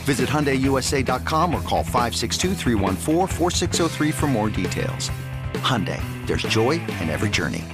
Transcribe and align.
Visit 0.00 0.28
HyundaiUSA.com 0.28 1.54
or 1.54 1.60
call 1.62 1.84
562 1.84 2.54
for 4.12 4.26
more 4.26 4.48
details. 4.48 5.10
Hyundai, 5.54 6.02
there's 6.26 6.42
joy 6.42 6.72
in 7.00 7.10
every 7.10 7.28
journey. 7.28 7.64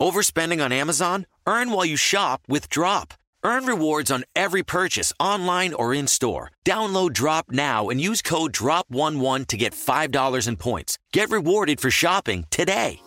Overspending 0.00 0.64
on 0.64 0.72
Amazon? 0.72 1.26
Earn 1.46 1.72
while 1.72 1.84
you 1.84 1.96
shop 1.96 2.42
with 2.46 2.68
Drop. 2.68 3.14
Earn 3.42 3.64
rewards 3.66 4.10
on 4.10 4.24
every 4.36 4.62
purchase 4.62 5.12
online 5.18 5.72
or 5.74 5.94
in 5.94 6.06
store. 6.06 6.50
Download 6.64 7.12
Drop 7.12 7.50
now 7.50 7.88
and 7.88 8.00
use 8.00 8.20
code 8.22 8.52
DROP11 8.52 9.46
to 9.46 9.56
get 9.56 9.72
$5 9.72 10.48
in 10.48 10.56
points. 10.56 10.98
Get 11.12 11.30
rewarded 11.30 11.80
for 11.80 11.90
shopping 11.90 12.46
today. 12.50 13.00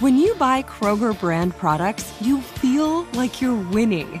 When 0.00 0.18
you 0.18 0.34
buy 0.34 0.62
Kroger 0.64 1.18
brand 1.18 1.56
products, 1.56 2.12
you 2.20 2.40
feel 2.40 3.04
like 3.12 3.40
you're 3.40 3.54
winning. 3.70 4.20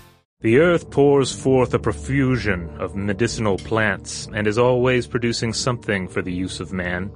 The 0.41 0.57
earth 0.57 0.89
pours 0.89 1.31
forth 1.31 1.71
a 1.75 1.79
profusion 1.79 2.67
of 2.79 2.95
medicinal 2.95 3.57
plants 3.57 4.27
and 4.33 4.47
is 4.47 4.57
always 4.57 5.05
producing 5.05 5.53
something 5.53 6.07
for 6.07 6.23
the 6.23 6.33
use 6.33 6.59
of 6.59 6.73
man. 6.73 7.11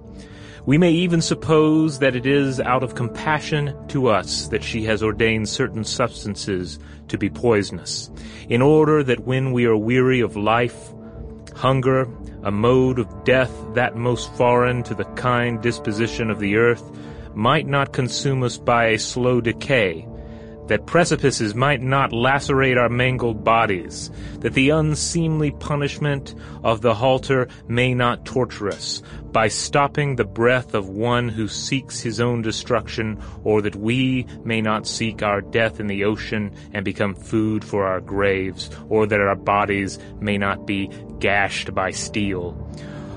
We 0.67 0.77
may 0.77 0.91
even 0.91 1.21
suppose 1.21 1.97
that 1.99 2.15
it 2.15 2.27
is 2.27 2.59
out 2.59 2.83
of 2.83 2.93
compassion 2.93 3.75
to 3.87 4.09
us 4.09 4.47
that 4.49 4.63
she 4.63 4.83
has 4.83 5.01
ordained 5.01 5.49
certain 5.49 5.83
substances 5.83 6.77
to 7.07 7.17
be 7.17 7.31
poisonous, 7.31 8.11
in 8.47 8.61
order 8.61 9.03
that 9.03 9.25
when 9.25 9.53
we 9.53 9.65
are 9.65 9.75
weary 9.75 10.19
of 10.19 10.37
life, 10.37 10.93
hunger, 11.55 12.07
a 12.43 12.51
mode 12.51 12.99
of 12.99 13.23
death 13.23 13.51
that 13.73 13.95
most 13.95 14.31
foreign 14.35 14.83
to 14.83 14.93
the 14.93 15.05
kind 15.15 15.63
disposition 15.63 16.29
of 16.29 16.39
the 16.39 16.57
earth, 16.57 16.83
might 17.33 17.65
not 17.65 17.91
consume 17.91 18.43
us 18.43 18.59
by 18.59 18.85
a 18.85 18.99
slow 18.99 19.41
decay, 19.41 20.07
that 20.67 20.85
precipices 20.85 21.55
might 21.55 21.81
not 21.81 22.11
lacerate 22.11 22.77
our 22.77 22.89
mangled 22.89 23.43
bodies, 23.43 24.11
that 24.39 24.53
the 24.53 24.69
unseemly 24.69 25.51
punishment 25.51 26.35
of 26.63 26.81
the 26.81 26.93
halter 26.93 27.47
may 27.67 27.93
not 27.93 28.25
torture 28.25 28.69
us, 28.69 29.01
by 29.31 29.47
stopping 29.47 30.15
the 30.15 30.25
breath 30.25 30.73
of 30.73 30.89
one 30.89 31.29
who 31.29 31.47
seeks 31.47 31.99
his 31.99 32.19
own 32.19 32.41
destruction, 32.41 33.21
or 33.43 33.61
that 33.61 33.75
we 33.75 34.25
may 34.43 34.61
not 34.61 34.87
seek 34.87 35.21
our 35.21 35.41
death 35.41 35.79
in 35.79 35.87
the 35.87 36.03
ocean 36.03 36.53
and 36.73 36.85
become 36.85 37.13
food 37.13 37.63
for 37.63 37.85
our 37.85 37.99
graves, 37.99 38.69
or 38.89 39.05
that 39.05 39.19
our 39.19 39.35
bodies 39.35 39.99
may 40.19 40.37
not 40.37 40.65
be 40.65 40.89
gashed 41.19 41.73
by 41.73 41.91
steel. 41.91 42.55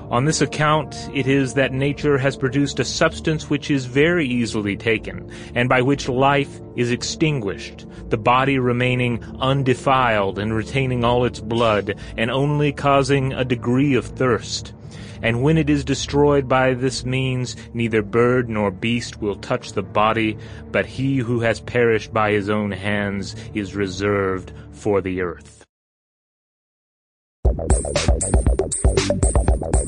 On 0.09 0.25
this 0.25 0.41
account, 0.41 1.07
it 1.13 1.27
is 1.27 1.53
that 1.53 1.71
nature 1.71 2.17
has 2.17 2.35
produced 2.35 2.79
a 2.79 2.85
substance 2.85 3.47
which 3.47 3.69
is 3.69 3.85
very 3.85 4.25
easily 4.25 4.75
taken, 4.75 5.31
and 5.53 5.69
by 5.69 5.83
which 5.83 6.09
life 6.09 6.59
is 6.75 6.89
extinguished, 6.89 7.85
the 8.09 8.17
body 8.17 8.57
remaining 8.57 9.23
undefiled 9.39 10.39
and 10.39 10.51
retaining 10.55 11.03
all 11.03 11.25
its 11.25 11.39
blood, 11.39 11.99
and 12.17 12.31
only 12.31 12.73
causing 12.73 13.33
a 13.33 13.45
degree 13.45 13.93
of 13.93 14.03
thirst. 14.03 14.73
And 15.21 15.43
when 15.43 15.59
it 15.59 15.69
is 15.69 15.85
destroyed 15.85 16.47
by 16.47 16.73
this 16.73 17.05
means, 17.05 17.55
neither 17.75 18.01
bird 18.01 18.49
nor 18.49 18.71
beast 18.71 19.21
will 19.21 19.35
touch 19.35 19.73
the 19.73 19.83
body, 19.83 20.39
but 20.71 20.87
he 20.87 21.17
who 21.17 21.41
has 21.41 21.59
perished 21.59 22.11
by 22.11 22.31
his 22.31 22.49
own 22.49 22.71
hands 22.71 23.35
is 23.53 23.75
reserved 23.75 24.53
for 24.71 25.01
the 25.01 25.21
earth. 25.21 25.65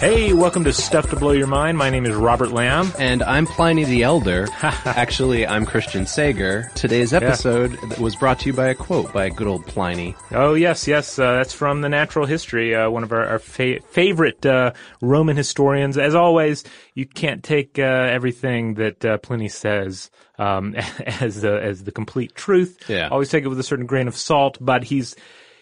Hey, 0.00 0.32
welcome 0.32 0.64
to 0.64 0.72
Stuff 0.72 1.10
to 1.10 1.16
Blow 1.16 1.32
Your 1.32 1.46
Mind. 1.46 1.76
My 1.76 1.90
name 1.90 2.06
is 2.06 2.14
Robert 2.14 2.52
Lamb. 2.52 2.90
And 2.98 3.22
I'm 3.22 3.44
Pliny 3.44 3.84
the 3.84 4.02
Elder. 4.02 4.48
Actually, 4.62 5.46
I'm 5.46 5.66
Christian 5.66 6.06
Sager. 6.06 6.70
Today's 6.74 7.12
episode 7.12 7.78
was 7.98 8.16
brought 8.16 8.38
to 8.40 8.46
you 8.46 8.54
by 8.54 8.68
a 8.68 8.74
quote 8.74 9.12
by 9.12 9.26
a 9.26 9.30
good 9.30 9.46
old 9.46 9.66
Pliny. 9.66 10.16
Oh 10.30 10.54
yes, 10.54 10.88
yes, 10.88 11.18
uh, 11.18 11.34
that's 11.34 11.52
from 11.52 11.82
the 11.82 11.90
Natural 11.90 12.24
History, 12.24 12.74
uh, 12.74 12.88
one 12.88 13.02
of 13.02 13.12
our, 13.12 13.26
our 13.26 13.38
fa- 13.38 13.82
favorite 13.90 14.46
uh, 14.46 14.72
Roman 15.02 15.36
historians. 15.36 15.98
As 15.98 16.14
always, 16.14 16.64
you 16.94 17.04
can't 17.04 17.44
take 17.44 17.78
uh, 17.78 17.82
everything 17.82 18.76
that 18.76 19.04
uh, 19.04 19.18
Pliny 19.18 19.50
says 19.50 20.10
um, 20.38 20.74
as 21.20 21.42
the, 21.42 21.62
as 21.62 21.84
the 21.84 21.92
complete 21.92 22.34
truth. 22.34 22.88
Yeah. 22.88 23.08
Always 23.08 23.28
take 23.28 23.44
it 23.44 23.48
with 23.48 23.60
a 23.60 23.64
certain 23.64 23.84
grain 23.84 24.08
of 24.08 24.16
salt. 24.16 24.56
But 24.62 24.82
he's 24.82 25.14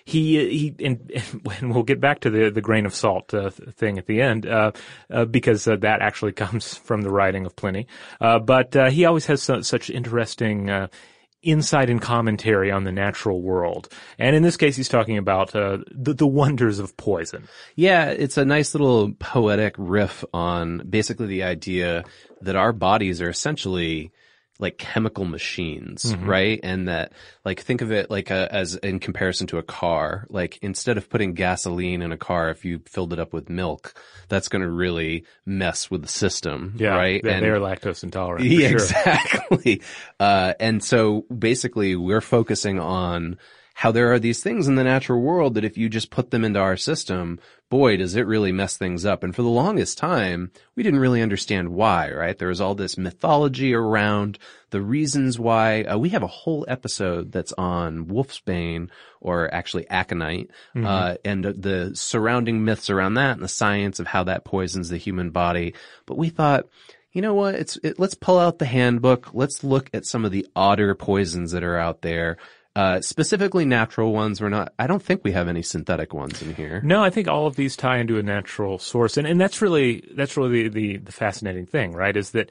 he 0.09 0.49
he 0.49 0.85
and, 0.85 1.13
and 1.61 1.75
we'll 1.75 1.83
get 1.83 2.01
back 2.01 2.21
to 2.21 2.31
the 2.31 2.51
the 2.51 2.63
grain 2.63 2.87
of 2.87 2.95
salt 2.95 3.35
uh, 3.35 3.51
thing 3.51 3.99
at 3.99 4.07
the 4.07 4.23
end 4.23 4.47
uh, 4.47 4.73
uh, 5.11 5.27
because 5.27 5.69
uh, 5.69 5.77
that 5.77 6.01
actually 6.01 6.33
comes 6.45 6.75
from 6.75 7.03
the 7.03 7.11
writing 7.11 7.45
of 7.45 7.55
Pliny. 7.55 7.87
Uh, 8.21 8.39
but 8.39 8.75
uh, 8.75 8.91
he 8.91 9.05
always 9.05 9.27
has 9.27 9.43
so, 9.43 9.61
such 9.61 9.91
interesting. 9.91 10.89
Insight 11.41 11.89
and 11.89 12.03
commentary 12.03 12.73
on 12.73 12.83
the 12.83 12.91
natural 12.91 13.41
world, 13.41 13.89
and 14.19 14.35
in 14.35 14.43
this 14.43 14.57
case, 14.57 14.75
he's 14.75 14.89
talking 14.89 15.17
about 15.17 15.53
the, 15.53 15.85
the 15.95 16.27
wonders 16.27 16.81
of 16.81 16.97
poison. 16.97 17.47
Yeah, 17.77 18.07
it's 18.07 18.37
a 18.37 18.45
nice 18.45 18.75
little 18.75 19.13
poetic 19.13 19.77
riff 19.79 20.25
on 20.35 20.83
basically 20.91 21.27
the 21.27 21.45
idea 21.45 22.05
that 22.41 22.57
our 22.57 22.73
bodies 22.73 23.23
are 23.23 23.31
essentially 23.31 24.11
like 24.61 24.77
chemical 24.79 25.25
machines, 25.25 26.03
Mm-hmm. 26.05 26.29
right? 26.29 26.61
And 26.63 26.89
that, 26.89 27.13
like, 27.45 27.61
think 27.61 27.81
of 27.81 27.93
it 27.93 28.11
like 28.11 28.31
a, 28.31 28.53
as 28.53 28.75
in 28.75 28.99
comparison 28.99 29.47
to 29.49 29.59
a 29.59 29.63
car. 29.63 30.27
Like, 30.31 30.59
instead 30.63 30.99
of 30.99 31.09
putting 31.09 31.35
gasoline 31.35 32.03
in 32.03 32.11
a 32.11 32.17
car, 32.17 32.51
if 32.51 32.65
you 32.65 32.81
filled 32.87 33.13
it 33.13 33.19
up 33.21 33.33
with 33.33 33.49
milk, 33.49 33.95
that's 34.29 34.49
going 34.49 34.63
to 34.63 34.71
really 34.71 35.25
mess 35.47 35.91
with 35.91 36.03
the 36.03 36.09
system, 36.09 36.75
yeah, 36.77 36.97
right? 36.97 37.23
They- 37.23 37.33
And- 37.33 37.45
they're 37.45 37.61
lactose 37.61 38.03
intolerant. 38.03 38.45
Yeah, 38.51 38.69
sure. 38.69 38.77
exactly. 38.79 39.83
Uh, 40.21 40.55
and 40.59 40.83
so 40.83 41.25
basically 41.33 41.95
we're 41.95 42.21
focusing 42.21 42.81
on 42.81 43.39
how 43.79 43.93
there 43.93 44.13
are 44.13 44.19
these 44.19 44.43
things 44.43 44.67
in 44.67 44.75
the 44.75 44.83
natural 44.83 45.21
world 45.21 45.55
that 45.55 45.65
if 45.65 45.79
you 45.79 45.89
just 45.89 46.11
put 46.11 46.33
them 46.33 46.45
into 46.45 46.59
our 46.59 46.77
system, 46.77 47.39
boy, 47.71 47.97
does 47.97 48.17
it 48.17 48.27
really 48.27 48.51
mess 48.51 48.77
things 48.77 49.07
up. 49.07 49.23
And 49.23 49.33
for 49.33 49.43
the 49.43 49.49
longest 49.49 49.99
time, 49.99 50.51
we 50.75 50.83
didn't 50.83 50.99
really 50.99 51.23
understand 51.23 51.69
why, 51.69 52.11
right? 52.11 52.37
There 52.37 52.49
was 52.49 52.61
all 52.61 52.75
this 52.75 52.99
mythology 52.99 53.73
around 53.73 54.37
the 54.71 54.83
reasons 54.83 55.39
why. 55.39 55.83
Uh, 55.85 55.97
we 55.97 56.09
have 56.09 56.25
a 56.25 56.27
whole 56.27 56.65
episode 56.67 57.31
that's 57.31 57.53
on 57.53 58.07
wolfsbane 58.07 58.89
or 59.21 59.55
actually 59.55 59.89
aconite, 59.89 60.51
uh, 60.85 61.15
and 61.25 61.45
the 61.45 61.93
surrounding 61.95 62.65
myths 62.65 62.91
around 62.91 63.15
that 63.15 63.35
and 63.35 63.45
the 63.45 63.49
science 63.49 64.01
of 64.01 64.09
how 64.09 64.25
that 64.25 64.45
poisons 64.45 64.89
the 64.89 64.97
human 64.97 65.31
body. 65.31 65.73
But 66.05 66.19
we 66.19 66.31
thought, 66.31 66.65
you 67.13 67.23
know 67.23 67.35
what? 67.35 67.55
It's 67.55 67.79
it, 67.85 68.01
let's 68.01 68.15
pull 68.15 68.39
out 68.39 68.59
the 68.59 68.67
handbook. 68.67 69.31
Let's 69.33 69.63
look 69.63 69.89
at 69.95 70.05
some 70.05 70.25
of 70.25 70.33
the 70.33 70.49
odder 70.57 70.97
poisons 70.97 71.53
that 71.53 71.63
are 71.63 71.79
out 71.79 72.03
there. 72.03 72.39
Uh, 72.79 73.01
specifically 73.01 73.65
natural 73.65 74.13
ones. 74.13 74.41
We're 74.41 74.51
not, 74.51 74.73
I 74.79 74.87
don't 74.87 75.03
think 75.03 75.25
we 75.25 75.33
have 75.33 75.49
any 75.49 75.63
synthetic 75.63 76.15
ones 76.15 76.41
in 76.41 76.55
here. 76.55 76.81
No, 76.85 77.03
I 77.03 77.11
think 77.11 77.27
all 77.27 77.49
of 77.49 77.57
these 77.57 77.75
tie 77.77 77.99
into 77.99 78.19
a 78.19 78.23
natural 78.23 78.79
source, 78.79 79.17
and 79.17 79.27
and 79.27 79.41
that's 79.41 79.61
really 79.61 80.09
that's 80.15 80.37
really 80.37 80.69
the 80.69 80.69
the, 80.69 80.97
the 80.99 81.11
fascinating 81.11 81.67
thing, 81.67 81.93
right? 81.93 82.17
Is 82.17 82.31
that 82.31 82.51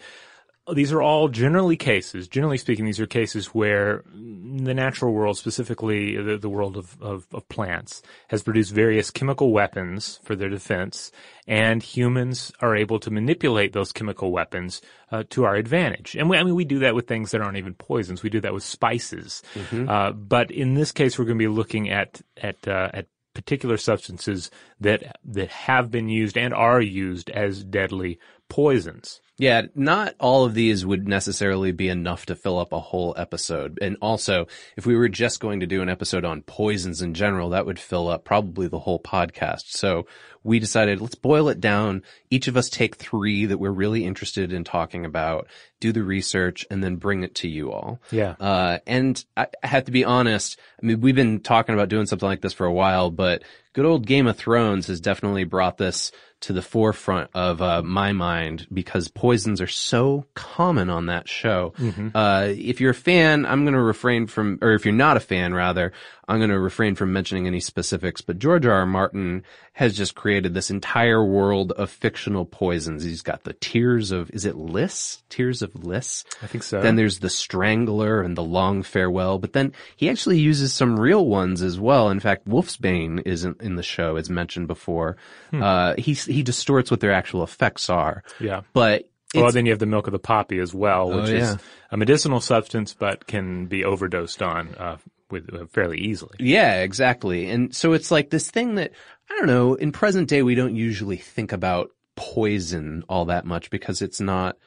these 0.74 0.92
are 0.92 1.02
all 1.02 1.30
generally 1.30 1.78
cases, 1.78 2.28
generally 2.28 2.58
speaking, 2.58 2.86
these 2.86 3.00
are 3.00 3.08
cases 3.08 3.48
where 3.48 4.04
the 4.14 4.74
natural 4.74 5.14
world, 5.14 5.38
specifically 5.38 6.22
the, 6.22 6.38
the 6.38 6.50
world 6.50 6.76
of, 6.76 7.02
of, 7.02 7.28
of, 7.34 7.48
plants, 7.48 8.02
has 8.28 8.44
produced 8.44 8.74
various 8.74 9.10
chemical 9.10 9.52
weapons 9.52 10.20
for 10.24 10.36
their 10.36 10.50
defense, 10.50 11.12
and 11.48 11.82
humans 11.82 12.52
are 12.60 12.76
able 12.76 13.00
to 13.00 13.12
manipulate 13.12 13.74
those 13.74 13.92
chemical 13.92 14.32
weapons 14.32 14.82
uh, 15.12 15.24
to 15.30 15.46
our 15.46 15.56
advantage. 15.56 16.16
And 16.16 16.30
we, 16.30 16.38
I 16.38 16.44
mean, 16.44 16.56
we 16.56 16.66
do 16.66 16.80
that 16.80 16.96
with 16.96 17.08
things 17.08 17.32
that 17.32 17.42
aren't 17.42 17.58
even 17.58 17.74
poisons. 17.74 18.24
We 18.24 18.30
do 18.30 18.42
that 18.42 18.54
with 18.54 18.64
spices. 18.64 19.44
Mm-hmm. 19.54 19.88
Uh, 19.88 20.12
but 20.12 20.52
in 20.52 20.74
this 20.74 20.92
case, 20.92 21.18
we're 21.18 21.26
going 21.26 21.38
to 21.38 21.44
be 21.44 21.48
looking 21.48 21.90
at 21.90 22.22
at 22.36 22.68
uh, 22.68 22.90
at 22.94 23.08
particular 23.34 23.78
substances 23.78 24.50
that 24.80 25.18
that 25.24 25.50
have 25.50 25.92
been 25.92 26.10
used 26.10 26.38
and 26.38 26.54
are 26.54 26.82
used 26.82 27.30
as 27.30 27.64
deadly 27.64 28.20
poisons. 28.50 29.22
Yeah, 29.40 29.64
not 29.76 30.16
all 30.20 30.46
of 30.46 30.56
these 30.56 30.84
would 30.84 31.08
necessarily 31.08 31.72
be 31.72 31.90
enough 31.90 32.26
to 32.26 32.36
fill 32.36 32.58
up 32.58 32.74
a 32.74 32.80
whole 32.80 33.14
episode. 33.18 33.78
And 33.82 33.98
also, 34.02 34.48
if 34.76 34.88
we 34.88 34.96
were 34.96 35.10
just 35.10 35.40
going 35.40 35.60
to 35.60 35.68
do 35.68 35.84
an 35.84 35.90
episode 35.90 36.26
on 36.26 36.42
poisons 36.42 37.04
in 37.04 37.14
general, 37.14 37.50
that 37.52 37.68
would 37.68 37.80
fill 37.80 38.08
up 38.08 38.26
probably 38.26 38.68
the 38.68 38.80
whole 38.80 39.00
podcast. 39.00 39.78
So 39.78 40.08
we 40.44 40.58
decided 40.58 41.02
let's 41.02 41.14
boil 41.14 41.50
it 41.50 41.60
down. 41.60 42.02
Each 42.32 42.48
of 42.48 42.58
us 42.58 42.70
take 42.70 42.96
three 42.96 43.46
that 43.46 43.60
we're 43.60 43.70
really 43.70 44.06
interested 44.06 44.52
in 44.52 44.64
talking 44.64 45.06
about, 45.06 45.48
do 45.80 45.92
the 45.92 46.04
research, 46.04 46.66
and 46.72 46.84
then 46.84 46.96
bring 46.96 47.24
it 47.24 47.36
to 47.36 47.48
you 47.48 47.72
all. 47.72 48.00
Yeah. 48.10 48.36
Uh, 48.40 48.80
and 48.88 49.24
I 49.36 49.48
have 49.62 49.86
to 49.86 49.92
be 49.92 50.04
honest. 50.04 50.60
I 50.82 50.86
mean, 50.86 51.02
we've 51.02 51.16
been 51.16 51.42
talking 51.42 51.76
about 51.76 51.90
doing 51.90 52.08
something 52.08 52.28
like 52.28 52.42
this 52.42 52.54
for 52.54 52.66
a 52.66 52.74
while, 52.74 53.12
but 53.12 53.44
good 53.74 53.86
old 53.86 54.08
Game 54.08 54.26
of 54.26 54.38
Thrones 54.38 54.88
has 54.88 55.00
definitely 55.00 55.44
brought 55.44 55.78
this 55.78 56.12
to 56.42 56.54
the 56.54 56.62
forefront 56.62 57.30
of 57.34 57.62
uh, 57.62 57.82
my 57.82 58.14
mind 58.14 58.68
because 58.72 59.08
poisons 59.08 59.60
are 59.60 59.68
so 59.68 60.26
common 60.34 60.90
on 60.90 61.08
that 61.08 61.28
show. 61.28 61.74
Mm-hmm. 61.78 62.10
Uh, 62.14 62.48
if 62.50 62.80
you're 62.80 62.92
a 62.92 62.96
fan, 62.96 63.46
I'm 63.46 63.64
going 63.64 63.74
to 63.74 63.82
refrain 63.82 64.28
from, 64.28 64.60
or 64.62 64.74
if 64.74 64.86
you're 64.86 64.94
not 64.94 65.18
a 65.18 65.22
fan, 65.22 65.54
rather, 65.54 65.94
I'm 66.28 66.40
going 66.40 66.50
to 66.50 66.60
refrain 66.60 66.96
from 66.96 67.14
mentioning 67.14 67.48
any 67.48 67.60
specifics. 67.60 68.22
But 68.22 68.40
George 68.40 68.66
R. 68.66 68.74
R. 68.74 68.86
Martin 68.86 69.44
has 69.74 69.96
just 69.96 70.16
created 70.16 70.54
this 70.54 70.70
entire 70.70 71.24
world 71.24 71.72
of 71.72 71.90
fictional 71.90 72.46
poisons. 72.46 73.04
He's 73.04 73.22
got 73.22 73.44
the 73.44 73.54
tears 73.54 74.12
of, 74.12 74.30
is 74.32 74.44
it 74.46 74.58
Lys? 74.58 75.24
Tears 75.30 75.62
of 75.62 75.74
Lys? 75.86 76.26
I 76.42 76.48
think 76.48 76.64
so. 76.64 76.82
Then 76.82 76.98
there's 76.98 77.20
the 77.20 77.30
Strangler 77.30 78.22
and 78.22 78.36
the 78.36 78.44
Long 78.44 78.84
Farewell. 78.84 79.40
But 79.40 79.54
then 79.54 79.74
he 79.96 80.10
actually 80.10 80.40
uses 80.40 80.74
some 80.74 81.00
real 81.00 81.26
ones 81.26 81.62
as 81.62 81.80
well. 81.80 82.10
In 82.10 82.20
fact, 82.20 82.48
Wolfsbane 82.48 83.22
isn't 83.26 83.62
in 83.62 83.76
the 83.76 83.84
show, 83.84 84.18
as 84.18 84.30
mentioned 84.30 84.68
before. 84.68 85.18
Hmm. 85.52 85.64
Uh, 85.64 85.94
he 85.98 86.14
he 86.14 86.44
distorts 86.44 86.92
what 86.92 87.00
their 87.00 87.14
actual 87.14 87.44
effects 87.44 87.90
are. 87.90 88.24
Yeah. 88.40 88.62
But 88.74 89.10
well, 89.34 89.52
then 89.52 89.66
you 89.66 89.72
have 89.72 89.80
the 89.80 89.86
milk 89.86 90.08
of 90.08 90.14
the 90.14 90.20
poppy 90.20 90.60
as 90.60 90.74
well, 90.74 91.10
which 91.10 91.30
oh, 91.30 91.34
yeah. 91.34 91.54
is 91.54 91.58
a 91.92 91.98
medicinal 91.98 92.40
substance, 92.40 92.94
but 92.94 93.28
can 93.28 93.66
be 93.66 93.84
overdosed 93.84 94.42
on 94.42 94.76
uh, 94.76 94.98
with 95.30 95.54
uh, 95.54 95.66
fairly 95.68 96.00
easily. 96.00 96.36
Yeah, 96.40 96.82
exactly. 96.82 97.50
And 97.50 97.76
so 97.76 97.94
it's 97.94 98.12
like 98.12 98.30
this 98.30 98.50
thing 98.50 98.76
that 98.76 98.92
I 99.30 99.36
don't 99.38 99.48
know. 99.48 99.76
In 99.76 99.92
present 99.92 100.30
day, 100.30 100.42
we 100.42 100.56
don't 100.56 100.76
usually 100.76 101.18
think 101.18 101.52
about 101.52 101.92
poison 102.16 103.04
all 103.08 103.26
that 103.26 103.46
much 103.46 103.70
because 103.70 104.02
it's 104.02 104.20
not 104.20 104.58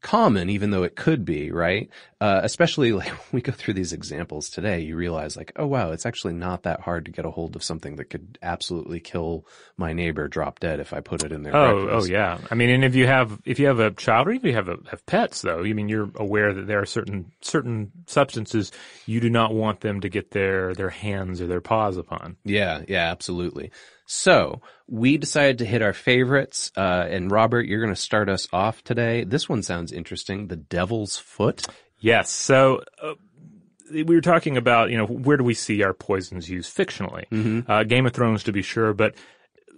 common, 0.00 0.48
even 0.48 0.70
though 0.70 0.82
it 0.82 0.96
could 0.96 1.24
be, 1.24 1.50
right? 1.50 1.90
Uh, 2.20 2.40
especially 2.42 2.92
like 3.00 3.08
when 3.08 3.28
we 3.32 3.40
go 3.40 3.52
through 3.52 3.74
these 3.74 3.92
examples 3.92 4.48
today, 4.48 4.80
you 4.80 4.96
realize 4.96 5.36
like, 5.36 5.52
oh 5.56 5.66
wow, 5.66 5.92
it's 5.92 6.06
actually 6.06 6.34
not 6.34 6.62
that 6.62 6.80
hard 6.80 7.04
to 7.04 7.10
get 7.10 7.24
a 7.24 7.30
hold 7.30 7.56
of 7.56 7.62
something 7.62 7.96
that 7.96 8.10
could 8.10 8.38
absolutely 8.42 9.00
kill 9.00 9.46
my 9.76 9.92
neighbor 9.92 10.28
drop 10.28 10.60
dead 10.60 10.80
if 10.80 10.92
I 10.92 11.00
put 11.00 11.22
it 11.22 11.32
in 11.32 11.42
their 11.42 11.54
oh, 11.54 11.84
breakfast. 11.84 12.08
Oh 12.08 12.12
yeah. 12.12 12.38
I 12.50 12.54
mean, 12.54 12.70
and 12.70 12.84
if 12.84 12.94
you 12.94 13.06
have, 13.06 13.40
if 13.44 13.58
you 13.58 13.66
have 13.66 13.80
a 13.80 13.90
child 13.90 14.28
or 14.28 14.32
even 14.32 14.48
if 14.48 14.52
you 14.52 14.56
have 14.56 14.68
a, 14.68 14.76
have 14.90 15.04
pets 15.06 15.42
though, 15.42 15.60
I 15.60 15.72
mean, 15.72 15.88
you're 15.88 16.10
aware 16.14 16.52
that 16.52 16.66
there 16.66 16.80
are 16.80 16.86
certain, 16.86 17.32
certain 17.40 17.92
substances 18.06 18.72
you 19.06 19.20
do 19.20 19.30
not 19.30 19.54
want 19.54 19.80
them 19.80 20.00
to 20.00 20.08
get 20.08 20.30
their, 20.30 20.74
their 20.74 20.90
hands 20.90 21.40
or 21.40 21.46
their 21.46 21.60
paws 21.60 21.96
upon. 21.96 22.36
Yeah. 22.44 22.82
Yeah, 22.88 23.10
absolutely. 23.10 23.70
So 24.10 24.60
we 24.88 25.18
decided 25.18 25.58
to 25.58 25.64
hit 25.64 25.82
our 25.82 25.92
favorites. 25.92 26.72
Uh, 26.76 27.06
and 27.08 27.30
Robert, 27.30 27.66
you're 27.66 27.80
going 27.80 27.94
to 27.94 28.00
start 28.00 28.28
us 28.28 28.48
off 28.52 28.82
today. 28.82 29.22
This 29.22 29.48
one 29.48 29.62
sounds 29.62 29.92
interesting. 29.92 30.48
The 30.48 30.56
Devil's 30.56 31.16
Foot. 31.16 31.64
Yes. 32.00 32.28
So. 32.30 32.82
Uh, 33.00 33.14
we 33.92 34.04
were 34.04 34.20
talking 34.20 34.56
about, 34.56 34.90
you 34.90 34.96
know, 34.96 35.04
where 35.04 35.36
do 35.36 35.42
we 35.42 35.54
see 35.54 35.82
our 35.82 35.92
poisons 35.92 36.48
used 36.48 36.76
fictionally? 36.76 37.28
Mm-hmm. 37.30 37.68
Uh, 37.68 37.82
Game 37.82 38.06
of 38.06 38.12
Thrones, 38.12 38.44
to 38.44 38.52
be 38.52 38.62
sure, 38.62 38.94
but 38.94 39.16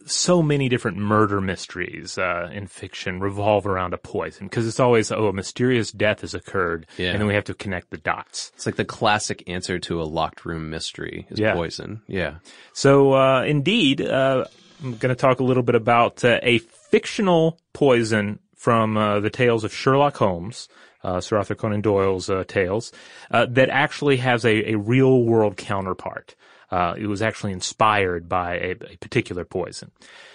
so 0.06 0.42
many 0.42 0.68
different 0.68 0.96
murder 0.96 1.40
mysteries 1.40 2.18
uh, 2.18 2.50
in 2.52 2.66
fiction 2.66 3.20
revolve 3.20 3.66
around 3.66 3.94
a 3.94 3.98
poison 3.98 4.46
because 4.46 4.66
it's 4.66 4.80
always 4.80 5.10
oh 5.12 5.28
a 5.28 5.32
mysterious 5.32 5.92
death 5.92 6.20
has 6.22 6.34
occurred 6.34 6.86
yeah. 6.96 7.10
and 7.10 7.20
then 7.20 7.26
we 7.26 7.34
have 7.34 7.44
to 7.44 7.54
connect 7.54 7.90
the 7.90 7.96
dots. 7.98 8.52
It's 8.54 8.66
like 8.66 8.76
the 8.76 8.84
classic 8.84 9.42
answer 9.48 9.78
to 9.80 10.00
a 10.00 10.04
locked 10.04 10.44
room 10.44 10.70
mystery 10.70 11.26
is 11.30 11.38
yeah. 11.38 11.54
poison. 11.54 12.02
Yeah. 12.06 12.36
So 12.72 13.14
uh, 13.14 13.42
indeed, 13.42 14.00
uh, 14.00 14.44
I'm 14.82 14.96
going 14.96 15.14
to 15.14 15.20
talk 15.20 15.40
a 15.40 15.44
little 15.44 15.62
bit 15.62 15.74
about 15.74 16.24
uh, 16.24 16.40
a 16.42 16.58
fictional 16.58 17.58
poison 17.72 18.38
from 18.56 18.96
uh, 18.96 19.20
the 19.20 19.30
tales 19.30 19.64
of 19.64 19.72
Sherlock 19.72 20.16
Holmes. 20.16 20.68
Uh, 21.04 21.20
Sir 21.20 21.36
Arthur 21.36 21.56
Conan 21.56 21.80
Doyle's 21.80 22.30
tales 22.46 22.92
that 23.32 23.68
actually 23.70 24.18
has 24.18 24.44
a, 24.44 24.70
a 24.70 24.78
real 24.78 25.24
world 25.24 25.56
counterpart. 25.56 26.36
Uh, 26.72 26.94
it 26.96 27.06
was 27.06 27.20
actually 27.20 27.52
inspired 27.52 28.30
by 28.30 28.54
a, 28.54 28.70
a, 28.70 28.96
particular 28.96 29.44
poison. 29.44 29.90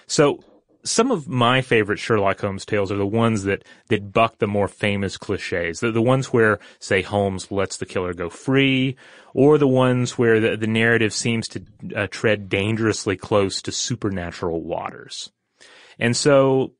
So 0.06 0.44
some 0.84 1.10
of 1.10 1.28
my 1.28 1.62
favorite 1.62 1.98
Sherlock 1.98 2.40
Holmes 2.40 2.64
tales 2.64 2.92
are 2.92 2.98
the 2.98 3.08
ones 3.08 3.44
that, 3.44 3.64
that 3.88 4.14
buck 4.14 4.38
the 4.38 4.46
more 4.46 4.68
famous 4.68 5.18
cliches. 5.18 5.80
The, 5.80 5.92
the 5.92 6.02
ones 6.02 6.32
where, 6.32 6.60
say, 6.78 7.02
Holmes 7.02 7.52
lets 7.52 7.78
the 7.78 7.88
killer 7.88 8.14
go 8.14 8.30
free, 8.30 8.96
or 9.34 9.58
the 9.58 9.68
ones 9.68 10.16
where 10.20 10.40
the, 10.40 10.56
the 10.56 10.68
narrative 10.68 11.12
seems 11.12 11.48
to 11.48 11.64
uh, 11.96 12.08
tread 12.12 12.50
dangerously 12.50 13.18
close 13.18 13.60
to 13.64 13.72
supernatural 13.72 14.62
waters. 14.62 15.32
And 15.98 16.16
so 16.16 16.74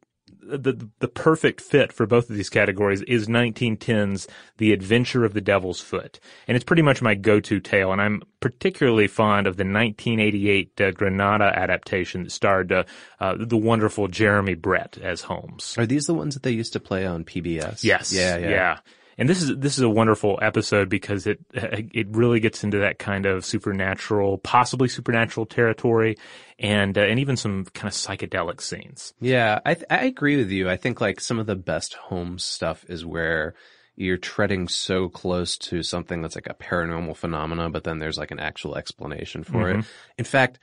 the 0.48 0.90
the 1.00 1.08
perfect 1.08 1.62
fit 1.62 1.92
for 1.92 2.06
both 2.06 2.30
of 2.30 2.36
these 2.36 2.50
categories 2.50 3.02
is 3.02 3.28
1910's 3.28 4.28
The 4.58 4.74
Adventure 4.74 5.26
of 5.26 5.34
the 5.34 5.42
Devil's 5.42 5.82
Foot, 5.82 6.20
and 6.48 6.56
it's 6.56 6.64
pretty 6.64 6.82
much 6.82 7.02
my 7.02 7.16
go-to 7.16 7.60
tale. 7.60 7.92
And 7.92 8.02
I'm 8.02 8.22
particularly 8.40 9.08
fond 9.08 9.48
of 9.48 9.58
the 9.58 9.64
1988 9.64 10.82
uh, 10.82 10.92
Granada 10.92 11.46
adaptation 11.46 12.24
that 12.24 12.32
starred 12.32 12.72
uh, 12.72 12.84
uh, 13.20 13.36
the 13.38 13.58
wonderful 13.58 14.08
Jeremy 14.08 14.56
Brett 14.56 14.98
as 14.98 15.22
Holmes. 15.22 15.76
Are 15.78 15.86
these 15.86 16.06
the 16.06 16.14
ones 16.14 16.34
that 16.34 16.44
they 16.44 16.52
used 16.52 16.74
to 16.74 16.80
play 16.80 17.06
on 17.06 17.24
PBS? 17.24 17.84
Yes. 17.84 18.14
Yeah. 18.14 18.38
Yeah. 18.38 18.50
yeah. 18.50 18.78
And 19.18 19.28
this 19.28 19.42
is 19.42 19.58
this 19.58 19.78
is 19.78 19.84
a 19.84 19.90
wonderful 19.90 20.38
episode 20.42 20.90
because 20.90 21.26
it 21.26 21.40
it 21.54 22.08
really 22.12 22.40
gets 22.40 22.64
into 22.64 22.80
that 22.80 23.00
kind 23.00 23.26
of 23.26 23.46
supernatural, 23.46 24.38
possibly 24.38 24.88
supernatural 24.88 25.46
territory, 25.46 26.18
and 26.60 26.98
uh, 26.98 27.02
and 27.02 27.20
even 27.20 27.36
some 27.36 27.66
kind 27.66 27.88
of 27.88 27.94
psychedelic 27.94 28.62
scenes. 28.62 29.14
Yeah, 29.20 29.60
I 29.66 29.74
th- 29.74 29.88
I 29.90 30.06
agree 30.06 30.38
with 30.38 30.52
you. 30.52 30.70
I 30.70 30.78
think 30.78 31.02
like 31.02 31.20
some 31.20 31.40
of 31.40 31.48
the 31.48 31.56
best 31.56 31.96
Holmes 31.96 32.44
stuff 32.44 32.86
is 32.88 33.06
where 33.06 33.56
you're 33.96 34.18
treading 34.18 34.68
so 34.68 35.10
close 35.10 35.58
to 35.58 35.82
something 35.82 36.22
that's 36.22 36.36
like 36.36 36.48
a 36.48 36.54
paranormal 36.54 37.18
phenomena, 37.18 37.70
but 37.72 37.84
then 37.84 37.98
there's 37.98 38.20
like 38.20 38.30
an 38.30 38.40
actual 38.40 38.76
explanation 38.78 39.44
for 39.44 39.64
mm-hmm. 39.64 39.80
it. 39.80 39.86
In 40.20 40.26
fact, 40.26 40.60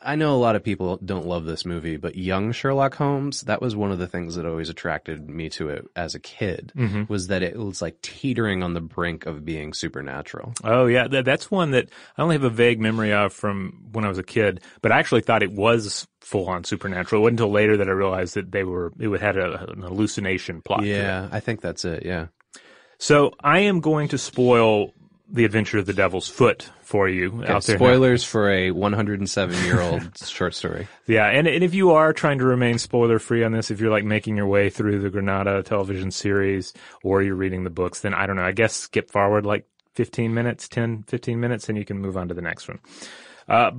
I 0.00 0.16
know 0.16 0.34
a 0.34 0.38
lot 0.38 0.56
of 0.56 0.64
people 0.64 0.96
don't 1.04 1.26
love 1.26 1.44
this 1.44 1.66
movie, 1.66 1.98
but 1.98 2.16
young 2.16 2.52
Sherlock 2.52 2.94
Holmes, 2.94 3.42
that 3.42 3.60
was 3.60 3.76
one 3.76 3.92
of 3.92 3.98
the 3.98 4.06
things 4.06 4.34
that 4.36 4.46
always 4.46 4.70
attracted 4.70 5.28
me 5.28 5.50
to 5.50 5.68
it 5.68 5.84
as 5.94 6.14
a 6.14 6.20
kid, 6.20 6.72
mm-hmm. 6.74 7.04
was 7.06 7.26
that 7.26 7.42
it 7.42 7.56
was 7.56 7.82
like 7.82 8.00
teetering 8.00 8.62
on 8.62 8.72
the 8.72 8.80
brink 8.80 9.26
of 9.26 9.44
being 9.44 9.74
supernatural. 9.74 10.54
Oh 10.64 10.86
yeah, 10.86 11.08
that's 11.08 11.50
one 11.50 11.72
that 11.72 11.90
I 12.16 12.22
only 12.22 12.34
have 12.34 12.44
a 12.44 12.50
vague 12.50 12.80
memory 12.80 13.12
of 13.12 13.34
from 13.34 13.84
when 13.92 14.06
I 14.06 14.08
was 14.08 14.18
a 14.18 14.22
kid, 14.22 14.62
but 14.80 14.90
I 14.90 14.98
actually 14.98 15.20
thought 15.20 15.42
it 15.42 15.52
was 15.52 16.08
full 16.22 16.48
on 16.48 16.64
supernatural. 16.64 17.20
It 17.20 17.24
wasn't 17.24 17.40
until 17.40 17.52
later 17.52 17.76
that 17.76 17.88
I 17.88 17.92
realized 17.92 18.34
that 18.34 18.52
they 18.52 18.64
were, 18.64 18.90
it 18.98 19.20
had 19.20 19.36
a, 19.36 19.70
an 19.70 19.82
hallucination 19.82 20.62
plot. 20.62 20.84
Yeah, 20.84 21.28
I 21.30 21.40
think 21.40 21.60
that's 21.60 21.84
it, 21.84 22.06
yeah. 22.06 22.28
So 22.98 23.34
I 23.38 23.60
am 23.60 23.80
going 23.80 24.08
to 24.08 24.18
spoil 24.18 24.92
the 25.28 25.44
Adventure 25.44 25.78
of 25.78 25.86
the 25.86 25.92
Devil's 25.92 26.28
Foot 26.28 26.70
for 26.82 27.08
you 27.08 27.40
okay, 27.40 27.52
out 27.52 27.64
there. 27.64 27.76
Spoilers 27.76 28.22
now. 28.22 28.30
for 28.30 28.50
a 28.50 28.70
107 28.70 29.64
year 29.64 29.80
old 29.80 30.18
short 30.24 30.54
story. 30.54 30.86
Yeah, 31.06 31.26
and, 31.26 31.46
and 31.46 31.64
if 31.64 31.74
you 31.74 31.92
are 31.92 32.12
trying 32.12 32.38
to 32.38 32.44
remain 32.44 32.78
spoiler 32.78 33.18
free 33.18 33.42
on 33.42 33.52
this, 33.52 33.70
if 33.70 33.80
you're 33.80 33.90
like 33.90 34.04
making 34.04 34.36
your 34.36 34.46
way 34.46 34.70
through 34.70 35.00
the 35.00 35.10
Granada 35.10 35.62
television 35.62 36.10
series 36.10 36.72
or 37.02 37.22
you're 37.22 37.34
reading 37.34 37.64
the 37.64 37.70
books, 37.70 38.00
then 38.00 38.14
I 38.14 38.26
don't 38.26 38.36
know. 38.36 38.44
I 38.44 38.52
guess 38.52 38.74
skip 38.74 39.10
forward 39.10 39.46
like 39.46 39.66
15 39.94 40.34
minutes, 40.34 40.68
10, 40.68 41.04
15 41.04 41.40
minutes, 41.40 41.68
and 41.68 41.78
you 41.78 41.84
can 41.84 41.98
move 41.98 42.16
on 42.16 42.28
to 42.28 42.34
the 42.34 42.42
next 42.42 42.68
one. 42.68 42.80
Uh, 43.48 43.70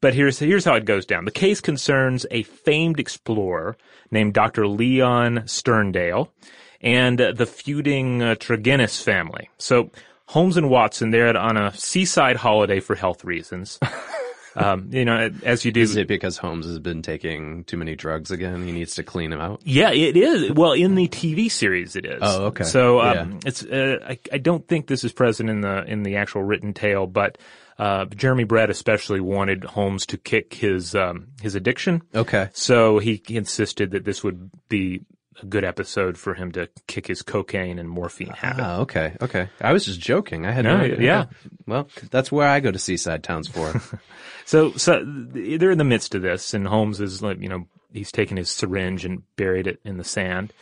but 0.00 0.14
here's 0.14 0.38
here's 0.38 0.64
how 0.64 0.74
it 0.74 0.84
goes 0.84 1.06
down. 1.06 1.24
The 1.24 1.30
case 1.30 1.60
concerns 1.60 2.26
a 2.30 2.42
famed 2.42 3.00
explorer 3.00 3.76
named 4.10 4.34
Dr. 4.34 4.66
Leon 4.66 5.42
Sterndale 5.46 6.28
and 6.80 7.20
uh, 7.20 7.32
the 7.32 7.46
feuding 7.46 8.22
uh, 8.22 8.34
Tregennis 8.34 9.02
family. 9.02 9.48
So 9.58 9.90
Holmes 10.26 10.56
and 10.56 10.68
Watson, 10.68 11.10
they're 11.10 11.36
on 11.36 11.56
a 11.56 11.72
seaside 11.74 12.36
holiday 12.36 12.80
for 12.80 12.94
health 12.96 13.24
reasons. 13.24 13.78
um, 14.56 14.88
you 14.90 15.04
know, 15.04 15.30
as 15.44 15.64
you 15.64 15.70
do. 15.72 15.80
Is 15.82 15.96
it 15.96 16.08
because 16.08 16.36
Holmes 16.38 16.66
has 16.66 16.78
been 16.78 17.02
taking 17.02 17.64
too 17.64 17.76
many 17.76 17.94
drugs 17.94 18.30
again? 18.30 18.64
He 18.64 18.72
needs 18.72 18.94
to 18.96 19.02
clean 19.02 19.30
them 19.30 19.40
out. 19.40 19.60
Yeah, 19.64 19.90
it 19.92 20.16
is. 20.16 20.52
Well, 20.52 20.72
in 20.72 20.94
the 20.94 21.08
TV 21.08 21.50
series, 21.50 21.94
it 21.94 22.06
is. 22.06 22.18
Oh, 22.22 22.46
okay. 22.46 22.64
So 22.64 23.00
um, 23.00 23.32
Yeah. 23.32 23.38
it's. 23.46 23.62
Uh, 23.64 23.98
I, 24.08 24.18
I 24.32 24.38
don't 24.38 24.66
think 24.66 24.86
this 24.86 25.04
is 25.04 25.12
present 25.12 25.48
in 25.50 25.60
the 25.60 25.84
in 25.84 26.02
the 26.02 26.16
actual 26.16 26.42
written 26.42 26.72
tale, 26.74 27.06
but 27.06 27.38
uh, 27.78 28.06
Jeremy 28.06 28.44
Brett 28.44 28.70
especially 28.70 29.20
wanted 29.20 29.62
Holmes 29.64 30.06
to 30.06 30.16
kick 30.16 30.54
his 30.54 30.94
um, 30.94 31.28
his 31.42 31.54
addiction. 31.54 32.02
Okay. 32.14 32.48
So 32.52 32.98
he 32.98 33.22
insisted 33.28 33.90
that 33.92 34.04
this 34.04 34.24
would 34.24 34.50
be 34.68 35.02
a 35.42 35.46
good 35.46 35.64
episode 35.64 36.16
for 36.18 36.34
him 36.34 36.52
to 36.52 36.68
kick 36.86 37.06
his 37.06 37.22
cocaine 37.22 37.78
and 37.78 37.88
morphine 37.88 38.28
habit. 38.30 38.62
Ah, 38.64 38.76
okay, 38.78 39.16
okay. 39.20 39.48
I 39.60 39.72
was 39.72 39.84
just 39.84 40.00
joking. 40.00 40.46
I 40.46 40.52
had 40.52 40.64
No, 40.64 40.76
no, 40.78 40.84
idea. 40.84 41.00
yeah. 41.00 41.24
Well, 41.66 41.88
that's 42.10 42.30
where 42.32 42.48
I 42.48 42.60
go 42.60 42.70
to 42.70 42.78
seaside 42.78 43.22
towns 43.22 43.48
for. 43.48 43.80
So, 44.48 44.70
so 44.74 45.02
they're 45.04 45.72
in 45.72 45.78
the 45.78 45.82
midst 45.82 46.14
of 46.14 46.22
this, 46.22 46.54
and 46.54 46.68
Holmes 46.68 47.00
is 47.00 47.20
like, 47.20 47.40
you 47.40 47.48
know, 47.48 47.66
he's 47.92 48.12
taken 48.12 48.36
his 48.36 48.48
syringe 48.48 49.04
and 49.04 49.24
buried 49.34 49.66
it 49.66 49.80
in 49.84 49.96
the 49.96 50.04
sand. 50.04 50.52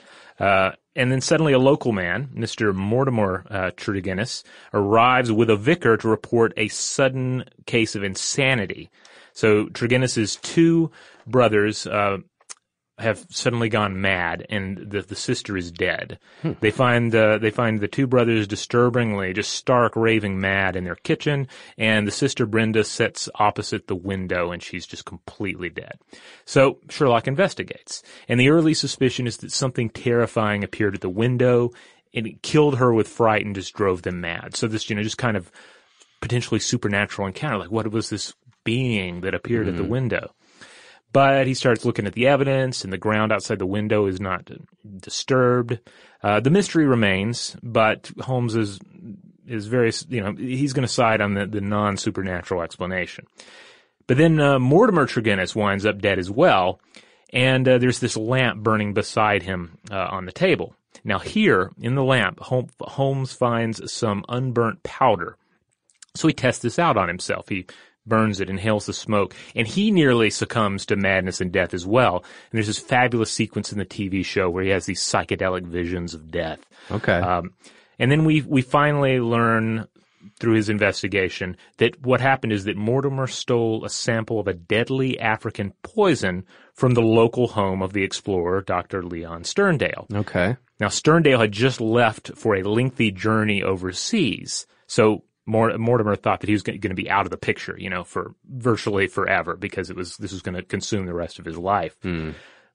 Uh, 0.40 0.70
and 0.96 1.12
then 1.12 1.20
suddenly 1.20 1.52
a 1.52 1.58
local 1.58 1.92
man, 1.92 2.30
Mr. 2.34 2.74
Mortimer 2.74 3.44
uh, 3.50 3.70
Tregennis, 3.76 4.42
arrives 4.72 5.30
with 5.30 5.50
a 5.50 5.56
vicar 5.56 5.98
to 5.98 6.08
report 6.08 6.54
a 6.56 6.68
sudden 6.68 7.44
case 7.66 7.94
of 7.94 8.02
insanity. 8.02 8.90
So 9.34 9.66
Tregennis's 9.66 10.36
two 10.36 10.90
brothers, 11.26 11.86
uh, 11.86 12.18
have 12.98 13.26
suddenly 13.28 13.68
gone 13.68 14.00
mad, 14.00 14.46
and 14.48 14.78
the 14.78 15.02
the 15.02 15.16
sister 15.16 15.56
is 15.56 15.72
dead. 15.72 16.18
They 16.60 16.70
find 16.70 17.14
uh, 17.14 17.38
they 17.38 17.50
find 17.50 17.80
the 17.80 17.88
two 17.88 18.06
brothers 18.06 18.46
disturbingly 18.46 19.32
just 19.32 19.52
stark 19.52 19.96
raving 19.96 20.40
mad 20.40 20.76
in 20.76 20.84
their 20.84 20.94
kitchen, 20.94 21.48
and 21.76 22.06
the 22.06 22.12
sister 22.12 22.46
Brenda 22.46 22.84
sits 22.84 23.28
opposite 23.34 23.88
the 23.88 23.96
window, 23.96 24.52
and 24.52 24.62
she's 24.62 24.86
just 24.86 25.04
completely 25.04 25.70
dead. 25.70 25.98
So 26.44 26.78
Sherlock 26.88 27.26
investigates, 27.26 28.02
and 28.28 28.38
the 28.38 28.50
early 28.50 28.74
suspicion 28.74 29.26
is 29.26 29.38
that 29.38 29.50
something 29.50 29.90
terrifying 29.90 30.62
appeared 30.62 30.94
at 30.94 31.00
the 31.00 31.08
window, 31.08 31.72
and 32.14 32.26
it 32.28 32.42
killed 32.42 32.78
her 32.78 32.94
with 32.94 33.08
fright 33.08 33.44
and 33.44 33.56
just 33.56 33.74
drove 33.74 34.02
them 34.02 34.20
mad. 34.20 34.54
So 34.54 34.68
this 34.68 34.88
you 34.88 34.94
know 34.94 35.02
just 35.02 35.18
kind 35.18 35.36
of 35.36 35.50
potentially 36.20 36.60
supernatural 36.60 37.26
encounter, 37.26 37.58
like 37.58 37.72
what 37.72 37.90
was 37.90 38.10
this 38.10 38.34
being 38.62 39.22
that 39.22 39.34
appeared 39.34 39.66
at 39.68 39.76
the 39.76 39.84
window? 39.84 40.32
But 41.14 41.46
he 41.46 41.54
starts 41.54 41.84
looking 41.84 42.08
at 42.08 42.14
the 42.14 42.26
evidence, 42.26 42.82
and 42.82 42.92
the 42.92 42.98
ground 42.98 43.30
outside 43.30 43.60
the 43.60 43.66
window 43.66 44.06
is 44.06 44.20
not 44.20 44.50
disturbed. 44.98 45.78
Uh, 46.20 46.40
the 46.40 46.50
mystery 46.50 46.86
remains, 46.86 47.56
but 47.62 48.10
Holmes 48.20 48.56
is 48.56 48.80
is 49.46 49.66
very, 49.68 49.92
you 50.08 50.20
know, 50.20 50.34
he's 50.34 50.72
going 50.72 50.86
to 50.86 50.92
side 50.92 51.20
on 51.20 51.34
the, 51.34 51.46
the 51.46 51.60
non 51.60 51.96
supernatural 51.96 52.62
explanation. 52.62 53.26
But 54.08 54.16
then 54.16 54.40
uh, 54.40 54.58
Mortimer 54.58 55.06
Tregennis 55.06 55.54
winds 55.54 55.86
up 55.86 56.02
dead 56.02 56.18
as 56.18 56.32
well, 56.32 56.80
and 57.32 57.68
uh, 57.68 57.78
there's 57.78 58.00
this 58.00 58.16
lamp 58.16 58.64
burning 58.64 58.92
beside 58.92 59.44
him 59.44 59.78
uh, 59.92 60.08
on 60.10 60.26
the 60.26 60.32
table. 60.32 60.74
Now 61.04 61.20
here 61.20 61.70
in 61.80 61.94
the 61.94 62.02
lamp, 62.02 62.40
Holmes 62.40 63.32
finds 63.32 63.92
some 63.92 64.24
unburnt 64.28 64.82
powder. 64.82 65.36
So 66.16 66.26
he 66.26 66.34
tests 66.34 66.62
this 66.62 66.80
out 66.80 66.96
on 66.96 67.06
himself. 67.06 67.48
He 67.48 67.66
burns 68.06 68.40
it, 68.40 68.50
inhales 68.50 68.86
the 68.86 68.92
smoke, 68.92 69.34
and 69.54 69.66
he 69.66 69.90
nearly 69.90 70.30
succumbs 70.30 70.86
to 70.86 70.96
madness 70.96 71.40
and 71.40 71.52
death 71.52 71.74
as 71.74 71.86
well. 71.86 72.16
And 72.16 72.52
there's 72.52 72.66
this 72.66 72.78
fabulous 72.78 73.30
sequence 73.30 73.72
in 73.72 73.78
the 73.78 73.86
TV 73.86 74.24
show 74.24 74.50
where 74.50 74.64
he 74.64 74.70
has 74.70 74.86
these 74.86 75.02
psychedelic 75.02 75.66
visions 75.66 76.14
of 76.14 76.30
death. 76.30 76.60
Okay. 76.90 77.18
Um, 77.18 77.54
and 77.98 78.10
then 78.10 78.24
we 78.24 78.42
we 78.42 78.62
finally 78.62 79.20
learn 79.20 79.86
through 80.38 80.54
his 80.54 80.68
investigation 80.68 81.56
that 81.78 82.00
what 82.04 82.20
happened 82.20 82.52
is 82.52 82.64
that 82.64 82.76
Mortimer 82.76 83.26
stole 83.26 83.84
a 83.84 83.90
sample 83.90 84.40
of 84.40 84.48
a 84.48 84.54
deadly 84.54 85.18
African 85.20 85.72
poison 85.82 86.44
from 86.72 86.94
the 86.94 87.02
local 87.02 87.46
home 87.48 87.82
of 87.82 87.92
the 87.92 88.02
explorer, 88.02 88.62
Dr. 88.62 89.02
Leon 89.02 89.42
Sterndale. 89.42 90.06
okay. 90.14 90.56
Now, 90.80 90.88
Sterndale 90.88 91.38
had 91.38 91.52
just 91.52 91.80
left 91.80 92.32
for 92.34 92.56
a 92.56 92.64
lengthy 92.64 93.12
journey 93.12 93.62
overseas, 93.62 94.66
so 94.88 95.22
Mort- 95.46 95.78
Mortimer 95.78 96.16
thought 96.16 96.40
that 96.40 96.48
he 96.48 96.54
was 96.54 96.62
going 96.62 96.80
to 96.80 96.94
be 96.94 97.10
out 97.10 97.26
of 97.26 97.30
the 97.30 97.36
picture, 97.36 97.76
you 97.78 97.90
know, 97.90 98.04
for 98.04 98.34
virtually 98.48 99.06
forever 99.06 99.56
because 99.56 99.90
it 99.90 99.96
was 99.96 100.16
this 100.16 100.32
was 100.32 100.42
going 100.42 100.54
to 100.54 100.62
consume 100.62 101.06
the 101.06 101.14
rest 101.14 101.38
of 101.38 101.44
his 101.44 101.58
life. 101.58 101.96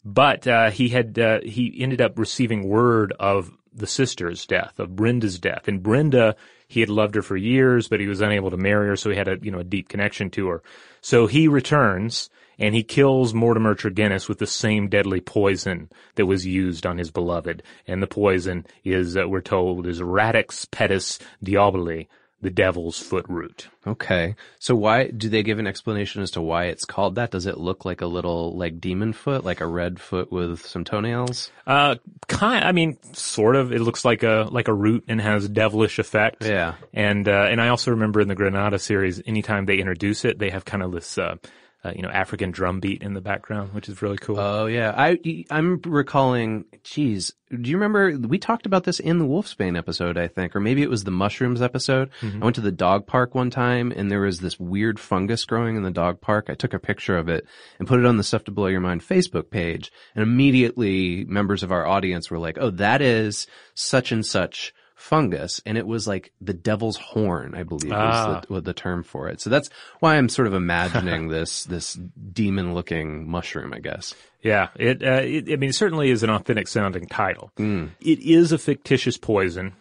But 0.06 0.48
uh, 0.48 0.72
he 0.72 0.90
had 0.90 1.18
uh, 1.20 1.40
he 1.44 1.76
ended 1.80 2.02
up 2.02 2.18
receiving 2.18 2.68
word 2.68 3.14
of 3.20 3.52
the 3.74 3.88
sister's 3.88 4.46
death, 4.46 4.80
of 4.80 4.96
Brenda's 4.96 5.40
death, 5.40 5.68
and 5.68 5.84
Brenda 5.84 6.36
he 6.68 6.82
had 6.82 6.90
loved 6.90 7.16
her 7.16 7.24
for 7.24 7.36
years, 7.36 7.88
but 7.88 8.00
he 8.00 8.08
was 8.08 8.22
unable 8.22 8.52
to 8.52 8.58
marry 8.58 8.88
her, 8.88 8.96
so 8.96 9.10
he 9.10 9.16
had 9.16 9.28
a 9.28 9.38
you 9.42 9.52
know 9.52 9.60
a 9.60 9.64
deep 9.64 9.90
connection 9.90 10.30
to 10.32 10.48
her. 10.50 10.64
So 11.02 11.28
he 11.28 11.48
returns 11.48 12.30
and 12.60 12.76
he 12.76 12.84
kills 12.84 13.34
Mortimer 13.34 13.74
Tregennis 13.74 14.28
with 14.28 14.38
the 14.38 14.46
same 14.46 14.90
deadly 14.90 15.22
poison 15.22 15.90
that 16.16 16.26
was 16.26 16.46
used 16.46 16.86
on 16.86 16.98
his 16.98 17.10
beloved, 17.10 17.64
and 17.88 18.04
the 18.04 18.08
poison 18.08 18.66
is 18.84 19.18
uh, 19.18 19.28
we're 19.28 19.42
told 19.42 19.88
is 19.88 20.02
Radix 20.02 20.66
pedis 20.66 21.20
diaboli, 21.44 22.08
the 22.42 22.50
devil's 22.50 23.00
foot 23.00 23.26
root. 23.28 23.68
Okay. 23.86 24.36
So 24.60 24.76
why 24.76 25.08
do 25.08 25.28
they 25.28 25.44
give 25.44 25.60
an 25.60 25.68
explanation 25.68 26.22
as 26.22 26.32
to 26.32 26.42
why 26.42 26.66
it's 26.66 26.86
called 26.86 27.16
that? 27.16 27.32
Does 27.32 27.46
it 27.46 27.58
look 27.58 27.84
like 27.84 28.02
a 28.02 28.06
little 28.06 28.58
like 28.58 28.80
demon 28.80 29.14
foot, 29.14 29.44
like 29.44 29.62
a 29.62 29.68
red 29.68 30.00
foot 30.00 30.32
with 30.32 30.66
some 30.66 30.84
toenails? 30.84 31.52
Uh, 31.68 31.96
kind. 32.28 32.64
I 32.64 32.72
mean, 32.72 32.98
sort 33.14 33.56
of. 33.56 33.74
It 33.74 33.82
looks 33.82 34.06
like 34.06 34.24
a 34.24 34.48
like 34.52 34.68
a 34.68 34.74
root 34.74 35.06
and 35.08 35.20
has 35.20 35.50
devilish 35.50 36.00
effect. 36.00 36.46
Yeah. 36.46 36.76
And 36.94 37.28
uh, 37.28 37.48
and 37.50 37.62
I 37.62 37.70
also 37.70 37.92
remember 37.92 38.22
in 38.22 38.28
the 38.28 38.36
Granada 38.36 38.80
series, 38.80 39.22
anytime 39.26 39.66
they 39.66 39.78
introduce 39.78 40.24
it, 40.24 40.40
they 40.40 40.50
have 40.50 40.66
kind 40.66 40.84
of 40.84 40.92
this. 40.92 41.18
Uh, 41.18 41.36
uh, 41.84 41.94
you 41.96 42.02
know, 42.02 42.10
African 42.10 42.52
drum 42.52 42.82
beat 42.82 43.02
in 43.04 43.14
the 43.14 43.22
background, 43.22 43.74
which 43.74 43.88
is 43.88 44.02
really 44.02 44.18
cool. 44.18 44.38
Oh 44.38 44.66
yeah. 44.66 44.94
I 44.96 45.46
I'm 45.50 45.80
recalling. 45.86 46.66
Geez, 46.84 47.34
do 47.50 47.70
you 47.70 47.78
remember 47.78 48.18
we 48.28 48.38
talked 48.38 48.66
about 48.66 48.84
this 48.84 49.00
in 49.00 49.18
the 49.18 49.26
Wolfsbane 49.26 49.78
episode? 49.78 50.18
I 50.18 50.28
think, 50.28 50.56
or 50.56 50.60
maybe 50.60 50.84
it 50.84 50.90
was 50.90 51.06
the 51.06 51.12
mushrooms 51.12 51.62
episode. 51.62 52.10
I 52.22 52.44
went 52.44 52.56
to 52.56 52.62
the 52.62 52.72
dog 52.72 53.08
park 53.08 53.34
one 53.34 53.50
time, 53.50 53.94
and 53.96 54.12
there 54.12 54.20
was 54.20 54.40
this 54.40 54.60
weird 54.60 55.00
fungus 55.00 55.46
growing 55.46 55.78
in 55.78 55.84
the 55.84 55.92
dog 55.92 56.20
park. 56.20 56.48
I 56.50 56.56
took 56.56 56.74
a 56.74 56.80
picture 56.80 57.18
of 57.18 57.30
it 57.30 57.46
and 57.80 57.88
put 57.88 58.00
it 58.00 58.06
on 58.06 58.18
the 58.18 58.24
Stuff 58.24 58.44
to 58.46 58.52
Blow 58.52 58.68
Your 58.68 58.82
Mind 58.82 59.02
Facebook 59.02 59.50
page, 59.50 59.92
and 60.16 60.24
immediately 60.24 61.24
members 61.26 61.64
of 61.64 61.72
our 61.72 61.88
audience 61.88 62.30
were 62.30 62.40
like, 62.40 62.58
"Oh, 62.60 62.72
that 62.72 63.02
is 63.02 63.48
such 63.74 64.12
and 64.12 64.26
such." 64.26 64.74
Fungus 65.00 65.62
and 65.66 65.78
it 65.78 65.88
was 65.88 66.08
like 66.08 66.34
the 66.42 66.54
devil's 66.54 66.98
horn 66.98 67.56
i 67.56 67.64
believe 67.64 67.92
Ah. 67.94 68.42
was 68.42 68.46
the, 68.50 68.62
the 68.62 68.74
term 68.74 69.02
for 69.02 69.30
it 69.30 69.40
so 69.40 69.50
that's 69.50 69.70
why 70.02 70.18
i'm 70.18 70.28
sort 70.28 70.46
of 70.48 70.54
imagining 70.54 71.28
this 71.36 71.64
this 71.64 71.94
demon 72.34 72.74
looking 72.74 73.30
mushroom 73.30 73.74
i 73.74 73.80
guess 73.80 74.14
Yeah, 74.44 74.70
it, 74.76 75.02
uh, 75.04 75.22
it. 75.24 75.52
I 75.52 75.56
mean, 75.58 75.70
it 75.72 75.76
certainly 75.76 76.10
is 76.12 76.24
an 76.24 76.30
authentic 76.30 76.68
sounding 76.70 77.08
title. 77.08 77.52
Mm. 77.58 77.90
It 78.00 78.20
is 78.20 78.54
a 78.54 78.58
fictitious 78.58 79.18
poison. 79.18 79.74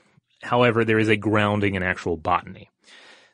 However, 0.42 0.84
there 0.84 0.98
is 0.98 1.08
a 1.08 1.16
grounding 1.16 1.74
in 1.76 1.82
actual 1.84 2.16
botany. 2.16 2.68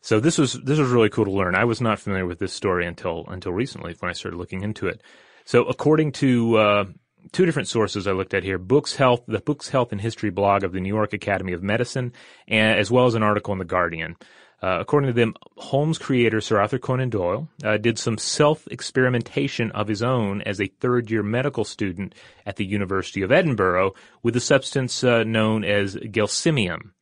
So 0.02 0.20
this 0.20 0.36
was 0.36 0.52
this 0.52 0.78
was 0.78 0.90
really 0.90 1.08
cool 1.08 1.24
to 1.24 1.30
learn. 1.30 1.54
I 1.54 1.64
was 1.64 1.80
not 1.80 1.98
familiar 1.98 2.26
with 2.26 2.38
this 2.40 2.52
story 2.52 2.86
until 2.86 3.24
until 3.28 3.52
recently 3.52 3.94
when 4.00 4.10
I 4.10 4.12
started 4.12 4.36
looking 4.36 4.60
into 4.62 4.86
it. 4.86 5.00
So 5.46 5.64
according 5.64 6.12
to 6.20 6.56
uh, 6.58 6.84
two 7.32 7.46
different 7.46 7.68
sources 7.68 8.06
I 8.06 8.12
looked 8.12 8.34
at 8.34 8.44
here, 8.44 8.58
Books 8.58 8.96
Health, 8.96 9.22
the 9.26 9.40
Books 9.40 9.68
Health 9.68 9.92
and 9.92 10.00
History 10.00 10.30
blog 10.30 10.64
of 10.64 10.72
the 10.72 10.80
New 10.80 10.94
York 10.94 11.12
Academy 11.12 11.52
of 11.52 11.62
Medicine, 11.62 12.12
and 12.48 12.78
as 12.78 12.90
well 12.90 13.06
as 13.06 13.14
an 13.14 13.22
article 13.22 13.52
in 13.52 13.58
the 13.58 13.64
Guardian. 13.64 14.16
Uh, 14.62 14.78
according 14.80 15.08
to 15.08 15.12
them, 15.12 15.34
Holmes 15.58 15.98
creator 15.98 16.40
Sir 16.40 16.58
Arthur 16.58 16.78
Conan 16.78 17.10
Doyle 17.10 17.48
uh, 17.62 17.76
did 17.76 17.98
some 17.98 18.16
self-experimentation 18.16 19.70
of 19.72 19.88
his 19.88 20.02
own 20.02 20.40
as 20.42 20.58
a 20.58 20.68
third-year 20.80 21.22
medical 21.22 21.64
student 21.64 22.14
at 22.46 22.56
the 22.56 22.64
University 22.64 23.20
of 23.20 23.30
Edinburgh 23.30 23.92
with 24.22 24.34
a 24.36 24.40
substance 24.40 25.04
uh, 25.04 25.22
known 25.22 25.64
as 25.64 25.96
gelsemium. 25.96 26.92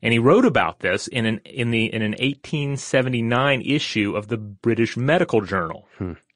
And 0.00 0.12
he 0.14 0.18
wrote 0.18 0.46
about 0.46 0.80
this 0.80 1.06
in 1.08 1.26
an 1.26 1.40
in 1.44 1.70
the 1.70 1.92
in 1.92 2.00
an 2.00 2.12
1879 2.12 3.62
issue 3.62 4.16
of 4.16 4.28
the 4.28 4.36
British 4.36 4.96
Medical 4.96 5.40
Journal. 5.42 5.86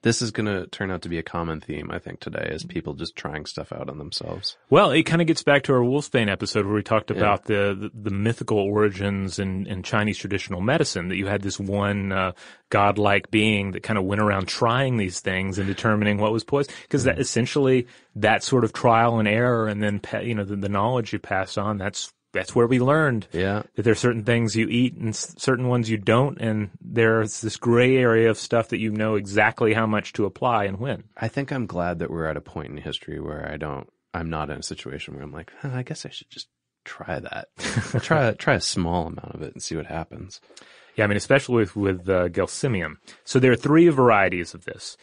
This 0.03 0.23
is 0.23 0.31
going 0.31 0.47
to 0.47 0.67
turn 0.69 0.91
out 0.93 1.03
to 1.03 1.09
be 1.09 1.19
a 1.19 1.25
common 1.25 1.61
theme, 1.61 1.91
I 1.91 1.99
think, 1.99 2.21
today, 2.21 2.49
is 2.53 2.65
people 2.65 2.95
just 2.95 3.17
trying 3.17 3.47
stuff 3.47 3.73
out 3.73 3.89
on 3.91 3.99
themselves. 3.99 4.57
Well, 4.71 4.93
it 4.93 5.03
kind 5.03 5.21
of 5.21 5.27
gets 5.27 5.43
back 5.43 5.65
to 5.65 5.73
our 5.73 5.81
Wolfsbane 5.81 6.31
episode 6.31 6.67
where 6.67 6.75
we 6.77 6.83
talked 6.85 7.11
about 7.11 7.47
the, 7.47 7.91
the 7.95 8.11
the 8.11 8.11
mythical 8.11 8.59
origins 8.59 9.41
in, 9.41 9.67
in 9.67 9.83
Chinese 9.83 10.17
traditional 10.17 10.61
medicine. 10.61 11.09
That 11.09 11.17
you 11.17 11.27
had 11.27 11.43
this 11.43 11.59
one 11.59 12.13
uh, 12.13 12.33
godlike 12.71 13.31
being 13.33 13.73
that 13.73 13.83
kind 13.83 13.99
of 13.99 14.05
went 14.05 14.21
around 14.21 14.47
trying 14.47 14.99
these 14.99 15.19
things 15.19 15.59
and 15.59 15.67
determining 15.67 16.19
what 16.19 16.33
was 16.33 16.45
poison. 16.45 16.73
Because 16.83 17.05
that 17.05 17.19
essentially 17.19 17.89
that 18.15 18.45
sort 18.45 18.65
of 18.65 18.73
trial 18.73 19.19
and 19.19 19.27
error, 19.27 19.67
and 19.67 19.83
then 19.83 20.01
you 20.23 20.35
know 20.35 20.45
the, 20.45 20.57
the 20.57 20.69
knowledge 20.69 21.13
you 21.13 21.19
pass 21.19 21.59
on. 21.59 21.77
That's 21.77 22.13
that's 22.39 22.55
where 22.55 22.67
we 22.67 22.79
learned 22.81 23.27
Yeah. 23.33 23.63
that 23.75 23.83
there's 23.83 23.99
certain 23.99 24.25
things 24.25 24.57
you 24.57 24.69
eat 24.69 24.95
and 24.97 25.11
s- 25.11 25.35
certain 25.39 25.69
ones 25.69 25.91
you 25.91 25.97
don't, 25.99 26.39
and 26.41 26.71
there's 26.81 27.41
this 27.41 27.57
gray 27.57 27.97
area 27.97 28.31
of 28.31 28.39
stuff 28.39 28.69
that 28.69 28.79
you 28.79 28.91
know 28.91 29.15
exactly 29.17 29.75
how 29.75 29.87
much 29.87 30.13
to 30.15 30.25
apply 30.25 30.65
and 30.65 30.79
when. 30.81 31.05
I 31.17 31.29
think 31.29 31.53
I'm 31.53 31.67
glad 31.67 31.99
that 31.99 32.11
we're 32.11 32.27
at 32.27 32.37
a 32.37 32.41
point 32.41 32.71
in 32.71 32.77
history 32.79 33.21
where 33.21 33.49
I 33.53 33.57
don't, 33.57 33.89
I'm 34.15 34.31
not 34.31 34.51
in 34.51 34.59
a 34.59 34.63
situation 34.63 35.15
where 35.15 35.23
I'm 35.23 35.33
like, 35.33 35.53
huh, 35.61 35.71
I 35.75 35.83
guess 35.83 36.07
I 36.07 36.11
should 36.11 36.31
just 36.31 36.49
try 36.85 37.19
that. 37.21 37.49
Try 38.03 38.33
try 38.33 38.55
a 38.55 38.61
small 38.63 39.09
amount 39.09 39.35
of 39.35 39.43
it 39.43 39.53
and 39.53 39.63
see 39.63 39.77
what 39.77 39.87
happens. 39.87 40.41
Yeah, 40.97 41.05
I 41.05 41.07
mean, 41.07 41.19
especially 41.19 41.57
with, 41.57 41.77
with 41.77 42.09
uh, 42.09 42.29
Gelsemium. 42.31 42.95
So 43.25 43.39
there 43.39 43.53
are 43.53 43.57
three 43.57 43.89
varieties 43.89 44.55
of 44.55 44.65
this. 44.65 44.97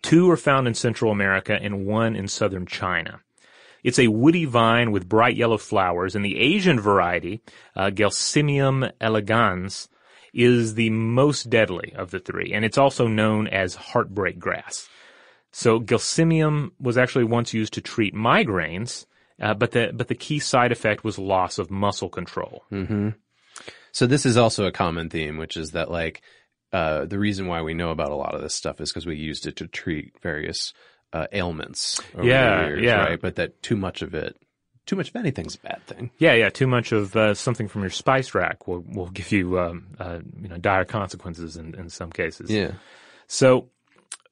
Two 0.00 0.30
are 0.30 0.36
found 0.36 0.68
in 0.68 0.74
Central 0.74 1.10
America 1.10 1.58
and 1.60 1.86
one 1.86 2.14
in 2.14 2.28
southern 2.28 2.66
China. 2.66 3.20
It's 3.84 3.98
a 3.98 4.08
woody 4.08 4.46
vine 4.46 4.90
with 4.90 5.08
bright 5.08 5.36
yellow 5.36 5.58
flowers, 5.58 6.16
and 6.16 6.24
the 6.24 6.38
Asian 6.38 6.80
variety, 6.80 7.42
uh, 7.76 7.90
Gelsemium 7.90 8.90
elegans, 9.00 9.88
is 10.32 10.74
the 10.74 10.90
most 10.90 11.48
deadly 11.48 11.92
of 11.94 12.10
the 12.10 12.18
three, 12.18 12.52
and 12.52 12.64
it's 12.64 12.78
also 12.78 13.06
known 13.06 13.46
as 13.46 13.76
heartbreak 13.76 14.38
grass. 14.38 14.88
So 15.52 15.78
Gelsemium 15.78 16.72
was 16.80 16.98
actually 16.98 17.24
once 17.24 17.54
used 17.54 17.74
to 17.74 17.80
treat 17.80 18.14
migraines, 18.14 19.06
uh, 19.40 19.54
but 19.54 19.70
the 19.70 19.92
but 19.94 20.08
the 20.08 20.16
key 20.16 20.40
side 20.40 20.72
effect 20.72 21.04
was 21.04 21.18
loss 21.18 21.58
of 21.58 21.70
muscle 21.70 22.08
control. 22.08 22.64
Mm-hmm. 22.72 23.10
So 23.92 24.06
this 24.08 24.26
is 24.26 24.36
also 24.36 24.66
a 24.66 24.72
common 24.72 25.08
theme, 25.08 25.36
which 25.36 25.56
is 25.56 25.70
that 25.70 25.90
like 25.90 26.22
uh, 26.72 27.04
the 27.04 27.20
reason 27.20 27.46
why 27.46 27.62
we 27.62 27.74
know 27.74 27.90
about 27.90 28.10
a 28.10 28.16
lot 28.16 28.34
of 28.34 28.40
this 28.40 28.54
stuff 28.54 28.80
is 28.80 28.90
because 28.90 29.06
we 29.06 29.14
used 29.14 29.46
it 29.46 29.54
to 29.56 29.68
treat 29.68 30.20
various 30.20 30.72
uh, 31.14 31.26
ailments. 31.32 32.00
Over 32.14 32.24
Yeah, 32.28 32.62
the 32.62 32.68
years, 32.68 32.82
yeah. 32.82 32.96
Right, 33.04 33.20
but 33.20 33.36
that 33.36 33.62
too 33.62 33.76
much 33.76 34.02
of 34.02 34.14
it, 34.14 34.36
too 34.84 34.96
much 34.96 35.08
of 35.08 35.16
anything's 35.16 35.54
a 35.54 35.60
bad 35.60 35.86
thing. 35.86 36.10
Yeah, 36.18 36.34
yeah. 36.34 36.50
Too 36.50 36.66
much 36.66 36.92
of 36.92 37.16
uh, 37.16 37.32
something 37.34 37.68
from 37.68 37.80
your 37.82 37.90
spice 37.90 38.34
rack 38.34 38.68
will 38.68 38.84
will 38.86 39.08
give 39.08 39.32
you 39.32 39.58
um, 39.58 39.86
uh, 39.98 40.18
you 40.42 40.48
know 40.48 40.58
dire 40.58 40.84
consequences 40.84 41.56
in 41.56 41.74
in 41.74 41.88
some 41.88 42.10
cases. 42.10 42.50
Yeah. 42.50 42.72
So 43.28 43.68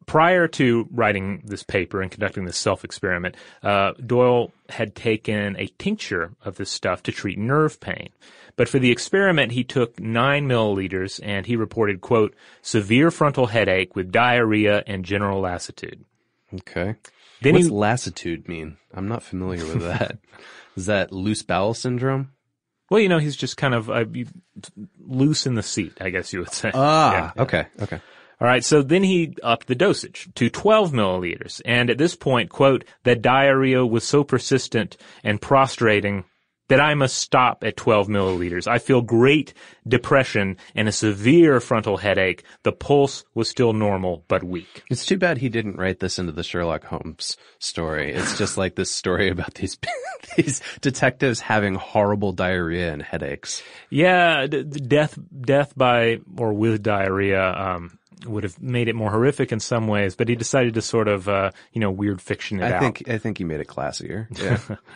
prior 0.06 0.48
to 0.48 0.88
writing 0.90 1.42
this 1.44 1.62
paper 1.62 2.02
and 2.02 2.10
conducting 2.10 2.44
this 2.44 2.58
self 2.58 2.84
experiment, 2.84 3.36
uh, 3.62 3.92
Doyle 4.04 4.52
had 4.68 4.94
taken 4.94 5.56
a 5.58 5.68
tincture 5.78 6.32
of 6.44 6.56
this 6.56 6.70
stuff 6.70 7.02
to 7.04 7.12
treat 7.12 7.38
nerve 7.38 7.80
pain. 7.80 8.10
But 8.56 8.68
for 8.68 8.78
the 8.78 8.90
experiment, 8.90 9.52
he 9.52 9.64
took 9.64 9.98
nine 9.98 10.46
milliliters 10.46 11.20
and 11.22 11.46
he 11.46 11.56
reported, 11.56 12.02
quote, 12.02 12.34
severe 12.60 13.10
frontal 13.10 13.46
headache 13.46 13.96
with 13.96 14.12
diarrhea 14.12 14.82
and 14.86 15.04
general 15.06 15.40
lassitude. 15.40 16.04
Okay. 16.54 16.96
Then 17.40 17.54
What's 17.54 17.66
he- 17.66 17.72
lassitude 17.72 18.48
mean? 18.48 18.76
I'm 18.94 19.08
not 19.08 19.22
familiar 19.22 19.64
with 19.64 19.82
that. 19.82 20.18
is 20.76 20.86
that 20.86 21.12
loose 21.12 21.42
bowel 21.42 21.74
syndrome? 21.74 22.32
Well, 22.90 23.00
you 23.00 23.08
know, 23.08 23.18
he's 23.18 23.36
just 23.36 23.56
kind 23.56 23.74
of 23.74 23.88
uh, 23.88 24.04
loose 25.00 25.46
in 25.46 25.54
the 25.54 25.62
seat, 25.62 25.94
I 26.00 26.10
guess 26.10 26.32
you 26.32 26.40
would 26.40 26.52
say. 26.52 26.70
Ah, 26.74 27.32
Yeah. 27.36 27.42
okay, 27.42 27.66
okay. 27.80 28.00
All 28.40 28.46
right, 28.48 28.62
so 28.64 28.82
then 28.82 29.02
he 29.04 29.34
upped 29.42 29.68
the 29.68 29.74
dosage 29.74 30.28
to 30.34 30.50
12 30.50 30.92
milliliters. 30.92 31.62
And 31.64 31.88
at 31.90 31.96
this 31.96 32.16
point, 32.16 32.50
quote, 32.50 32.84
the 33.04 33.14
diarrhea 33.16 33.86
was 33.86 34.04
so 34.04 34.24
persistent 34.24 34.96
and 35.24 35.40
prostrating 35.40 36.24
that 36.68 36.80
I 36.80 36.94
must 36.94 37.16
stop 37.18 37.64
at 37.64 37.76
12 37.76 38.08
milliliters. 38.08 38.66
I 38.66 38.78
feel 38.78 39.02
great 39.02 39.52
depression 39.86 40.56
and 40.74 40.88
a 40.88 40.92
severe 40.92 41.60
frontal 41.60 41.96
headache. 41.98 42.44
The 42.62 42.72
pulse 42.72 43.24
was 43.34 43.48
still 43.48 43.72
normal, 43.72 44.24
but 44.28 44.42
weak. 44.44 44.82
It's 44.88 45.04
too 45.04 45.18
bad 45.18 45.38
he 45.38 45.48
didn't 45.48 45.76
write 45.76 45.98
this 46.00 46.18
into 46.18 46.32
the 46.32 46.42
Sherlock 46.42 46.84
Holmes 46.84 47.36
story. 47.58 48.12
It's 48.12 48.38
just 48.38 48.56
like 48.56 48.74
this 48.76 48.90
story 48.90 49.28
about 49.28 49.54
these 49.54 49.76
these 50.36 50.62
detectives 50.80 51.40
having 51.40 51.74
horrible 51.74 52.32
diarrhea 52.32 52.92
and 52.92 53.02
headaches. 53.02 53.62
Yeah, 53.90 54.46
d- 54.46 54.62
death, 54.62 55.18
death 55.40 55.72
by 55.76 56.20
or 56.38 56.52
with 56.52 56.82
diarrhea, 56.82 57.44
um, 57.52 57.98
would 58.24 58.44
have 58.44 58.62
made 58.62 58.86
it 58.88 58.94
more 58.94 59.10
horrific 59.10 59.50
in 59.50 59.58
some 59.58 59.88
ways, 59.88 60.14
but 60.14 60.28
he 60.28 60.36
decided 60.36 60.74
to 60.74 60.80
sort 60.80 61.08
of, 61.08 61.28
uh, 61.28 61.50
you 61.72 61.80
know, 61.80 61.90
weird 61.90 62.22
fiction 62.22 62.60
it 62.60 62.66
I 62.66 62.72
out. 62.74 62.80
think 62.80 63.08
I 63.08 63.18
think 63.18 63.38
he 63.38 63.44
made 63.44 63.60
it 63.60 63.66
classier. 63.66 64.26
Yeah. 64.40 64.76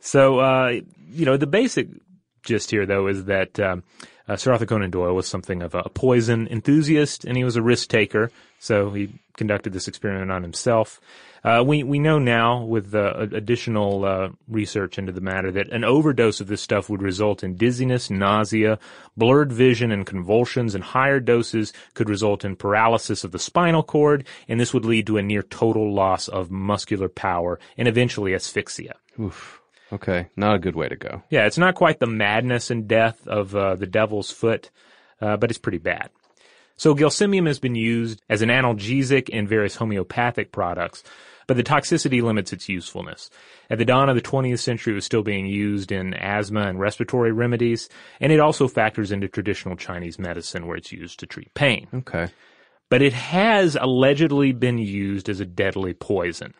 So, 0.00 0.38
uh, 0.38 0.80
you 1.14 1.24
know, 1.24 1.36
the 1.36 1.46
basic 1.46 1.88
gist 2.42 2.70
here, 2.70 2.86
though, 2.86 3.06
is 3.06 3.24
that 3.24 3.58
um, 3.58 3.82
uh, 4.28 4.36
Sir 4.36 4.52
Arthur 4.52 4.66
Conan 4.66 4.90
Doyle 4.90 5.14
was 5.14 5.26
something 5.26 5.62
of 5.62 5.74
a 5.74 5.88
poison 5.88 6.48
enthusiast, 6.48 7.24
and 7.24 7.36
he 7.36 7.44
was 7.44 7.56
a 7.56 7.62
risk 7.62 7.88
taker. 7.88 8.30
So 8.58 8.90
he 8.90 9.12
conducted 9.36 9.72
this 9.72 9.88
experiment 9.88 10.30
on 10.30 10.42
himself. 10.42 11.00
Uh, 11.42 11.62
we 11.66 11.82
we 11.82 11.98
know 11.98 12.18
now 12.18 12.64
with 12.64 12.94
uh, 12.94 13.12
additional 13.18 14.04
uh, 14.06 14.28
research 14.48 14.98
into 14.98 15.12
the 15.12 15.20
matter 15.20 15.52
that 15.52 15.68
an 15.68 15.84
overdose 15.84 16.40
of 16.40 16.46
this 16.46 16.62
stuff 16.62 16.88
would 16.88 17.02
result 17.02 17.44
in 17.44 17.56
dizziness, 17.56 18.08
nausea, 18.08 18.78
blurred 19.14 19.52
vision, 19.52 19.92
and 19.92 20.06
convulsions. 20.06 20.74
And 20.74 20.82
higher 20.82 21.20
doses 21.20 21.74
could 21.92 22.08
result 22.08 22.46
in 22.46 22.56
paralysis 22.56 23.24
of 23.24 23.32
the 23.32 23.38
spinal 23.38 23.82
cord, 23.82 24.26
and 24.48 24.58
this 24.58 24.72
would 24.72 24.86
lead 24.86 25.06
to 25.08 25.18
a 25.18 25.22
near 25.22 25.42
total 25.42 25.92
loss 25.92 26.28
of 26.28 26.50
muscular 26.50 27.10
power 27.10 27.60
and 27.76 27.88
eventually 27.88 28.34
asphyxia. 28.34 28.94
Oof. 29.20 29.60
Okay. 29.94 30.26
Not 30.36 30.56
a 30.56 30.58
good 30.58 30.74
way 30.74 30.88
to 30.88 30.96
go. 30.96 31.22
Yeah, 31.30 31.46
it's 31.46 31.58
not 31.58 31.76
quite 31.76 32.00
the 32.00 32.06
madness 32.06 32.70
and 32.70 32.88
death 32.88 33.26
of 33.28 33.54
uh, 33.54 33.76
the 33.76 33.86
devil's 33.86 34.30
foot, 34.30 34.70
uh, 35.20 35.36
but 35.36 35.50
it's 35.50 35.58
pretty 35.58 35.78
bad. 35.78 36.10
So 36.76 36.94
gelsemium 36.94 37.46
has 37.46 37.60
been 37.60 37.76
used 37.76 38.20
as 38.28 38.42
an 38.42 38.48
analgesic 38.48 39.28
in 39.28 39.46
various 39.46 39.76
homeopathic 39.76 40.50
products, 40.50 41.04
but 41.46 41.56
the 41.56 41.62
toxicity 41.62 42.20
limits 42.22 42.52
its 42.52 42.68
usefulness. 42.68 43.30
At 43.70 43.78
the 43.78 43.84
dawn 43.84 44.08
of 44.08 44.16
the 44.16 44.22
20th 44.22 44.58
century, 44.58 44.92
it 44.92 44.96
was 44.96 45.04
still 45.04 45.22
being 45.22 45.46
used 45.46 45.92
in 45.92 46.14
asthma 46.14 46.62
and 46.62 46.80
respiratory 46.80 47.30
remedies, 47.30 47.88
and 48.20 48.32
it 48.32 48.40
also 48.40 48.66
factors 48.66 49.12
into 49.12 49.28
traditional 49.28 49.76
Chinese 49.76 50.18
medicine 50.18 50.66
where 50.66 50.76
it's 50.76 50.90
used 50.90 51.20
to 51.20 51.26
treat 51.26 51.54
pain. 51.54 51.86
Okay. 51.94 52.28
But 52.90 53.02
it 53.02 53.12
has 53.12 53.76
allegedly 53.80 54.52
been 54.52 54.78
used 54.78 55.28
as 55.28 55.40
a 55.40 55.46
deadly 55.46 55.94
poison. 55.94 56.54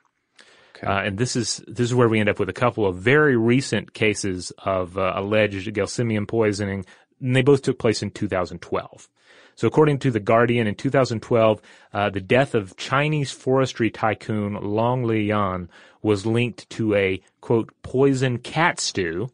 Okay. 0.77 0.87
Uh, 0.87 1.03
and 1.03 1.19
this 1.19 1.37
is 1.37 1.63
this 1.69 1.87
is 1.87 1.95
where 1.95 2.09
we 2.09 2.21
end 2.21 2.29
up 2.29 2.39
with 2.39 2.49
a 2.49 2.55
couple 2.55 2.87
of 2.87 2.97
very 2.97 3.37
recent 3.37 3.93
cases 3.93 4.53
of 4.59 4.99
uh, 4.99 5.13
alleged 5.15 5.73
gelsemium 5.75 6.27
poisoning, 6.27 6.85
and 7.21 7.37
they 7.37 7.43
both 7.43 7.63
took 7.63 7.79
place 7.79 8.03
in 8.03 8.11
2012. 8.11 9.09
So, 9.57 9.69
according 9.69 10.01
to 10.01 10.11
the 10.11 10.21
Guardian, 10.21 10.67
in 10.67 10.75
2012, 10.75 11.63
uh, 11.93 12.11
the 12.11 12.21
death 12.21 12.55
of 12.55 12.77
Chinese 12.77 13.31
forestry 13.31 13.89
tycoon 13.89 14.55
Long 14.55 15.05
Liyan 15.05 15.69
was 16.03 16.27
linked 16.27 16.69
to 16.71 16.95
a 16.95 17.23
quote 17.41 17.71
poison 17.83 18.39
cat 18.39 18.81
stew 18.81 19.31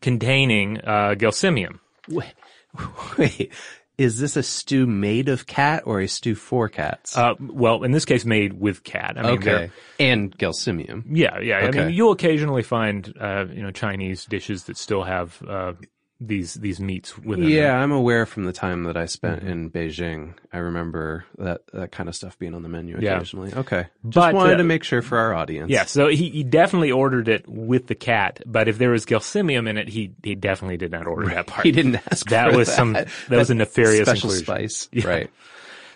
containing 0.00 0.78
uh, 0.78 1.14
gelsemium. 1.18 1.80
Wait, 2.08 2.34
wait. 3.18 3.52
Is 4.00 4.18
this 4.18 4.34
a 4.34 4.42
stew 4.42 4.86
made 4.86 5.28
of 5.28 5.46
cat 5.46 5.82
or 5.84 6.00
a 6.00 6.08
stew 6.08 6.34
for 6.34 6.70
cats? 6.70 7.18
Uh, 7.18 7.34
well, 7.38 7.82
in 7.82 7.92
this 7.92 8.06
case, 8.06 8.24
made 8.24 8.54
with 8.54 8.82
cat. 8.82 9.18
I 9.18 9.22
mean, 9.22 9.32
okay. 9.32 9.70
And 9.98 10.34
gelsemium. 10.38 11.04
Yeah, 11.06 11.38
yeah. 11.40 11.58
I 11.58 11.70
mean, 11.70 11.90
you'll 11.90 12.12
occasionally 12.12 12.62
find, 12.62 13.12
uh, 13.20 13.44
you 13.52 13.62
know, 13.62 13.70
Chinese 13.70 14.24
dishes 14.24 14.64
that 14.64 14.78
still 14.78 15.02
have 15.02 15.42
uh, 15.46 15.74
these 16.22 16.54
these 16.54 16.78
meats 16.80 17.16
within 17.16 17.48
Yeah, 17.48 17.68
them. 17.72 17.80
I'm 17.82 17.92
aware 17.92 18.26
from 18.26 18.44
the 18.44 18.52
time 18.52 18.84
that 18.84 18.96
I 18.96 19.06
spent 19.06 19.40
Mm-hmm. 19.40 19.48
in 19.48 19.70
Beijing. 19.70 20.34
I 20.52 20.58
remember 20.58 21.24
that 21.38 21.62
that 21.72 21.92
kind 21.92 22.08
of 22.08 22.14
stuff 22.14 22.38
being 22.38 22.54
on 22.54 22.62
the 22.62 22.68
menu 22.68 22.98
Yeah. 23.00 23.16
occasionally. 23.16 23.54
Okay. 23.54 23.86
Just 24.04 24.14
But, 24.14 24.34
wanted 24.34 24.54
uh, 24.54 24.58
to 24.58 24.64
make 24.64 24.84
sure 24.84 25.00
for 25.00 25.16
our 25.18 25.32
audience. 25.34 25.70
Yeah, 25.70 25.84
so 25.86 26.08
he, 26.08 26.28
he 26.28 26.42
definitely 26.44 26.92
ordered 26.92 27.28
it 27.28 27.48
with 27.48 27.86
the 27.86 27.94
cat, 27.94 28.40
but 28.44 28.68
if 28.68 28.76
there 28.76 28.90
was 28.90 29.06
gelsemium 29.06 29.68
in 29.68 29.78
it, 29.78 29.88
he 29.88 30.12
he 30.22 30.34
definitely 30.34 30.76
did 30.76 30.90
not 30.92 31.06
order 31.06 31.28
that 31.28 31.46
part. 31.46 31.64
He 31.64 31.72
didn't 31.72 31.96
ask 32.10 32.28
That 32.28 32.50
for 32.50 32.58
was 32.58 32.68
that. 32.68 32.76
some 32.76 32.92
that 32.92 33.08
was 33.30 33.48
a 33.50 33.54
nefarious 33.54 34.06
special 34.08 34.30
inclusion. 34.30 34.44
spice. 34.44 34.88
Yeah. 34.92 35.06
Right. 35.06 35.30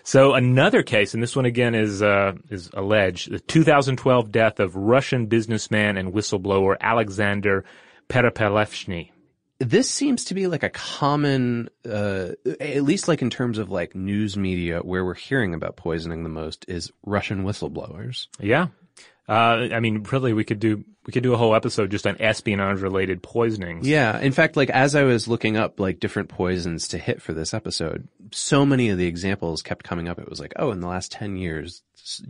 So 0.07 0.33
another 0.35 0.83
case, 0.83 1.13
and 1.15 1.23
this 1.23 1.35
one 1.35 1.45
again 1.45 1.73
is 1.75 2.01
uh, 2.03 2.33
is 2.51 2.69
alleged, 2.73 3.31
the 3.31 3.39
2012 3.39 4.31
death 4.31 4.59
of 4.59 4.75
Russian 4.75 5.25
businessman 5.27 5.97
and 5.97 6.13
whistleblower 6.13 6.75
Alexander 6.79 7.65
Perepilichny. 8.09 9.09
This 9.59 9.89
seems 9.89 10.25
to 10.25 10.33
be 10.33 10.47
like 10.47 10.63
a 10.63 10.69
common, 10.69 11.69
uh, 11.89 12.31
at 12.59 12.83
least 12.83 13.07
like 13.07 13.21
in 13.21 13.29
terms 13.29 13.57
of 13.57 13.69
like 13.69 13.95
news 13.95 14.35
media 14.35 14.79
where 14.79 15.05
we're 15.05 15.13
hearing 15.13 15.53
about 15.53 15.77
poisoning 15.77 16.23
the 16.23 16.29
most 16.29 16.65
is 16.67 16.91
Russian 17.05 17.43
whistleblowers. 17.43 18.27
Yeah. 18.39 18.67
Uh, 19.27 19.69
I 19.71 19.79
mean, 19.79 20.03
really, 20.11 20.33
we 20.33 20.43
could 20.43 20.59
do 20.59 20.83
we 21.05 21.13
could 21.13 21.23
do 21.23 21.33
a 21.33 21.37
whole 21.37 21.55
episode 21.55 21.91
just 21.91 22.05
on 22.05 22.17
espionage 22.19 22.81
related 22.81 23.23
poisonings. 23.23 23.87
Yeah. 23.87 24.19
In 24.19 24.31
fact, 24.31 24.55
like 24.55 24.69
as 24.69 24.95
I 24.95 25.03
was 25.03 25.27
looking 25.27 25.57
up 25.57 25.79
like 25.79 25.99
different 25.99 26.29
poisons 26.29 26.89
to 26.89 26.97
hit 26.97 27.21
for 27.21 27.33
this 27.33 27.53
episode, 27.53 28.07
so 28.31 28.65
many 28.65 28.89
of 28.89 28.97
the 28.97 29.07
examples 29.07 29.61
kept 29.61 29.83
coming 29.83 30.07
up. 30.09 30.19
It 30.19 30.29
was 30.29 30.39
like, 30.39 30.53
oh, 30.57 30.71
in 30.71 30.79
the 30.79 30.87
last 30.87 31.11
10 31.11 31.37
years, 31.37 31.81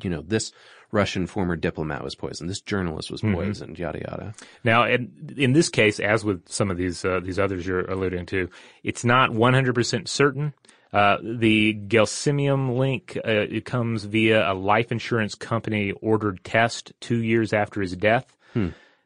you 0.02 0.10
know, 0.10 0.22
this 0.22 0.52
Russian 0.96 1.28
former 1.28 1.58
diplomat 1.58 2.04
was 2.04 2.16
poisoned. 2.16 2.50
This 2.50 2.62
journalist 2.62 3.12
was 3.12 3.22
poisoned, 3.22 3.78
yada, 3.78 4.00
yada. 4.00 4.34
Now, 4.64 4.86
in, 4.86 5.36
in 5.38 5.52
this 5.52 5.68
case, 5.68 6.00
as 6.00 6.24
with 6.24 6.48
some 6.48 6.72
of 6.72 6.78
these 6.78 7.04
uh, 7.04 7.20
these 7.22 7.38
others 7.38 7.68
you're 7.68 7.86
alluding 7.92 8.26
to, 8.28 8.50
it's 8.84 9.04
not 9.04 9.32
100% 9.32 10.08
certain. 10.08 10.54
Uh, 10.94 11.18
the 11.22 11.74
Gelsemium 11.88 12.78
link 12.78 13.18
uh, 13.18 13.30
it 13.30 13.66
comes 13.66 14.06
via 14.06 14.50
a 14.50 14.54
life 14.54 14.92
insurance 14.92 15.36
company 15.36 15.92
ordered 16.02 16.42
test 16.46 16.94
two 17.02 17.22
years 17.22 17.52
after 17.52 17.82
his 17.82 17.96
death, 17.98 18.36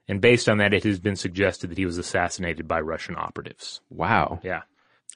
and 0.08 0.22
based 0.22 0.48
on 0.48 0.60
that, 0.60 0.74
it 0.74 0.84
has 0.84 1.00
been 1.00 1.16
suggested 1.16 1.72
that 1.72 1.78
he 1.80 1.86
was 1.86 1.98
assassinated 1.98 2.68
by 2.68 2.80
Russian 2.82 3.16
operatives. 3.16 3.82
Wow. 3.90 4.40
Yeah. 4.44 4.62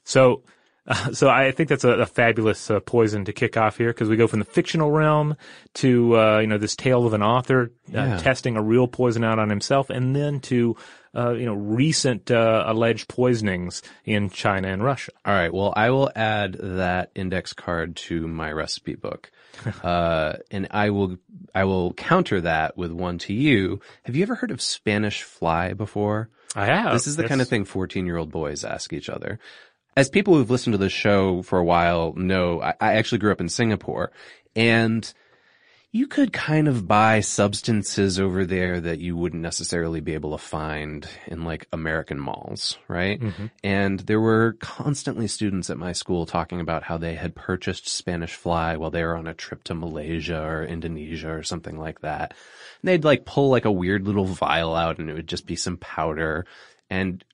So, 0.02 0.42
uh, 0.86 1.12
so 1.12 1.28
I 1.28 1.50
think 1.52 1.68
that's 1.68 1.84
a, 1.84 1.90
a 1.90 2.06
fabulous 2.06 2.70
uh, 2.70 2.80
poison 2.80 3.24
to 3.26 3.32
kick 3.32 3.56
off 3.56 3.76
here 3.78 3.88
because 3.88 4.08
we 4.08 4.16
go 4.16 4.26
from 4.26 4.38
the 4.40 4.44
fictional 4.44 4.90
realm 4.90 5.36
to 5.74 6.16
uh, 6.18 6.38
you 6.40 6.46
know 6.46 6.58
this 6.58 6.76
tale 6.76 7.06
of 7.06 7.12
an 7.14 7.22
author 7.22 7.70
uh, 7.88 7.92
Yeah. 7.92 8.16
testing 8.18 8.56
a 8.56 8.62
real 8.62 8.86
poison 8.88 9.24
out 9.24 9.38
on 9.38 9.48
himself, 9.50 9.90
and 9.90 10.14
then 10.14 10.40
to 10.40 10.76
uh, 11.16 11.30
you 11.30 11.46
know, 11.46 11.54
recent 11.54 12.28
uh, 12.32 12.64
alleged 12.66 13.06
poisonings 13.08 13.82
in 14.04 14.30
China 14.30 14.66
and 14.66 14.82
Russia. 14.82 15.12
All 15.24 15.32
right. 15.32 15.54
Well, 15.54 15.72
I 15.76 15.90
will 15.90 16.10
add 16.16 16.54
that 16.54 17.12
index 17.14 17.52
card 17.52 17.94
to 18.08 18.26
my 18.26 18.50
recipe 18.50 18.96
book. 18.96 19.30
uh, 19.84 20.32
and 20.50 20.66
I 20.72 20.90
will, 20.90 21.18
I 21.54 21.64
will 21.66 21.92
counter 21.94 22.40
that 22.40 22.76
with 22.76 22.90
one 22.90 23.18
to 23.18 23.32
you. 23.32 23.78
Have 24.02 24.16
you 24.16 24.24
ever 24.24 24.34
heard 24.34 24.50
of 24.50 24.60
Spanish 24.60 25.22
fly 25.22 25.72
before? 25.74 26.30
I 26.56 26.66
have. 26.66 26.92
This 26.92 27.06
is 27.06 27.14
the 27.14 27.22
Yes. 27.22 27.28
kind 27.28 27.40
of 27.40 27.48
thing 27.48 27.64
14 27.64 28.06
year 28.06 28.16
old 28.16 28.32
boys 28.32 28.64
ask 28.64 28.92
each 28.92 29.08
other. 29.08 29.38
As 29.96 30.10
people 30.10 30.34
who've 30.34 30.50
listened 30.50 30.74
to 30.74 30.78
the 30.78 30.88
show 30.88 31.42
for 31.42 31.58
a 31.58 31.64
while 31.64 32.12
know, 32.14 32.60
I, 32.60 32.74
I 32.80 32.94
actually 32.94 33.18
grew 33.18 33.32
up 33.32 33.40
in 33.40 33.48
Singapore 33.48 34.10
and 34.56 35.12
you 35.94 36.08
could 36.08 36.32
kind 36.32 36.66
of 36.66 36.88
buy 36.88 37.20
substances 37.20 38.18
over 38.18 38.44
there 38.44 38.80
that 38.80 38.98
you 38.98 39.16
wouldn't 39.16 39.40
necessarily 39.40 40.00
be 40.00 40.14
able 40.14 40.32
to 40.32 40.42
find 40.42 41.08
in 41.28 41.44
like 41.44 41.68
American 41.72 42.18
malls, 42.18 42.76
right? 42.88 43.20
Mm-hmm. 43.20 43.46
And 43.62 44.00
there 44.00 44.20
were 44.20 44.56
constantly 44.58 45.28
students 45.28 45.70
at 45.70 45.78
my 45.78 45.92
school 45.92 46.26
talking 46.26 46.58
about 46.58 46.82
how 46.82 46.98
they 46.98 47.14
had 47.14 47.36
purchased 47.36 47.88
Spanish 47.88 48.34
fly 48.34 48.76
while 48.76 48.90
they 48.90 49.04
were 49.04 49.16
on 49.16 49.28
a 49.28 49.34
trip 49.34 49.62
to 49.64 49.74
Malaysia 49.76 50.42
or 50.42 50.64
Indonesia 50.64 51.30
or 51.30 51.44
something 51.44 51.78
like 51.78 52.00
that. 52.00 52.34
And 52.82 52.88
they'd 52.88 53.04
like 53.04 53.24
pull 53.24 53.50
like 53.50 53.64
a 53.64 53.70
weird 53.70 54.04
little 54.04 54.26
vial 54.26 54.74
out 54.74 54.98
and 54.98 55.08
it 55.08 55.14
would 55.14 55.28
just 55.28 55.46
be 55.46 55.54
some 55.54 55.76
powder. 55.76 56.44
And, 56.90 57.24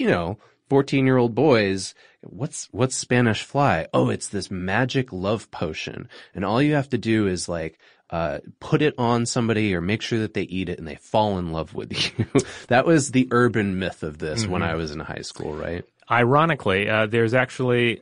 you 0.00 0.08
know, 0.08 0.38
14 0.72 1.04
year 1.04 1.18
old 1.18 1.34
boys, 1.34 1.94
what's, 2.22 2.66
what's 2.72 2.96
Spanish 2.96 3.42
fly? 3.42 3.88
Oh, 3.92 4.08
it's 4.08 4.28
this 4.28 4.50
magic 4.50 5.12
love 5.12 5.50
potion. 5.50 6.08
And 6.34 6.46
all 6.46 6.62
you 6.62 6.76
have 6.76 6.88
to 6.88 6.96
do 6.96 7.26
is 7.26 7.46
like, 7.46 7.78
uh, 8.08 8.38
put 8.58 8.80
it 8.80 8.94
on 8.96 9.26
somebody 9.26 9.74
or 9.74 9.82
make 9.82 10.00
sure 10.00 10.20
that 10.20 10.32
they 10.32 10.44
eat 10.44 10.70
it 10.70 10.78
and 10.78 10.88
they 10.88 10.94
fall 10.94 11.36
in 11.36 11.52
love 11.52 11.74
with 11.74 11.92
you. 12.18 12.24
that 12.68 12.86
was 12.86 13.10
the 13.10 13.28
urban 13.32 13.78
myth 13.78 14.02
of 14.02 14.16
this 14.16 14.46
when 14.46 14.62
I 14.62 14.76
was 14.76 14.92
in 14.92 15.00
high 15.00 15.20
school, 15.20 15.52
right? 15.54 15.84
Ironically, 16.10 16.88
uh, 16.88 17.04
there's 17.04 17.34
actually 17.34 18.00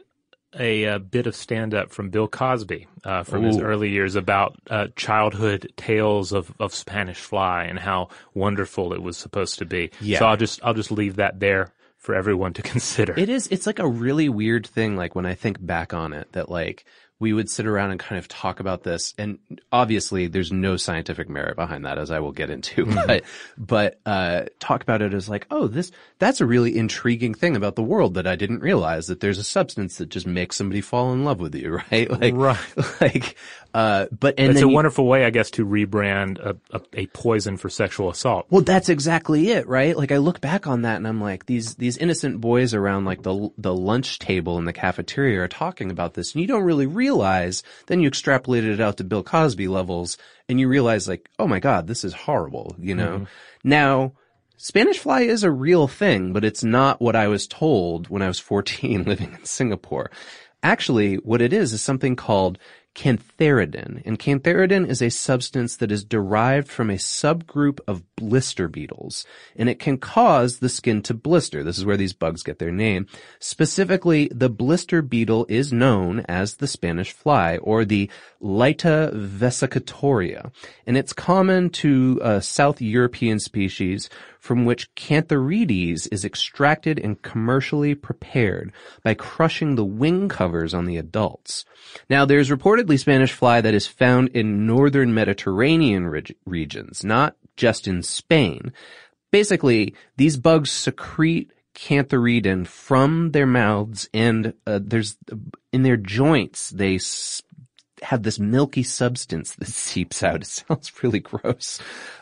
a, 0.56 0.86
uh 0.86 0.98
bit 1.00 1.26
of 1.26 1.34
stand 1.34 1.74
up 1.74 1.90
from 1.90 2.10
Bill 2.10 2.28
Cosby 2.28 2.86
uh, 3.02 3.24
from 3.24 3.42
his 3.42 3.58
early 3.58 3.90
years 3.90 4.14
about 4.14 4.56
uh, 4.70 4.86
childhood 4.94 5.72
tales 5.76 6.32
of, 6.32 6.52
of 6.60 6.72
Spanish 6.72 7.18
fly 7.18 7.64
and 7.64 7.80
how 7.80 8.10
wonderful 8.32 8.92
it 8.92 9.02
was 9.02 9.16
supposed 9.16 9.58
to 9.58 9.64
be. 9.64 9.90
Yeah. 10.00 10.20
So 10.20 10.26
I'll 10.26 10.36
just 10.36 10.60
I'll 10.62 10.74
just 10.74 10.92
leave 10.92 11.16
that 11.16 11.40
there 11.40 11.72
for 12.00 12.14
everyone 12.14 12.52
to 12.54 12.62
consider. 12.74 13.14
It 13.16 13.28
is, 13.28 13.46
it's 13.48 13.66
like 13.66 13.78
a 13.78 13.86
really 13.86 14.28
weird 14.28 14.66
thing, 14.66 14.96
like 14.96 15.14
when 15.14 15.26
I 15.26 15.34
think 15.34 15.64
back 15.64 15.94
on 15.94 16.12
it, 16.12 16.32
that 16.32 16.50
like, 16.50 16.84
we 17.20 17.34
would 17.34 17.50
sit 17.50 17.66
around 17.66 17.90
and 17.90 18.00
kind 18.00 18.18
of 18.18 18.26
talk 18.28 18.60
about 18.60 18.82
this 18.82 19.12
and 19.18 19.38
obviously 19.70 20.26
there's 20.26 20.50
no 20.50 20.78
scientific 20.78 21.28
merit 21.28 21.54
behind 21.54 21.84
that 21.84 21.98
as 21.98 22.10
I 22.10 22.18
will 22.18 22.32
get 22.32 22.48
into, 22.48 22.86
but, 22.86 23.24
but, 23.58 24.00
uh, 24.06 24.46
talk 24.58 24.82
about 24.82 25.02
it 25.02 25.12
as 25.12 25.28
like, 25.28 25.46
oh, 25.50 25.66
this, 25.68 25.92
that's 26.18 26.40
a 26.40 26.46
really 26.46 26.78
intriguing 26.78 27.34
thing 27.34 27.56
about 27.56 27.76
the 27.76 27.82
world 27.82 28.14
that 28.14 28.26
I 28.26 28.36
didn't 28.36 28.60
realize 28.60 29.06
that 29.08 29.20
there's 29.20 29.36
a 29.36 29.44
substance 29.44 29.98
that 29.98 30.08
just 30.08 30.26
makes 30.26 30.56
somebody 30.56 30.80
fall 30.80 31.12
in 31.12 31.26
love 31.26 31.40
with 31.40 31.54
you, 31.54 31.80
right? 31.92 32.10
Like, 32.10 32.32
Right. 32.34 32.58
like, 33.02 33.36
uh, 33.72 34.06
but, 34.10 34.34
and 34.38 34.50
it's 34.50 34.60
a 34.60 34.62
you- 34.62 34.68
wonderful 34.68 35.06
way, 35.06 35.24
I 35.24 35.30
guess, 35.30 35.50
to 35.52 35.66
rebrand 35.66 36.38
a, 36.38 36.56
a, 36.70 36.80
a 36.94 37.06
poison 37.08 37.56
for 37.56 37.68
sexual 37.68 38.10
assault. 38.10 38.46
Well, 38.50 38.62
that's 38.62 38.88
exactly 38.88 39.50
it, 39.50 39.66
right? 39.68 39.96
Like 39.96 40.12
I 40.12 40.18
look 40.18 40.40
back 40.40 40.66
on 40.66 40.82
that 40.82 40.96
and 40.96 41.06
I'm 41.06 41.20
like, 41.20 41.46
these, 41.46 41.76
these 41.76 41.96
innocent 41.96 42.40
boys 42.40 42.74
around 42.74 43.04
like 43.04 43.22
the, 43.22 43.50
the 43.58 43.74
lunch 43.74 44.18
table 44.18 44.58
in 44.58 44.64
the 44.64 44.72
cafeteria 44.72 45.42
are 45.42 45.48
talking 45.48 45.90
about 45.90 46.14
this 46.14 46.34
and 46.34 46.42
you 46.42 46.48
don't 46.48 46.64
really 46.64 46.86
realize, 46.86 47.62
then 47.86 48.00
you 48.00 48.08
extrapolate 48.08 48.64
it 48.64 48.80
out 48.80 48.96
to 48.98 49.04
Bill 49.04 49.22
Cosby 49.22 49.68
levels 49.68 50.18
and 50.48 50.58
you 50.58 50.68
realize 50.68 51.08
like, 51.08 51.28
oh 51.38 51.46
my 51.46 51.60
God, 51.60 51.86
this 51.86 52.04
is 52.04 52.12
horrible, 52.12 52.74
you 52.78 52.94
know? 52.94 53.26
Now, 53.62 54.12
Spanish 54.56 54.98
fly 54.98 55.22
is 55.22 55.42
a 55.42 55.50
real 55.50 55.88
thing, 55.88 56.34
but 56.34 56.44
it's 56.44 56.62
not 56.62 57.00
what 57.00 57.16
I 57.16 57.28
was 57.28 57.46
told 57.46 58.08
when 58.08 58.20
I 58.20 58.28
was 58.28 58.38
14 58.38 59.04
living 59.06 59.32
in 59.32 59.44
Singapore. 59.44 60.10
Actually, 60.62 61.16
what 61.16 61.40
it 61.40 61.52
is 61.52 61.72
is 61.72 61.80
something 61.80 62.16
called 62.16 62.58
cantharidin. 62.94 64.02
And 64.04 64.18
cantharidin 64.18 64.86
is 64.88 65.00
a 65.00 65.10
substance 65.10 65.76
that 65.76 65.92
is 65.92 66.04
derived 66.04 66.68
from 66.68 66.90
a 66.90 66.94
subgroup 66.94 67.78
of 67.86 68.02
blister 68.16 68.68
beetles. 68.68 69.24
And 69.56 69.68
it 69.68 69.78
can 69.78 69.96
cause 69.96 70.58
the 70.58 70.68
skin 70.68 71.02
to 71.02 71.14
blister. 71.14 71.62
This 71.62 71.78
is 71.78 71.84
where 71.84 71.96
these 71.96 72.12
bugs 72.12 72.42
get 72.42 72.58
their 72.58 72.72
name. 72.72 73.06
Specifically, 73.38 74.28
the 74.32 74.50
blister 74.50 75.02
beetle 75.02 75.46
is 75.48 75.72
known 75.72 76.20
as 76.28 76.56
the 76.56 76.66
Spanish 76.66 77.12
fly 77.12 77.58
or 77.58 77.84
the 77.84 78.10
Lytta 78.42 79.12
vesicatoria. 79.14 80.50
And 80.86 80.96
it's 80.96 81.12
common 81.12 81.70
to 81.70 82.20
uh, 82.22 82.40
South 82.40 82.80
European 82.80 83.38
species 83.38 84.10
from 84.40 84.64
which 84.64 84.92
cantharides 84.94 86.08
is 86.10 86.24
extracted 86.24 86.98
and 86.98 87.20
commercially 87.22 87.94
prepared 87.94 88.72
by 89.04 89.14
crushing 89.14 89.74
the 89.74 89.84
wing 89.84 90.28
covers 90.50 90.74
on 90.74 90.84
the 90.84 90.96
adults. 90.96 91.64
Now, 92.08 92.24
there's 92.24 92.50
reportedly 92.50 92.98
Spanish 92.98 93.32
fly 93.32 93.60
that 93.60 93.74
is 93.74 93.86
found 93.86 94.30
in 94.30 94.66
northern 94.66 95.14
Mediterranean 95.14 96.08
reg- 96.08 96.34
regions, 96.44 97.04
not 97.04 97.36
just 97.56 97.86
in 97.86 98.02
Spain. 98.02 98.72
Basically, 99.30 99.94
these 100.16 100.36
bugs 100.36 100.70
secrete 100.70 101.52
cantharidin 101.74 102.66
from 102.66 103.30
their 103.30 103.46
mouths 103.46 104.08
and 104.12 104.54
uh, 104.66 104.80
there's 104.82 105.16
in 105.72 105.82
their 105.84 105.96
joints 105.96 106.70
they 106.70 106.96
s- 106.96 107.42
have 108.02 108.24
this 108.24 108.40
milky 108.40 108.82
substance 108.82 109.54
that 109.54 109.68
seeps 109.68 110.24
out. 110.24 110.42
It 110.42 110.46
sounds 110.46 110.92
really 111.00 111.20
gross. 111.20 111.78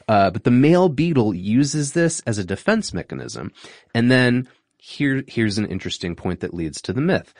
Uh, 0.07 0.31
but 0.31 0.45
the 0.45 0.51
male 0.51 0.91
beetle 0.91 1.35
uses 1.35 1.95
this 1.95 2.21
as 2.27 2.37
a 2.37 2.45
defense 2.45 2.93
mechanism. 2.93 3.53
And 3.95 4.11
then 4.11 4.49
here, 4.77 5.25
here's 5.27 5.57
an 5.57 5.67
interesting 5.67 6.15
point 6.15 6.41
that 6.41 6.53
leads 6.53 6.83
to 6.83 6.93
the 6.93 7.01
myth. 7.01 7.33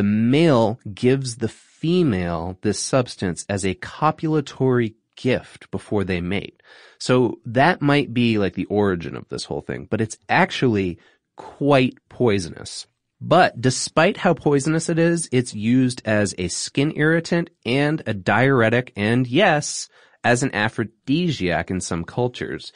The 0.00 0.04
male 0.04 0.80
gives 0.94 1.36
the 1.36 1.48
female 1.48 2.56
this 2.62 2.78
substance 2.80 3.44
as 3.50 3.66
a 3.66 3.74
copulatory 3.74 4.94
gift 5.14 5.70
before 5.70 6.04
they 6.04 6.22
mate. 6.22 6.62
So 6.98 7.38
that 7.44 7.82
might 7.82 8.14
be 8.14 8.38
like 8.38 8.54
the 8.54 8.64
origin 8.64 9.14
of 9.14 9.28
this 9.28 9.44
whole 9.44 9.60
thing, 9.60 9.88
but 9.90 10.00
it's 10.00 10.16
actually 10.26 10.98
quite 11.36 11.98
poisonous. 12.08 12.86
But 13.20 13.60
despite 13.60 14.16
how 14.16 14.32
poisonous 14.32 14.88
it 14.88 14.98
is, 14.98 15.28
it's 15.32 15.52
used 15.54 16.00
as 16.06 16.34
a 16.38 16.48
skin 16.48 16.94
irritant 16.96 17.50
and 17.66 18.02
a 18.06 18.14
diuretic 18.14 18.94
and 18.96 19.26
yes, 19.26 19.90
as 20.24 20.42
an 20.42 20.54
aphrodisiac 20.54 21.70
in 21.70 21.82
some 21.82 22.04
cultures. 22.04 22.72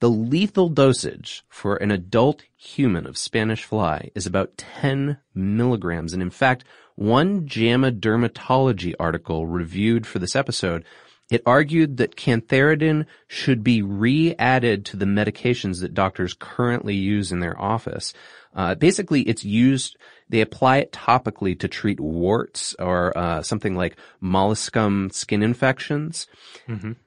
The 0.00 0.10
lethal 0.10 0.68
dosage 0.68 1.44
for 1.48 1.76
an 1.76 1.90
adult 1.90 2.42
human 2.56 3.06
of 3.06 3.16
Spanish 3.16 3.64
fly 3.64 4.10
is 4.14 4.26
about 4.26 4.56
10 4.56 5.18
milligrams. 5.34 6.12
And 6.12 6.20
in 6.20 6.30
fact, 6.30 6.64
one 6.96 7.46
JAMA 7.46 7.92
dermatology 7.92 8.94
article 8.98 9.46
reviewed 9.46 10.06
for 10.06 10.18
this 10.18 10.36
episode, 10.36 10.84
it 11.30 11.42
argued 11.46 11.96
that 11.96 12.16
cantharidin 12.16 13.06
should 13.28 13.64
be 13.64 13.82
re-added 13.82 14.84
to 14.86 14.96
the 14.96 15.06
medications 15.06 15.80
that 15.80 15.94
doctors 15.94 16.36
currently 16.38 16.94
use 16.94 17.32
in 17.32 17.40
their 17.40 17.60
office. 17.60 18.12
Uh, 18.54 18.74
basically, 18.74 19.22
it's 19.22 19.44
used, 19.44 19.96
they 20.28 20.40
apply 20.40 20.78
it 20.78 20.92
topically 20.92 21.58
to 21.58 21.68
treat 21.68 22.00
warts 22.00 22.74
or 22.78 23.16
uh, 23.16 23.42
something 23.42 23.76
like 23.76 23.96
molluscum 24.22 25.12
skin 25.12 25.42
infections. 25.42 26.26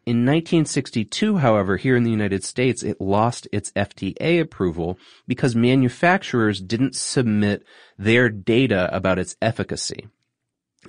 In 0.05 0.25
1962, 0.25 1.37
however, 1.37 1.77
here 1.77 1.95
in 1.95 2.03
the 2.03 2.11
United 2.11 2.43
States, 2.43 2.83
it 2.83 3.01
lost 3.01 3.47
its 3.51 3.71
FDA 3.71 4.39
approval 4.39 4.99
because 5.27 5.55
manufacturers 5.55 6.61
didn't 6.61 6.95
submit 6.95 7.63
their 7.97 8.29
data 8.29 8.89
about 8.95 9.19
its 9.19 9.35
efficacy. 9.41 10.07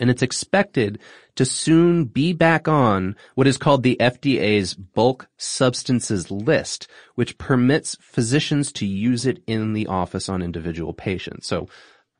And 0.01 0.11
it's 0.11 0.23
expected 0.23 1.01
to 1.35 1.45
soon 1.45 2.05
be 2.05 2.33
back 2.33 2.69
on 2.69 3.17
what 3.35 3.47
is 3.47 3.57
called 3.57 3.83
the 3.83 3.97
FDA's 3.99 4.75
bulk 4.75 5.29
substances 5.37 6.31
list, 6.31 6.89
which 7.15 7.39
permits 7.39 7.97
physicians 8.01 8.71
to 8.73 8.87
use 8.87 9.27
it 9.27 9.43
in 9.47 9.73
the 9.73 9.87
office 9.87 10.29
on 10.29 10.43
individual 10.43 10.93
patients. 10.93 11.47
So 11.49 11.69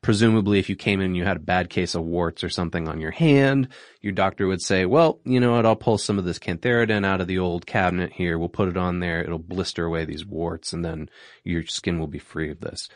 presumably 0.01 0.59
if 0.59 0.69
you 0.69 0.75
came 0.75 0.99
in 1.01 1.07
and 1.07 1.17
you 1.17 1.25
had 1.25 1.37
a 1.37 1.41
bad 1.41 1.69
case 1.69 1.95
of 1.95 2.03
warts 2.03 2.43
or 2.43 2.49
something 2.49 2.87
on 2.87 3.01
your 3.01 3.11
hand, 3.11 3.67
your 4.01 4.13
doctor 4.13 4.47
would 4.47 4.61
say, 4.61 4.85
well, 4.85 5.19
you 5.25 5.39
know 5.39 5.51
what, 5.51 5.65
I'll 5.65 5.75
pull 5.75 5.97
some 5.97 6.17
of 6.17 6.25
this 6.25 6.39
cantharidin 6.39 7.05
out 7.05 7.21
of 7.21 7.27
the 7.27 7.39
old 7.39 7.65
cabinet 7.65 8.13
here. 8.13 8.37
We'll 8.37 8.49
put 8.49 8.69
it 8.69 8.77
on 8.77 8.99
there. 8.99 9.21
It'll 9.21 9.39
blister 9.39 9.85
away 9.85 10.05
these 10.05 10.25
warts 10.25 10.73
and 10.73 10.85
then 10.85 11.09
your 11.43 11.65
skin 11.65 11.99
will 11.99 12.07
be 12.07 12.19
free 12.19 12.49
of 12.49 12.61
this. 12.61 12.87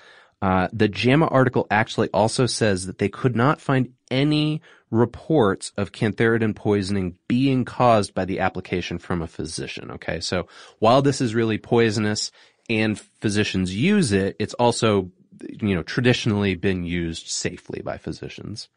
Uh, 0.42 0.68
the 0.74 0.90
JAMA 0.90 1.28
article 1.28 1.68
actually 1.72 2.10
also 2.14 2.46
says 2.46 2.86
that 2.86 2.98
they 2.98 3.08
could 3.08 3.36
not 3.36 3.62
find 3.62 3.94
any 4.12 4.62
reports 4.92 5.72
of 5.78 5.92
cantharidin 5.92 6.56
poisoning 6.56 7.16
being 7.28 7.66
caused 7.66 8.14
by 8.14 8.26
the 8.26 8.40
application 8.40 9.00
from 9.00 9.22
a 9.22 9.28
physician. 9.28 9.92
Okay. 9.92 10.20
So 10.20 10.48
while 10.80 11.02
this 11.02 11.22
is 11.22 11.34
really 11.34 11.58
poisonous 11.58 12.32
and 12.70 13.00
physicians 13.20 13.74
use 13.74 14.12
it, 14.12 14.36
it's 14.38 14.54
also, 14.54 15.12
you 15.62 15.76
know, 15.76 15.84
traditionally 15.84 16.56
been 16.56 16.84
used 16.84 17.28
safely 17.28 17.82
by 17.82 17.98
physicians. 17.98 18.70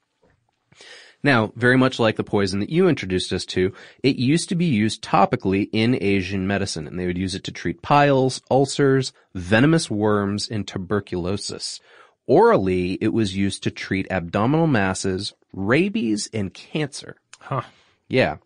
Now, 1.23 1.53
very 1.57 1.77
much 1.77 1.99
like 1.99 2.17
the 2.17 2.25
poison 2.25 2.61
that 2.61 2.71
you 2.71 2.89
introduced 2.89 3.33
us 3.33 3.45
to, 3.47 3.73
it 4.03 4.17
used 4.17 4.49
to 4.51 4.55
be 4.55 4.67
used 4.67 5.03
topically 5.03 5.69
in 5.73 5.99
Asian 6.01 6.47
medicine, 6.47 6.87
and 6.87 6.99
they 7.01 7.07
would 7.07 7.19
use 7.19 7.35
it 7.35 7.43
to 7.45 7.53
treat 7.53 7.83
piles, 7.83 8.41
ulcers, 8.51 9.13
venomous 9.35 9.91
worms, 9.91 10.49
and 10.49 10.69
tuberculosis. 10.69 11.81
Orally, 12.27 12.93
it 13.01 13.13
was 13.13 13.37
used 13.37 13.63
to 13.63 13.71
treat 13.71 14.07
abdominal 14.11 14.67
masses, 14.67 15.33
rabies, 15.53 16.29
and 16.33 16.53
cancer. 16.53 17.17
Huh. 17.41 17.63
Yeah. 18.09 18.37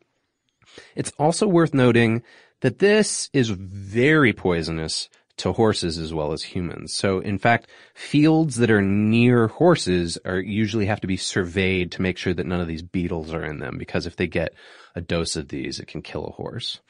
It's 0.95 1.13
also 1.19 1.47
worth 1.47 1.75
noting 1.75 2.23
that 2.61 2.79
this 2.79 3.31
is 3.33 3.51
very 3.51 4.33
poisonous 4.33 5.09
to 5.41 5.53
horses 5.53 5.99
as 5.99 6.13
well 6.13 6.33
as 6.33 6.43
humans. 6.43 6.93
So 6.93 7.21
in 7.21 7.39
fact, 7.39 7.69
fields 7.95 8.57
that 8.57 8.71
are 8.71 8.83
near 8.83 9.49
horses 9.49 10.19
are 10.25 10.39
usually 10.39 10.87
have 10.87 11.01
to 11.01 11.07
be 11.07 11.17
surveyed 11.17 11.93
to 11.93 12.03
make 12.03 12.19
sure 12.19 12.35
that 12.35 12.47
none 12.47 12.61
of 12.61 12.69
these 12.69 12.83
beetles 12.83 13.33
are 13.33 13.45
in 13.45 13.59
them 13.59 13.77
because 13.79 14.07
if 14.07 14.17
they 14.17 14.27
get 14.27 14.55
a 14.95 15.01
dose 15.01 15.37
of 15.37 15.49
these, 15.49 15.81
it 15.81 15.89
can 15.89 16.03
kill 16.03 16.27
a 16.27 16.33
horse. 16.33 16.81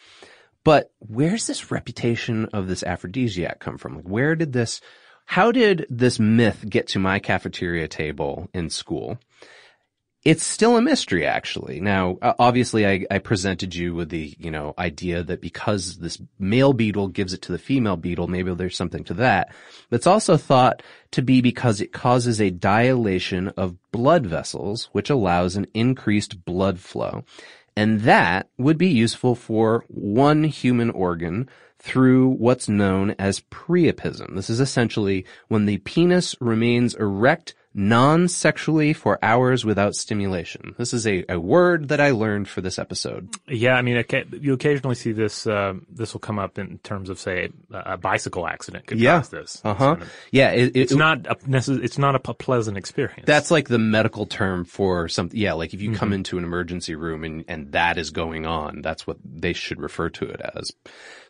But 0.64 0.92
where's 0.98 1.46
this 1.46 1.70
reputation 1.70 2.46
of 2.52 2.68
this 2.68 2.82
aphrodisiac 2.82 3.60
come 3.60 3.78
from? 3.78 3.96
Like 3.96 4.08
where 4.08 4.34
did 4.34 4.52
this, 4.52 4.80
how 5.24 5.52
did 5.52 5.86
this 5.88 6.18
myth 6.18 6.64
get 6.68 6.88
to 6.88 6.98
my 6.98 7.18
cafeteria 7.18 7.88
table 7.88 8.48
in 8.52 8.68
school? 8.68 9.18
It's 10.22 10.44
still 10.44 10.76
a 10.76 10.82
mystery 10.82 11.24
actually. 11.24 11.80
Now, 11.80 12.18
uh, 12.20 12.34
obviously 12.38 12.86
I, 12.86 13.06
I, 13.10 13.18
presented 13.18 13.74
you 13.74 13.94
with 13.94 14.10
the, 14.10 14.34
you 14.38 14.50
know, 14.50 14.74
idea 14.78 15.22
that 15.22 15.40
because 15.40 15.96
this 15.96 16.20
male 16.38 16.74
beetle 16.74 17.08
gives 17.08 17.32
it 17.32 17.40
to 17.42 17.52
the 17.52 17.58
female 17.58 17.96
beetle, 17.96 18.28
maybe 18.28 18.52
there's 18.54 18.76
something 18.76 19.04
to 19.04 19.14
that. 19.14 19.54
But 19.88 19.96
it's 19.96 20.06
also 20.06 20.36
thought 20.36 20.82
to 21.12 21.22
be 21.22 21.40
because 21.40 21.80
it 21.80 21.92
causes 21.92 22.40
a 22.40 22.50
dilation 22.50 23.48
of 23.56 23.76
blood 23.92 24.26
vessels, 24.26 24.90
which 24.92 25.08
allows 25.08 25.56
an 25.56 25.66
increased 25.72 26.44
blood 26.44 26.80
flow. 26.80 27.24
And 27.74 28.02
that 28.02 28.50
would 28.58 28.76
be 28.76 28.88
useful 28.88 29.34
for 29.34 29.84
one 29.88 30.44
human 30.44 30.90
organ 30.90 31.48
through 31.78 32.28
what's 32.28 32.68
known 32.68 33.14
as 33.18 33.40
priapism. 33.40 34.34
This 34.34 34.50
is 34.50 34.60
essentially 34.60 35.24
when 35.48 35.64
the 35.64 35.78
penis 35.78 36.36
remains 36.40 36.94
erect 36.94 37.54
non-sexually 37.72 38.92
for 38.92 39.18
hours 39.22 39.64
without 39.64 39.94
stimulation. 39.94 40.74
This 40.76 40.92
is 40.92 41.06
a, 41.06 41.24
a 41.28 41.38
word 41.38 41.88
that 41.88 42.00
I 42.00 42.10
learned 42.10 42.48
for 42.48 42.60
this 42.60 42.78
episode. 42.78 43.28
Yeah, 43.46 43.74
I 43.74 43.82
mean, 43.82 44.04
you 44.32 44.54
occasionally 44.54 44.96
see 44.96 45.12
this. 45.12 45.46
Uh, 45.46 45.74
this 45.88 46.12
will 46.12 46.20
come 46.20 46.38
up 46.38 46.58
in 46.58 46.78
terms 46.78 47.10
of, 47.10 47.18
say, 47.18 47.50
a 47.72 47.96
bicycle 47.96 48.46
accident 48.46 48.86
could 48.86 48.98
yeah. 48.98 49.18
cause 49.18 49.28
this. 49.28 49.62
Uh 49.64 49.74
huh. 49.74 49.96
yeah, 50.32 50.50
it, 50.50 50.76
it, 50.76 50.80
it's 50.80 50.94
not 50.94 51.26
a 51.26 51.36
It's 51.48 51.98
not 51.98 52.14
a 52.16 52.18
pleasant 52.18 52.76
experience. 52.76 53.26
That's 53.26 53.50
like 53.50 53.68
the 53.68 53.78
medical 53.78 54.26
term 54.26 54.64
for 54.64 55.08
something. 55.08 55.38
Yeah, 55.38 55.52
like 55.52 55.72
if 55.72 55.80
you 55.80 55.90
mm-hmm. 55.90 55.98
come 55.98 56.12
into 56.12 56.38
an 56.38 56.44
emergency 56.44 56.96
room 56.96 57.24
and 57.24 57.44
and 57.46 57.72
that 57.72 57.98
is 57.98 58.10
going 58.10 58.46
on, 58.46 58.82
that's 58.82 59.06
what 59.06 59.18
they 59.24 59.52
should 59.52 59.80
refer 59.80 60.10
to 60.10 60.24
it 60.24 60.40
as. 60.56 60.72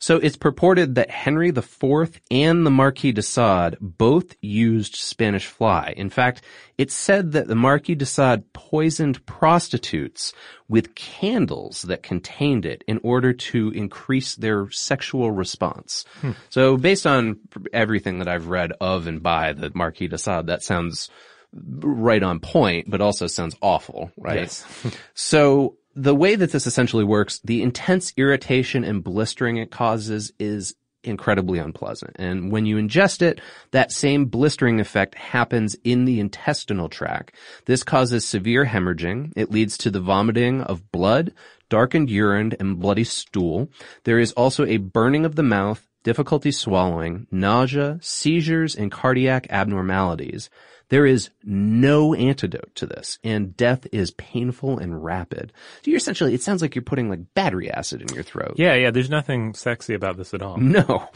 So 0.00 0.16
it's 0.16 0.36
purported 0.36 0.94
that 0.94 1.10
Henry 1.10 1.50
IV 1.50 2.20
and 2.30 2.64
the 2.64 2.70
Marquis 2.70 3.12
de 3.12 3.22
Sade 3.22 3.76
both 3.80 4.34
used 4.40 4.96
Spanish 4.96 5.46
fly. 5.46 5.92
In 5.94 6.08
fact, 6.08 6.40
it's 6.78 6.94
said 6.94 7.32
that 7.32 7.48
the 7.48 7.54
Marquis 7.54 7.96
de 7.96 8.06
Sade 8.06 8.50
poisoned 8.54 9.24
prostitutes 9.26 10.32
with 10.68 10.94
candles 10.94 11.82
that 11.82 12.02
contained 12.02 12.64
it 12.64 12.82
in 12.86 12.98
order 13.02 13.34
to 13.34 13.70
increase 13.72 14.36
their 14.36 14.70
sexual 14.70 15.30
response. 15.30 16.06
Hmm. 16.22 16.32
So 16.48 16.78
based 16.78 17.06
on 17.06 17.38
everything 17.70 18.20
that 18.20 18.28
I've 18.28 18.48
read 18.48 18.72
of 18.80 19.06
and 19.06 19.22
by 19.22 19.52
the 19.52 19.70
Marquis 19.74 20.08
de 20.08 20.16
Sade, 20.16 20.46
that 20.46 20.62
sounds 20.62 21.10
right 21.52 22.22
on 22.22 22.40
point, 22.40 22.88
but 22.88 23.00
also 23.00 23.26
sounds 23.26 23.56
awful, 23.60 24.10
right? 24.16 24.40
Yes. 24.40 24.64
so 25.14 25.76
the 26.00 26.14
way 26.14 26.34
that 26.34 26.52
this 26.52 26.66
essentially 26.66 27.04
works, 27.04 27.40
the 27.44 27.62
intense 27.62 28.12
irritation 28.16 28.84
and 28.84 29.04
blistering 29.04 29.58
it 29.58 29.70
causes 29.70 30.32
is 30.38 30.74
incredibly 31.04 31.58
unpleasant. 31.58 32.16
And 32.18 32.50
when 32.50 32.66
you 32.66 32.76
ingest 32.76 33.22
it, 33.22 33.40
that 33.72 33.92
same 33.92 34.26
blistering 34.26 34.80
effect 34.80 35.14
happens 35.14 35.76
in 35.84 36.04
the 36.04 36.20
intestinal 36.20 36.88
tract. 36.88 37.34
This 37.66 37.82
causes 37.82 38.24
severe 38.24 38.66
hemorrhaging. 38.66 39.32
It 39.36 39.50
leads 39.50 39.76
to 39.78 39.90
the 39.90 40.00
vomiting 40.00 40.62
of 40.62 40.90
blood, 40.90 41.32
darkened 41.68 42.10
urine, 42.10 42.54
and 42.58 42.78
bloody 42.78 43.04
stool. 43.04 43.70
There 44.04 44.18
is 44.18 44.32
also 44.32 44.64
a 44.64 44.78
burning 44.78 45.24
of 45.24 45.36
the 45.36 45.42
mouth, 45.42 45.86
difficulty 46.02 46.50
swallowing, 46.50 47.26
nausea, 47.30 47.98
seizures, 48.00 48.74
and 48.74 48.90
cardiac 48.90 49.46
abnormalities. 49.50 50.48
There 50.90 51.07
is 51.07 51.31
no 51.42 52.14
antidote 52.14 52.74
to 52.74 52.87
this, 52.87 53.18
and 53.24 53.57
death 53.57 53.87
is 53.92 54.11
painful 54.12 54.79
and 54.79 55.03
rapid. 55.03 55.53
So 55.83 55.90
you're 55.90 55.98
essentially, 55.98 56.35
it 56.35 56.42
sounds 56.42 56.62
like 56.62 56.74
you're 56.74 56.83
putting 56.83 57.09
like 57.09 57.33
battery 57.35 57.70
acid 57.70 58.03
in 58.03 58.14
your 58.14 58.24
throat. 58.24 58.55
Yeah, 58.57 58.74
yeah, 58.74 58.90
there's 58.90 59.11
nothing 59.11 59.55
sexy 59.55 59.94
about 59.94 60.16
this 60.16 60.35
at 60.35 60.42
all. 60.42 60.59
No. 60.70 61.09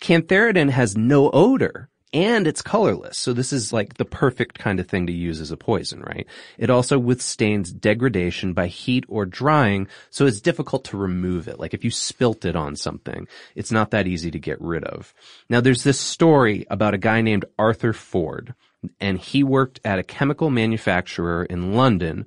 Cantharidin 0.00 0.70
has 0.70 0.96
no 0.96 1.30
odor 1.30 1.88
and 2.14 2.46
it's 2.46 2.62
colorless. 2.62 3.18
So 3.18 3.32
this 3.32 3.52
is 3.52 3.72
like 3.72 3.94
the 3.94 4.04
perfect 4.04 4.58
kind 4.58 4.78
of 4.78 4.86
thing 4.86 5.08
to 5.08 5.12
use 5.12 5.40
as 5.40 5.50
a 5.50 5.56
poison, 5.56 6.00
right? 6.00 6.26
It 6.56 6.70
also 6.70 6.98
withstands 6.98 7.72
degradation 7.72 8.54
by 8.54 8.68
heat 8.68 9.04
or 9.08 9.26
drying, 9.26 9.88
so 10.10 10.24
it's 10.24 10.40
difficult 10.40 10.84
to 10.86 10.96
remove 10.96 11.48
it. 11.48 11.58
Like 11.58 11.74
if 11.74 11.84
you 11.84 11.90
spilt 11.90 12.44
it 12.44 12.54
on 12.54 12.76
something, 12.76 13.26
it's 13.56 13.72
not 13.72 13.90
that 13.90 14.06
easy 14.06 14.30
to 14.30 14.38
get 14.38 14.60
rid 14.60 14.84
of. 14.84 15.12
Now 15.50 15.60
there's 15.60 15.82
this 15.82 15.98
story 15.98 16.66
about 16.70 16.94
a 16.94 16.98
guy 16.98 17.20
named 17.20 17.46
Arthur 17.58 17.92
Ford 17.92 18.54
and 19.00 19.18
he 19.18 19.42
worked 19.42 19.80
at 19.84 19.98
a 19.98 20.04
chemical 20.04 20.50
manufacturer 20.50 21.44
in 21.44 21.74
London, 21.74 22.26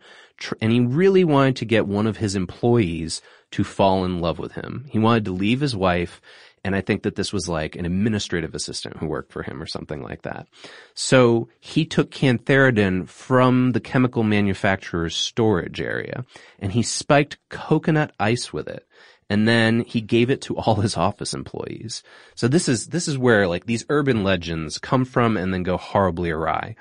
and 0.62 0.72
he 0.72 0.80
really 0.80 1.24
wanted 1.24 1.56
to 1.58 1.66
get 1.66 1.88
one 1.88 2.08
of 2.08 2.18
his 2.18 2.36
employees 2.36 3.22
to 3.52 3.64
fall 3.64 4.06
in 4.06 4.20
love 4.20 4.40
with 4.40 4.54
him. 4.54 4.86
He 4.90 5.00
wanted 5.00 5.26
to 5.26 5.32
leave 5.32 5.62
his 5.62 5.76
wife, 5.76 6.22
and 6.64 6.76
I 6.76 6.82
think 6.82 7.04
that 7.04 7.16
this 7.16 7.32
was 7.32 7.48
like 7.48 7.76
an 7.76 7.86
administrative 7.86 8.54
assistant 8.54 8.98
who 8.98 9.08
worked 9.08 9.32
for 9.32 9.44
him 9.44 9.62
or 9.62 9.66
something 9.66 10.04
like 10.04 10.24
that. 10.24 10.48
So 10.94 11.48
he 11.60 11.86
took 11.86 12.12
cantharidin 12.12 13.08
from 13.08 13.72
the 13.72 13.80
chemical 13.80 14.24
manufacturer's 14.24 15.16
storage 15.16 15.80
area, 15.80 16.26
and 16.60 16.74
he 16.74 16.84
spiked 16.84 17.38
coconut 17.50 18.12
ice 18.20 18.52
with 18.52 18.68
it 18.68 18.86
and 19.30 19.48
then 19.48 19.82
he 19.82 20.02
gave 20.02 20.30
it 20.30 20.42
to 20.42 20.56
all 20.58 20.76
his 20.76 20.96
office 20.96 21.34
employees. 21.34 22.04
So 22.36 22.48
this 22.48 22.70
is, 22.70 22.88
this 22.88 23.08
is 23.08 23.18
where 23.18 23.48
like 23.48 23.66
these 23.66 23.86
urban 23.90 24.24
legends 24.24 24.78
come 24.78 25.06
from 25.06 25.38
and 25.38 25.54
then 25.54 25.64
go 25.64 25.78
horribly 25.78 26.32
awry. 26.32 26.76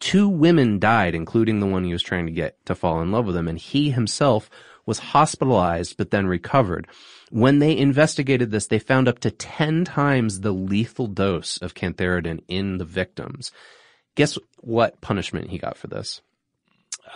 Two 0.00 0.28
women 0.28 0.78
died, 0.78 1.14
including 1.14 1.58
the 1.58 1.66
one 1.66 1.82
he 1.82 1.92
was 1.92 2.02
trying 2.02 2.26
to 2.26 2.32
get 2.32 2.64
to 2.66 2.76
fall 2.76 3.02
in 3.02 3.10
love 3.10 3.26
with 3.26 3.36
him, 3.36 3.48
and 3.48 3.58
he 3.58 3.90
himself 3.90 4.48
was 4.86 5.00
hospitalized 5.00 5.96
but 5.96 6.10
then 6.10 6.26
recovered. 6.26 6.86
When 7.30 7.58
they 7.58 7.76
investigated 7.76 8.50
this, 8.50 8.68
they 8.68 8.78
found 8.78 9.08
up 9.08 9.18
to 9.20 9.30
10 9.30 9.84
times 9.84 10.40
the 10.40 10.52
lethal 10.52 11.08
dose 11.08 11.58
of 11.58 11.74
cantharidin 11.74 12.42
in 12.48 12.78
the 12.78 12.84
victims. 12.84 13.50
Guess 14.14 14.38
what 14.60 15.00
punishment 15.00 15.50
he 15.50 15.58
got 15.58 15.76
for 15.76 15.88
this? 15.88 16.22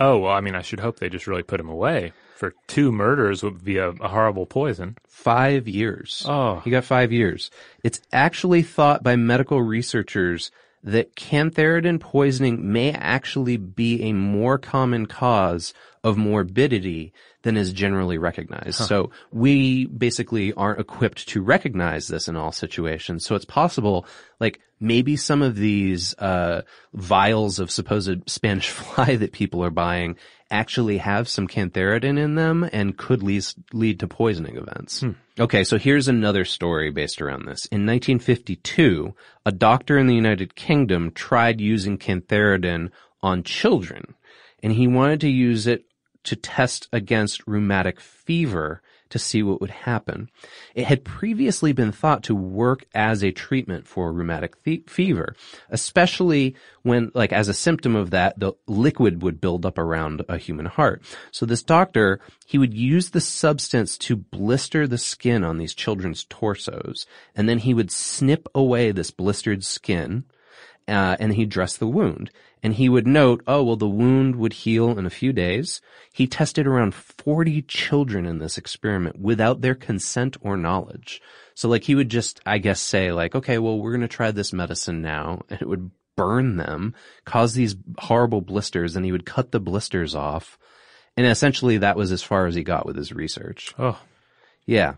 Oh, 0.00 0.18
well, 0.18 0.32
I 0.32 0.40
mean, 0.40 0.54
I 0.54 0.62
should 0.62 0.80
hope 0.80 0.98
they 0.98 1.08
just 1.08 1.26
really 1.26 1.42
put 1.42 1.60
him 1.60 1.68
away 1.68 2.12
for 2.42 2.56
two 2.66 2.90
murders 2.90 3.44
would 3.44 3.62
be 3.62 3.76
a, 3.76 3.90
a, 3.90 4.08
horrible 4.08 4.46
poison. 4.46 4.98
Five 5.06 5.68
years. 5.68 6.24
Oh. 6.26 6.58
He 6.64 6.70
got 6.70 6.82
five 6.82 7.12
years. 7.12 7.52
It's 7.84 8.00
actually 8.12 8.62
thought 8.62 9.04
by 9.04 9.14
medical 9.14 9.62
researchers 9.62 10.50
that 10.82 11.14
cantharidin 11.14 12.00
poisoning 12.00 12.72
may 12.72 12.90
actually 12.90 13.58
be 13.58 14.02
a 14.02 14.12
more 14.12 14.58
common 14.58 15.06
cause 15.06 15.72
of 16.02 16.16
morbidity 16.16 17.12
than 17.42 17.56
is 17.56 17.72
generally 17.72 18.18
recognized. 18.18 18.78
Huh. 18.78 18.86
So 18.86 19.10
we 19.30 19.86
basically 19.86 20.52
aren't 20.54 20.80
equipped 20.80 21.28
to 21.28 21.42
recognize 21.42 22.08
this 22.08 22.26
in 22.26 22.34
all 22.34 22.50
situations. 22.50 23.24
So 23.24 23.36
it's 23.36 23.44
possible, 23.44 24.04
like 24.40 24.58
maybe 24.80 25.14
some 25.14 25.42
of 25.42 25.54
these 25.54 26.12
uh, 26.18 26.62
vials 26.92 27.60
of 27.60 27.70
supposed 27.70 28.28
Spanish 28.28 28.70
fly 28.70 29.14
that 29.14 29.30
people 29.30 29.64
are 29.64 29.70
buying 29.70 30.16
actually 30.52 30.98
have 30.98 31.28
some 31.28 31.48
cantharidin 31.48 32.18
in 32.18 32.36
them 32.36 32.68
and 32.72 32.96
could 32.96 33.22
lead, 33.22 33.44
lead 33.72 33.98
to 34.00 34.06
poisoning 34.06 34.56
events. 34.56 35.00
Hmm. 35.00 35.12
Okay, 35.40 35.64
so 35.64 35.78
here's 35.78 36.08
another 36.08 36.44
story 36.44 36.90
based 36.90 37.22
around 37.22 37.46
this. 37.46 37.66
In 37.66 37.86
1952, 37.86 39.14
a 39.46 39.52
doctor 39.52 39.98
in 39.98 40.06
the 40.06 40.14
United 40.14 40.54
Kingdom 40.54 41.10
tried 41.10 41.60
using 41.60 41.96
cantharidin 41.98 42.90
on 43.22 43.42
children, 43.42 44.14
and 44.62 44.74
he 44.74 44.86
wanted 44.86 45.20
to 45.22 45.30
use 45.30 45.66
it 45.66 45.86
to 46.24 46.36
test 46.36 46.88
against 46.92 47.46
rheumatic 47.46 47.98
fever 47.98 48.82
to 49.12 49.18
see 49.18 49.42
what 49.42 49.60
would 49.60 49.70
happen. 49.70 50.28
It 50.74 50.86
had 50.86 51.04
previously 51.04 51.72
been 51.72 51.92
thought 51.92 52.24
to 52.24 52.34
work 52.34 52.84
as 52.94 53.22
a 53.22 53.30
treatment 53.30 53.86
for 53.86 54.12
rheumatic 54.12 54.56
fever, 54.88 55.36
especially 55.70 56.56
when, 56.82 57.10
like, 57.14 57.32
as 57.32 57.48
a 57.48 57.54
symptom 57.54 57.94
of 57.94 58.10
that, 58.10 58.38
the 58.38 58.52
liquid 58.66 59.22
would 59.22 59.40
build 59.40 59.64
up 59.64 59.78
around 59.78 60.22
a 60.28 60.38
human 60.38 60.66
heart. 60.66 61.02
So 61.30 61.46
this 61.46 61.62
doctor, 61.62 62.20
he 62.46 62.58
would 62.58 62.74
use 62.74 63.10
the 63.10 63.20
substance 63.20 63.96
to 63.98 64.16
blister 64.16 64.86
the 64.86 64.98
skin 64.98 65.44
on 65.44 65.58
these 65.58 65.74
children's 65.74 66.24
torsos, 66.24 67.06
and 67.34 67.48
then 67.48 67.58
he 67.58 67.74
would 67.74 67.90
snip 67.90 68.48
away 68.54 68.92
this 68.92 69.10
blistered 69.10 69.62
skin, 69.62 70.24
uh, 70.88 71.16
and 71.20 71.34
he'd 71.34 71.50
dress 71.50 71.76
the 71.76 71.86
wound. 71.86 72.30
And 72.62 72.74
he 72.74 72.88
would 72.88 73.06
note, 73.06 73.42
oh, 73.46 73.62
well, 73.64 73.76
the 73.76 73.88
wound 73.88 74.36
would 74.36 74.52
heal 74.52 74.96
in 74.96 75.04
a 75.04 75.10
few 75.10 75.32
days. 75.32 75.80
He 76.12 76.26
tested 76.28 76.66
around 76.66 76.94
40 76.94 77.62
children 77.62 78.24
in 78.24 78.38
this 78.38 78.56
experiment 78.56 79.18
without 79.18 79.60
their 79.62 79.74
consent 79.74 80.36
or 80.40 80.56
knowledge. 80.56 81.20
So 81.54 81.68
like 81.68 81.84
he 81.84 81.94
would 81.96 82.08
just, 82.08 82.40
I 82.46 82.58
guess, 82.58 82.80
say 82.80 83.10
like, 83.12 83.34
okay, 83.34 83.58
well, 83.58 83.78
we're 83.78 83.90
going 83.90 84.02
to 84.02 84.08
try 84.08 84.30
this 84.30 84.52
medicine 84.52 85.02
now. 85.02 85.42
And 85.50 85.60
it 85.60 85.68
would 85.68 85.90
burn 86.16 86.56
them, 86.56 86.94
cause 87.24 87.54
these 87.54 87.74
horrible 87.98 88.42
blisters, 88.42 88.94
and 88.94 89.04
he 89.04 89.12
would 89.12 89.26
cut 89.26 89.50
the 89.50 89.60
blisters 89.60 90.14
off. 90.14 90.58
And 91.16 91.26
essentially 91.26 91.78
that 91.78 91.96
was 91.96 92.12
as 92.12 92.22
far 92.22 92.46
as 92.46 92.54
he 92.54 92.62
got 92.62 92.86
with 92.86 92.96
his 92.96 93.12
research. 93.12 93.74
Oh, 93.78 93.98
Yeah. 94.66 94.94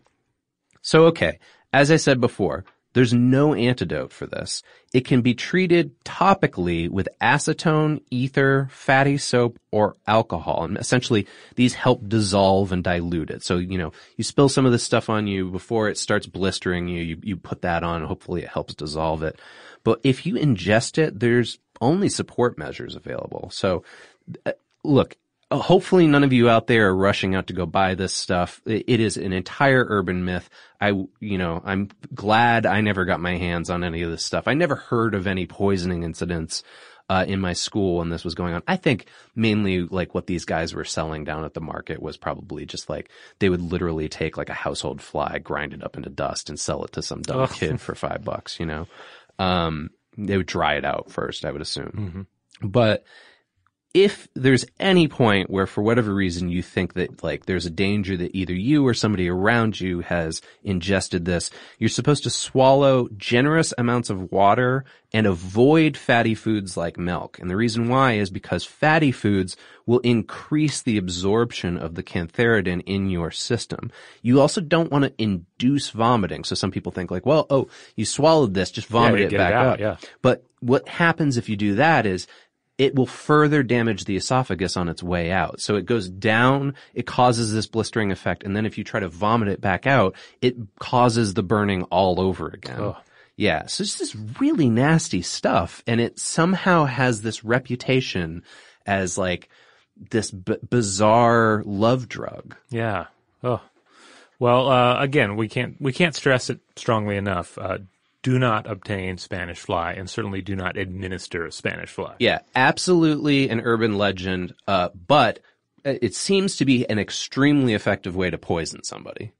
So, 0.82 1.06
okay. 1.06 1.38
As 1.72 1.90
I 1.90 1.96
said 1.96 2.20
before, 2.20 2.64
there's 2.94 3.12
no 3.12 3.54
antidote 3.54 4.12
for 4.12 4.26
this. 4.26 4.62
It 4.92 5.04
can 5.04 5.20
be 5.20 5.34
treated 5.34 6.02
topically 6.04 6.88
with 6.88 7.08
acetone, 7.20 8.00
ether, 8.10 8.68
fatty 8.70 9.18
soap, 9.18 9.58
or 9.72 9.96
alcohol. 10.06 10.64
And 10.64 10.78
essentially, 10.78 11.26
these 11.56 11.74
help 11.74 12.08
dissolve 12.08 12.70
and 12.72 12.82
dilute 12.82 13.30
it. 13.30 13.42
So, 13.42 13.58
you 13.58 13.76
know, 13.76 13.92
you 14.16 14.24
spill 14.24 14.48
some 14.48 14.64
of 14.64 14.72
this 14.72 14.84
stuff 14.84 15.10
on 15.10 15.26
you 15.26 15.50
before 15.50 15.88
it 15.88 15.98
starts 15.98 16.26
blistering 16.26 16.88
you, 16.88 17.02
you, 17.02 17.18
you 17.22 17.36
put 17.36 17.62
that 17.62 17.82
on, 17.82 18.04
hopefully 18.04 18.42
it 18.42 18.48
helps 18.48 18.74
dissolve 18.74 19.22
it. 19.22 19.40
But 19.82 20.00
if 20.04 20.24
you 20.24 20.34
ingest 20.34 20.96
it, 20.96 21.18
there's 21.18 21.58
only 21.80 22.08
support 22.08 22.56
measures 22.56 22.94
available. 22.94 23.50
So, 23.52 23.82
uh, 24.46 24.52
look, 24.84 25.16
hopefully 25.58 26.06
none 26.06 26.24
of 26.24 26.32
you 26.32 26.48
out 26.48 26.66
there 26.66 26.88
are 26.88 26.96
rushing 26.96 27.34
out 27.34 27.48
to 27.48 27.52
go 27.52 27.66
buy 27.66 27.94
this 27.94 28.12
stuff. 28.12 28.60
It, 28.66 29.00
is 29.00 29.16
an 29.16 29.32
entire 29.32 29.84
urban 29.88 30.24
myth. 30.24 30.48
I, 30.80 30.88
you 31.20 31.38
know, 31.38 31.60
I'm 31.64 31.88
glad 32.14 32.66
I 32.66 32.80
never 32.80 33.04
got 33.04 33.20
my 33.20 33.36
hands 33.36 33.70
on 33.70 33.84
any 33.84 34.02
of 34.02 34.10
this 34.10 34.24
stuff. 34.24 34.48
I 34.48 34.54
never 34.54 34.74
heard 34.76 35.14
of 35.14 35.26
any 35.26 35.46
poisoning 35.46 36.02
incidents. 36.02 36.62
Uh, 37.06 37.22
in 37.28 37.38
my 37.38 37.52
school 37.52 37.98
when 37.98 38.08
this 38.08 38.24
was 38.24 38.34
going 38.34 38.54
on. 38.54 38.62
I 38.66 38.76
think 38.76 39.08
mainly 39.36 39.82
like 39.82 40.14
what 40.14 40.26
these 40.26 40.46
guys 40.46 40.72
were 40.72 40.86
selling 40.86 41.24
down 41.24 41.44
at 41.44 41.52
the 41.52 41.60
market 41.60 42.00
was 42.00 42.16
probably 42.16 42.64
just 42.64 42.88
like 42.88 43.10
they 43.40 43.50
would 43.50 43.60
literally 43.60 44.08
take 44.08 44.38
like 44.38 44.48
a 44.48 44.54
household 44.54 45.02
fly, 45.02 45.36
grind 45.38 45.74
it 45.74 45.84
up 45.84 45.98
into 45.98 46.08
dust 46.08 46.48
and 46.48 46.58
sell 46.58 46.82
it 46.82 46.92
to 46.92 47.02
some 47.02 47.20
dumb 47.20 47.40
Oh. 47.40 47.46
kid 47.46 47.78
for 47.78 47.94
five 47.94 48.24
bucks, 48.24 48.58
you 48.58 48.64
know? 48.64 48.86
Um, 49.38 49.90
they 50.16 50.38
would 50.38 50.46
dry 50.46 50.76
it 50.76 50.86
out 50.86 51.10
first, 51.12 51.44
I 51.44 51.50
would 51.50 51.60
assume. 51.60 52.26
But 52.62 53.04
if 53.94 54.26
there's 54.34 54.66
any 54.80 55.06
point 55.06 55.48
where 55.48 55.68
for 55.68 55.80
whatever 55.80 56.12
reason 56.12 56.48
you 56.48 56.62
think 56.62 56.94
that 56.94 57.22
like 57.22 57.46
there's 57.46 57.64
a 57.64 57.70
danger 57.70 58.16
that 58.16 58.34
either 58.34 58.52
you 58.52 58.84
or 58.84 58.92
somebody 58.92 59.28
around 59.28 59.80
you 59.80 60.00
has 60.00 60.42
ingested 60.64 61.24
this, 61.24 61.48
you're 61.78 61.88
supposed 61.88 62.24
to 62.24 62.30
swallow 62.30 63.08
generous 63.16 63.72
amounts 63.78 64.10
of 64.10 64.32
water 64.32 64.84
and 65.12 65.28
avoid 65.28 65.96
fatty 65.96 66.34
foods 66.34 66.76
like 66.76 66.98
milk. 66.98 67.38
And 67.38 67.48
the 67.48 67.54
reason 67.54 67.88
why 67.88 68.14
is 68.14 68.30
because 68.30 68.64
fatty 68.64 69.12
foods 69.12 69.56
will 69.86 70.00
increase 70.00 70.82
the 70.82 70.98
absorption 70.98 71.78
of 71.78 71.94
the 71.94 72.02
cantharidin 72.02 72.82
in 72.86 73.10
your 73.10 73.30
system. 73.30 73.92
You 74.22 74.40
also 74.40 74.60
don't 74.60 74.90
want 74.90 75.04
to 75.04 75.22
induce 75.22 75.90
vomiting. 75.90 76.42
So 76.42 76.56
some 76.56 76.72
people 76.72 76.90
think 76.90 77.12
like, 77.12 77.26
well, 77.26 77.46
oh, 77.48 77.68
you 77.94 78.04
swallowed 78.04 78.54
this, 78.54 78.72
just 78.72 78.88
vomit 78.88 79.20
you 79.20 79.26
it 79.26 79.30
get 79.30 79.36
it 79.36 79.38
back 79.38 79.54
out, 79.54 79.66
up. 79.74 79.78
yeah. 79.78 79.96
But 80.20 80.44
what 80.58 80.88
happens 80.88 81.36
if 81.36 81.48
you 81.48 81.54
do 81.54 81.76
that 81.76 82.06
is 82.06 82.26
it 82.78 82.94
will 82.94 83.06
further 83.06 83.62
damage 83.62 84.04
the 84.04 84.16
esophagus 84.16 84.76
on 84.76 84.88
its 84.88 85.02
way 85.02 85.30
out. 85.30 85.60
So 85.60 85.76
it 85.76 85.86
goes 85.86 86.08
down, 86.08 86.74
it 86.92 87.06
causes 87.06 87.52
this 87.52 87.66
blistering 87.66 88.10
effect, 88.10 88.42
and 88.42 88.56
then 88.56 88.66
if 88.66 88.76
you 88.78 88.84
try 88.84 89.00
to 89.00 89.08
vomit 89.08 89.48
it 89.48 89.60
back 89.60 89.86
out, 89.86 90.16
it 90.42 90.56
causes 90.80 91.34
the 91.34 91.42
burning 91.42 91.84
all 91.84 92.20
over 92.20 92.48
again. 92.48 92.80
Ugh. 92.80 92.96
Yeah, 93.36 93.66
so 93.66 93.82
it's 93.82 93.96
this 93.98 94.14
really 94.38 94.70
nasty 94.70 95.22
stuff, 95.22 95.82
and 95.86 96.00
it 96.00 96.18
somehow 96.20 96.84
has 96.84 97.22
this 97.22 97.44
reputation 97.44 98.44
as 98.86 99.18
like 99.18 99.48
this 100.10 100.30
b- 100.30 100.56
bizarre 100.68 101.62
love 101.66 102.08
drug. 102.08 102.56
yeah. 102.70 103.06
Oh, 103.42 103.60
well. 104.38 104.68
Uh, 104.68 105.00
again, 105.00 105.36
we 105.36 105.48
can't 105.48 105.80
we 105.80 105.92
can't 105.92 106.14
stress 106.14 106.48
it 106.48 106.60
strongly 106.76 107.16
enough. 107.16 107.58
Uh, 107.58 107.78
do 108.24 108.38
not 108.38 108.66
obtain 108.66 109.18
Spanish 109.18 109.60
fly, 109.60 109.92
and 109.92 110.08
certainly 110.08 110.40
do 110.40 110.56
not 110.56 110.78
administer 110.78 111.50
Spanish 111.50 111.90
fly. 111.90 112.14
Yeah, 112.18 112.40
absolutely 112.56 113.50
an 113.50 113.60
urban 113.60 113.98
legend, 113.98 114.54
uh, 114.66 114.88
but 114.94 115.40
it 115.84 116.14
seems 116.14 116.56
to 116.56 116.64
be 116.64 116.88
an 116.88 116.98
extremely 116.98 117.74
effective 117.74 118.16
way 118.16 118.30
to 118.30 118.38
poison 118.38 118.82
somebody. 118.82 119.32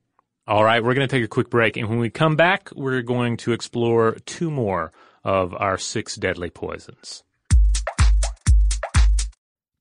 All 0.47 0.62
right, 0.62 0.85
we're 0.85 0.92
going 0.92 1.09
to 1.09 1.16
take 1.16 1.25
a 1.25 1.29
quick 1.29 1.49
break, 1.49 1.79
and 1.79 1.88
when 1.88 1.99
we 1.99 2.11
come 2.11 2.37
back, 2.37 2.68
we're 2.77 3.01
going 3.01 3.38
to 3.38 3.53
explore 3.53 4.18
two 4.27 4.51
more 4.51 4.92
of 5.25 5.55
our 5.55 5.79
six 5.79 6.16
deadly 6.16 6.51
poisons. 6.51 7.25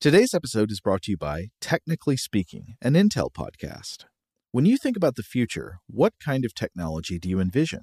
Today's 0.00 0.32
episode 0.32 0.70
is 0.70 0.80
brought 0.80 1.02
to 1.02 1.10
you 1.10 1.18
by 1.18 1.48
Technically 1.60 2.16
Speaking, 2.16 2.76
an 2.80 2.94
Intel 2.94 3.30
podcast. 3.30 4.06
When 4.50 4.64
you 4.64 4.78
think 4.78 4.96
about 4.96 5.16
the 5.16 5.22
future, 5.22 5.80
what 5.86 6.14
kind 6.24 6.46
of 6.46 6.54
technology 6.54 7.18
do 7.18 7.28
you 7.28 7.38
envision? 7.38 7.82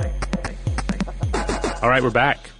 All 0.00 1.88
right, 1.88 2.02
we're 2.02 2.10
back. 2.10 2.50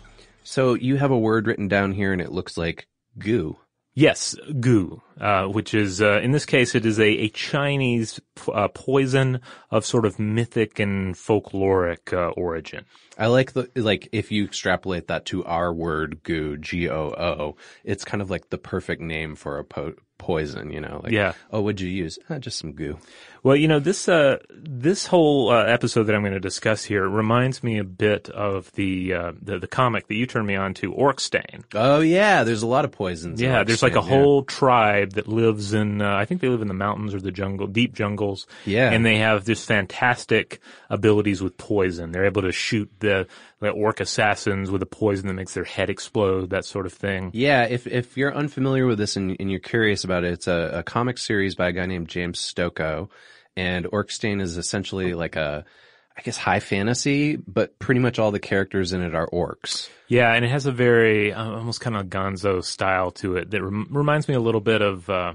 So 0.44 0.74
you 0.74 0.96
have 0.96 1.10
a 1.10 1.18
word 1.18 1.46
written 1.46 1.68
down 1.68 1.92
here 1.92 2.12
and 2.12 2.20
it 2.22 2.32
looks 2.32 2.56
like 2.56 2.86
goo. 3.18 3.58
Yes, 3.94 4.36
goo, 4.60 5.02
uh, 5.20 5.46
which 5.46 5.74
is, 5.74 6.00
uh, 6.00 6.20
in 6.22 6.30
this 6.30 6.46
case, 6.46 6.76
it 6.76 6.86
is 6.86 7.00
a, 7.00 7.04
a 7.08 7.28
Chinese 7.30 8.20
uh, 8.52 8.68
poison 8.68 9.40
of 9.72 9.84
sort 9.84 10.06
of 10.06 10.20
mythic 10.20 10.78
and 10.78 11.16
folkloric 11.16 12.12
uh, 12.12 12.28
origin. 12.30 12.84
I 13.18 13.26
like 13.26 13.54
the, 13.54 13.68
like, 13.74 14.08
if 14.12 14.30
you 14.30 14.44
extrapolate 14.44 15.08
that 15.08 15.26
to 15.26 15.44
our 15.44 15.74
word 15.74 16.22
goo, 16.22 16.56
G-O-O, 16.58 17.56
it's 17.82 18.04
kind 18.04 18.22
of 18.22 18.30
like 18.30 18.50
the 18.50 18.58
perfect 18.58 19.02
name 19.02 19.34
for 19.34 19.58
a 19.58 19.64
po- 19.64 19.94
poison, 20.16 20.70
you 20.70 20.80
know? 20.80 21.00
Like, 21.02 21.12
Yeah. 21.12 21.32
Oh, 21.50 21.60
what'd 21.62 21.80
you 21.80 21.88
use? 21.88 22.20
"Ah, 22.30 22.38
just 22.38 22.58
some 22.60 22.74
goo. 22.74 22.98
Well, 23.42 23.56
you 23.56 23.68
know 23.68 23.80
this 23.80 24.08
uh, 24.08 24.38
this 24.50 25.06
whole 25.06 25.50
uh, 25.50 25.64
episode 25.64 26.04
that 26.04 26.14
I'm 26.14 26.22
going 26.22 26.32
to 26.34 26.40
discuss 26.40 26.84
here 26.84 27.08
reminds 27.08 27.62
me 27.62 27.78
a 27.78 27.84
bit 27.84 28.28
of 28.30 28.72
the 28.72 29.14
uh, 29.14 29.32
the, 29.40 29.58
the 29.58 29.68
comic 29.68 30.08
that 30.08 30.14
you 30.14 30.26
turned 30.26 30.46
me 30.46 30.56
on 30.56 30.74
to, 30.74 30.92
Orkstain. 30.92 31.64
Oh 31.74 32.00
yeah, 32.00 32.44
there's 32.44 32.62
a 32.62 32.66
lot 32.66 32.84
of 32.84 32.92
poisons. 32.92 33.40
in 33.40 33.48
Yeah, 33.48 33.64
there's 33.64 33.82
like 33.82 33.92
a 33.92 33.96
yeah. 33.96 34.08
whole 34.08 34.42
tribe 34.42 35.12
that 35.12 35.28
lives 35.28 35.72
in. 35.72 36.02
Uh, 36.02 36.14
I 36.14 36.24
think 36.24 36.40
they 36.40 36.48
live 36.48 36.62
in 36.62 36.68
the 36.68 36.74
mountains 36.74 37.14
or 37.14 37.20
the 37.20 37.32
jungle, 37.32 37.66
deep 37.66 37.94
jungles. 37.94 38.46
Yeah. 38.64 38.90
and 38.90 39.04
they 39.04 39.18
have 39.18 39.44
this 39.44 39.64
fantastic 39.64 40.60
abilities 40.90 41.42
with 41.42 41.56
poison. 41.56 42.12
They're 42.12 42.26
able 42.26 42.42
to 42.42 42.52
shoot 42.52 42.90
the, 43.00 43.26
the 43.60 43.70
orc 43.70 44.00
assassins 44.00 44.70
with 44.70 44.82
a 44.82 44.86
poison 44.86 45.26
that 45.26 45.34
makes 45.34 45.54
their 45.54 45.64
head 45.64 45.90
explode, 45.90 46.50
that 46.50 46.64
sort 46.64 46.86
of 46.86 46.92
thing. 46.92 47.30
Yeah, 47.34 47.64
if 47.64 47.86
if 47.86 48.16
you're 48.16 48.34
unfamiliar 48.34 48.86
with 48.86 48.98
this 48.98 49.16
and, 49.16 49.36
and 49.40 49.50
you're 49.50 49.60
curious 49.60 50.04
about 50.04 50.24
it, 50.24 50.32
it's 50.32 50.46
a, 50.46 50.70
a 50.74 50.82
comic 50.82 51.18
series 51.18 51.54
by 51.54 51.68
a 51.68 51.72
guy 51.72 51.86
named 51.86 52.08
James 52.08 52.38
Stocco, 52.38 53.08
and 53.56 53.86
Orkstein 53.86 54.40
is 54.40 54.56
essentially 54.56 55.14
like 55.14 55.36
a, 55.36 55.64
I 56.16 56.22
guess 56.22 56.36
high 56.36 56.60
fantasy, 56.60 57.36
but 57.36 57.78
pretty 57.78 58.00
much 58.00 58.18
all 58.18 58.30
the 58.30 58.40
characters 58.40 58.92
in 58.92 59.02
it 59.02 59.14
are 59.14 59.28
orcs. 59.28 59.88
Yeah, 60.06 60.32
and 60.32 60.44
it 60.44 60.50
has 60.50 60.66
a 60.66 60.72
very 60.72 61.32
uh, 61.32 61.50
almost 61.50 61.80
kind 61.80 61.96
of 61.96 62.06
Gonzo 62.06 62.62
style 62.62 63.10
to 63.12 63.36
it 63.36 63.50
that 63.50 63.62
rem- 63.62 63.88
reminds 63.90 64.28
me 64.28 64.34
a 64.34 64.40
little 64.40 64.60
bit 64.60 64.82
of. 64.82 65.08
Uh, 65.10 65.34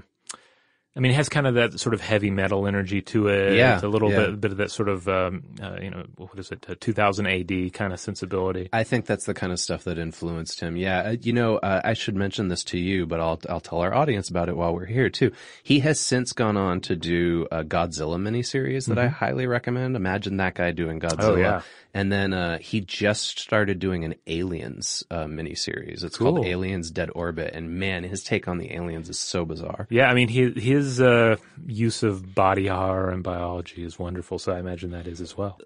I 0.96 1.00
mean, 1.00 1.10
it 1.10 1.16
has 1.16 1.28
kind 1.28 1.46
of 1.48 1.54
that 1.54 1.80
sort 1.80 1.92
of 1.92 2.00
heavy 2.00 2.30
metal 2.30 2.68
energy 2.68 3.02
to 3.02 3.26
it. 3.26 3.56
Yeah, 3.56 3.74
It's 3.74 3.82
a 3.82 3.88
little 3.88 4.12
yeah. 4.12 4.26
bit, 4.26 4.40
bit 4.42 4.50
of 4.52 4.58
that 4.58 4.70
sort 4.70 4.88
of, 4.88 5.08
um, 5.08 5.42
uh, 5.60 5.76
you 5.82 5.90
know, 5.90 6.04
what 6.16 6.38
is 6.38 6.52
it, 6.52 6.64
uh, 6.68 6.76
2000 6.78 7.26
AD 7.26 7.72
kind 7.72 7.92
of 7.92 7.98
sensibility. 7.98 8.68
I 8.72 8.84
think 8.84 9.06
that's 9.06 9.26
the 9.26 9.34
kind 9.34 9.52
of 9.52 9.58
stuff 9.58 9.82
that 9.84 9.98
influenced 9.98 10.60
him. 10.60 10.76
Yeah, 10.76 11.00
uh, 11.00 11.16
you 11.20 11.32
know, 11.32 11.56
uh, 11.56 11.80
I 11.84 11.94
should 11.94 12.14
mention 12.14 12.46
this 12.46 12.62
to 12.64 12.78
you, 12.78 13.06
but 13.06 13.18
I'll 13.20 13.40
I'll 13.48 13.60
tell 13.60 13.80
our 13.80 13.92
audience 13.92 14.28
about 14.30 14.48
it 14.48 14.56
while 14.56 14.72
we're 14.72 14.84
here 14.86 15.10
too. 15.10 15.32
He 15.64 15.80
has 15.80 15.98
since 15.98 16.32
gone 16.32 16.56
on 16.56 16.80
to 16.82 16.94
do 16.94 17.48
a 17.50 17.64
Godzilla 17.64 18.16
miniseries 18.18 18.86
that 18.86 18.98
I 18.98 19.08
highly 19.08 19.46
recommend. 19.48 19.96
Imagine 19.96 20.36
that 20.36 20.54
guy 20.54 20.70
doing 20.70 21.00
Godzilla. 21.00 21.16
Mm-hmm. 21.16 21.24
Oh, 21.30 21.36
yeah. 21.36 21.62
And 21.96 22.10
then 22.10 22.32
uh, 22.32 22.58
he 22.58 22.80
just 22.80 23.38
started 23.38 23.78
doing 23.78 24.04
an 24.04 24.16
Aliens 24.26 25.04
uh, 25.12 25.26
miniseries. 25.26 26.02
It's 26.02 26.16
Cool. 26.18 26.34
called 26.34 26.46
Aliens 26.46 26.90
Dead 26.90 27.08
Orbit, 27.14 27.54
and 27.54 27.78
man, 27.78 28.02
his 28.02 28.24
take 28.24 28.48
on 28.48 28.58
the 28.58 28.72
aliens 28.74 29.08
is 29.08 29.18
so 29.18 29.44
bizarre. 29.44 29.86
Yeah, 29.90 30.10
I 30.10 30.14
mean, 30.14 30.26
he 30.26 30.50
his, 30.50 30.83
his 30.84 31.00
uh, 31.00 31.36
use 31.66 32.02
of 32.02 32.34
body 32.34 32.66
horror 32.66 33.10
and 33.10 33.22
biology 33.22 33.82
is 33.84 33.98
wonderful, 33.98 34.38
so 34.38 34.52
I 34.52 34.58
imagine 34.58 34.90
that 34.90 35.06
is 35.06 35.20
as 35.20 35.36
well. 35.36 35.58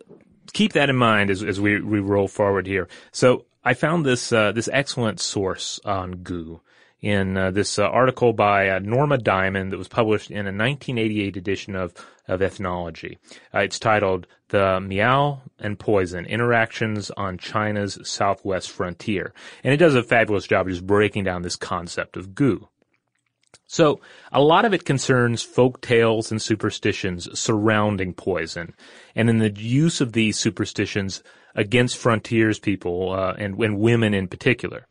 Keep 0.52 0.72
that 0.74 0.88
in 0.88 0.96
mind 0.96 1.30
as, 1.30 1.42
as 1.42 1.60
we, 1.60 1.80
we 1.80 2.00
roll 2.00 2.28
forward 2.28 2.66
here. 2.66 2.88
So 3.12 3.44
I 3.64 3.74
found 3.74 4.06
this 4.06 4.32
uh, 4.32 4.52
this 4.52 4.68
excellent 4.72 5.20
source 5.20 5.80
on 5.84 6.22
goo 6.22 6.60
in 7.00 7.36
uh, 7.36 7.50
this 7.50 7.78
uh, 7.78 7.84
article 7.84 8.32
by 8.32 8.68
uh, 8.70 8.78
Norma 8.78 9.18
Diamond 9.18 9.72
that 9.72 9.78
was 9.78 9.88
published 9.88 10.30
in 10.30 10.46
a 10.46 10.54
1988 10.54 11.36
edition 11.36 11.76
of 11.76 11.94
of 12.26 12.40
Ethnology. 12.40 13.18
Uh, 13.54 13.60
it's 13.60 13.78
titled 13.78 14.26
"The 14.48 14.80
Meow 14.80 15.42
and 15.58 15.78
Poison: 15.78 16.24
Interactions 16.24 17.10
on 17.10 17.38
China's 17.38 17.98
Southwest 18.04 18.70
Frontier," 18.70 19.34
and 19.62 19.74
it 19.74 19.78
does 19.78 19.94
a 19.94 20.02
fabulous 20.02 20.46
job 20.46 20.68
just 20.68 20.86
breaking 20.86 21.24
down 21.24 21.42
this 21.42 21.56
concept 21.56 22.16
of 22.16 22.34
goo. 22.34 22.68
So 23.66 24.00
a 24.32 24.40
lot 24.40 24.64
of 24.64 24.72
it 24.72 24.84
concerns 24.84 25.42
folk 25.42 25.80
tales 25.80 26.30
and 26.30 26.40
superstitions 26.40 27.28
surrounding 27.38 28.14
poison, 28.14 28.74
and 29.14 29.28
in 29.28 29.38
the 29.38 29.50
use 29.50 30.00
of 30.00 30.12
these 30.12 30.38
superstitions 30.38 31.22
against 31.54 31.96
frontiers 31.96 32.58
people 32.58 33.12
uh, 33.12 33.34
and, 33.38 33.58
and 33.58 33.78
women 33.78 34.14
in 34.14 34.28
particular. 34.28 34.86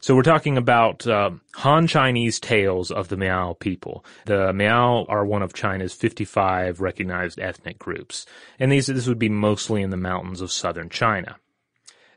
So 0.00 0.14
we're 0.14 0.22
talking 0.22 0.56
about 0.56 1.06
um, 1.06 1.40
Han 1.56 1.86
Chinese 1.86 2.38
tales 2.38 2.90
of 2.90 3.08
the 3.08 3.16
Miao 3.16 3.54
people. 3.54 4.04
The 4.26 4.52
Miao 4.52 5.04
are 5.08 5.26
one 5.26 5.42
of 5.42 5.54
China's 5.54 5.92
55 5.92 6.80
recognized 6.80 7.40
ethnic 7.40 7.78
groups, 7.78 8.24
and 8.58 8.70
these 8.70 8.86
this 8.86 9.08
would 9.08 9.18
be 9.18 9.28
mostly 9.28 9.82
in 9.82 9.90
the 9.90 9.96
mountains 9.96 10.40
of 10.40 10.52
southern 10.52 10.88
China. 10.88 11.36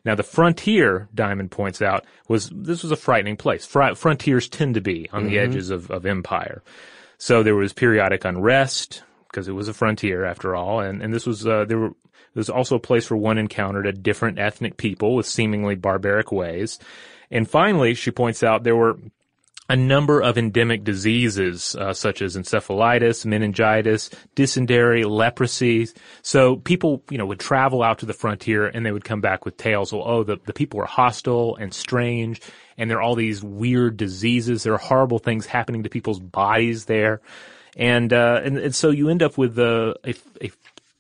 Now, 0.04 0.16
the 0.16 0.24
frontier, 0.24 1.08
Diamond 1.14 1.52
points 1.52 1.82
out, 1.82 2.06
was 2.28 2.50
this 2.54 2.82
was 2.82 2.92
a 2.92 2.96
frightening 2.96 3.38
place. 3.38 3.66
Fr- 3.66 3.94
frontiers 3.96 4.50
tend 4.50 4.76
to 4.76 4.82
be 4.82 5.10
on 5.14 5.28
the 5.28 5.38
edges 5.38 5.70
of, 5.70 5.92
of 5.92 6.06
empire. 6.06 6.64
So 7.18 7.44
there 7.44 7.56
was 7.56 7.72
periodic 7.72 8.26
unrest 8.26 9.04
because 9.30 9.48
it 9.48 9.54
was 9.54 9.68
a 9.68 9.74
frontier 9.74 10.26
after 10.26 10.56
all, 10.56 10.80
and, 10.80 11.02
and 11.02 11.14
this 11.14 11.26
was 11.26 11.46
uh, 11.46 11.66
there 11.66 11.78
were 11.78 11.94
there 12.34 12.40
was 12.40 12.50
also 12.50 12.78
a 12.78 12.80
place 12.80 13.10
where 13.10 13.18
one 13.18 13.38
encountered 13.38 13.86
a 13.86 13.92
different 13.92 14.40
ethnic 14.40 14.78
people 14.78 15.16
with 15.16 15.26
seemingly 15.26 15.76
barbaric 15.76 16.32
ways. 16.32 16.80
And 17.30 17.50
finally, 17.50 17.94
she 17.94 18.12
points 18.12 18.42
out 18.42 18.64
there 18.64 18.76
were 18.76 18.98
a 19.72 19.76
number 19.78 20.22
of 20.22 20.38
endemic 20.38 20.84
diseases, 20.84 21.78
uh, 21.78 21.94
such 21.94 22.22
as 22.22 22.36
encephalitis, 22.36 23.26
meningitis, 23.26 24.10
dysentery, 24.36 25.06
leprosy. 25.06 25.88
So 26.24 26.58
people, 26.58 27.06
you 27.10 27.18
know, 27.18 27.26
would 27.28 27.40
travel 27.40 27.82
out 27.82 28.00
to 28.00 28.06
the 28.06 28.14
frontier 28.14 28.68
and 28.68 28.86
they 28.86 28.92
would 28.92 29.06
come 29.06 29.22
back 29.22 29.46
with 29.46 29.56
tales. 29.56 29.94
Well, 29.94 30.04
oh, 30.06 30.24
the, 30.26 30.36
the 30.46 30.52
people 30.52 30.80
were 30.80 30.86
hostile 30.86 31.56
and 31.56 31.74
strange 31.74 32.42
and 32.78 32.90
there 32.90 32.98
are 32.98 33.02
all 33.02 33.16
these 33.16 33.42
weird 33.42 33.96
diseases. 33.96 34.64
There 34.64 34.74
are 34.74 34.78
horrible 34.78 35.20
things 35.20 35.46
happening 35.46 35.84
to 35.84 35.90
people's 35.90 36.20
bodies 36.20 36.84
there. 36.84 37.22
And, 37.78 38.12
uh, 38.12 38.42
and, 38.44 38.58
and 38.58 38.76
so 38.76 38.90
you 38.90 39.08
end 39.08 39.24
up 39.24 39.38
with 39.38 39.58
a, 39.58 39.96
a, 40.04 40.14
a 40.42 40.52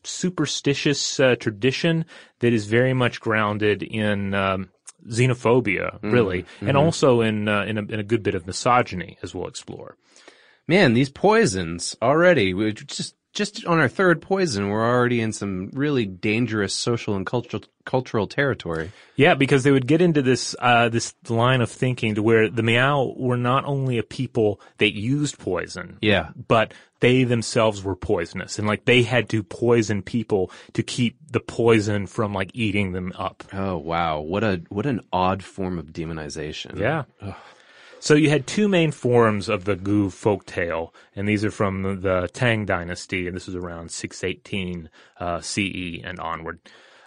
superstitious 0.06 1.20
uh, 1.20 1.36
tradition 1.36 2.06
that 2.40 2.54
is 2.54 2.68
very 2.68 2.94
much 2.94 3.20
grounded 3.20 3.84
in, 3.84 4.34
um, 4.34 4.70
xenophobia, 5.08 6.00
really, 6.02 6.46
and 6.62 6.78
also 6.78 7.22
in 7.22 7.48
uh, 7.48 7.64
in, 7.64 7.78
a, 7.78 7.82
in 7.82 8.00
a 8.00 8.04
good 8.04 8.24
bit 8.24 8.36
of 8.36 8.46
misogyny, 8.46 9.18
as 9.24 9.34
we'll 9.34 9.48
explore. 9.48 9.98
Man, 10.68 10.94
these 10.94 11.10
poisons 11.10 11.96
already, 12.02 12.54
we 12.54 12.72
just, 12.72 13.16
just 13.34 13.66
on 13.66 13.80
our 13.80 13.88
third 13.88 14.22
poison, 14.22 14.70
we're 14.70 14.84
already 14.88 15.22
in 15.22 15.32
some 15.32 15.70
really 15.74 16.06
dangerous 16.06 16.74
social 16.74 17.16
and 17.16 17.26
cultural, 17.26 17.64
cultural 17.86 18.28
territory. 18.28 18.92
Yeah, 19.16 19.36
because 19.36 19.64
they 19.64 19.72
would 19.72 19.88
get 19.88 20.02
into 20.02 20.22
this 20.22 20.56
uh, 20.60 20.90
this 20.90 21.14
line 21.30 21.62
of 21.62 21.72
thinking 21.72 22.16
to 22.16 22.24
where 22.24 22.50
the 22.50 22.64
Miao 22.64 23.14
were 23.18 23.38
not 23.38 23.66
only 23.66 23.98
a 23.98 24.04
people 24.04 24.60
that 24.80 24.94
used 24.94 25.40
poison, 25.40 25.98
Yeah. 26.02 26.30
but 26.48 26.74
they 27.00 27.24
themselves 27.24 27.84
were 27.84 27.96
poisonous, 27.96 28.60
and 28.60 28.68
like 28.68 28.86
they 28.86 29.02
had 29.04 29.30
to 29.30 29.42
poison 29.44 30.02
people 30.04 30.52
to 30.74 30.84
keep 30.84 31.18
the 31.32 31.40
poison 31.40 32.06
from 32.08 32.34
like 32.34 32.52
eating 32.54 32.92
them 32.92 33.12
up. 33.18 33.44
Oh 33.54 33.78
wow, 33.78 34.20
what 34.20 34.44
a 34.44 34.62
what 34.70 34.86
an 34.86 35.02
odd 35.14 35.42
form 35.44 35.80
of 35.80 35.88
demonization. 35.88 36.78
Yeah. 36.78 37.04
So 38.02 38.16
you 38.16 38.32
had 38.32 38.48
two 38.48 38.68
main 38.68 38.92
forms 38.92 39.48
of 39.48 39.66
the 39.66 39.76
Gu 39.76 40.10
folk 40.10 40.48
tale, 40.48 40.92
and 41.16 41.30
these 41.30 41.46
are 41.46 41.52
from 41.52 42.02
the 42.02 42.28
Tang 42.34 42.66
Dynasty, 42.66 43.28
and 43.28 43.36
this 43.36 43.48
is 43.48 43.54
around 43.54 43.92
618 43.92 44.90
uh, 45.20 45.40
CE 45.40 46.02
and 46.04 46.20
onward. 46.20 46.60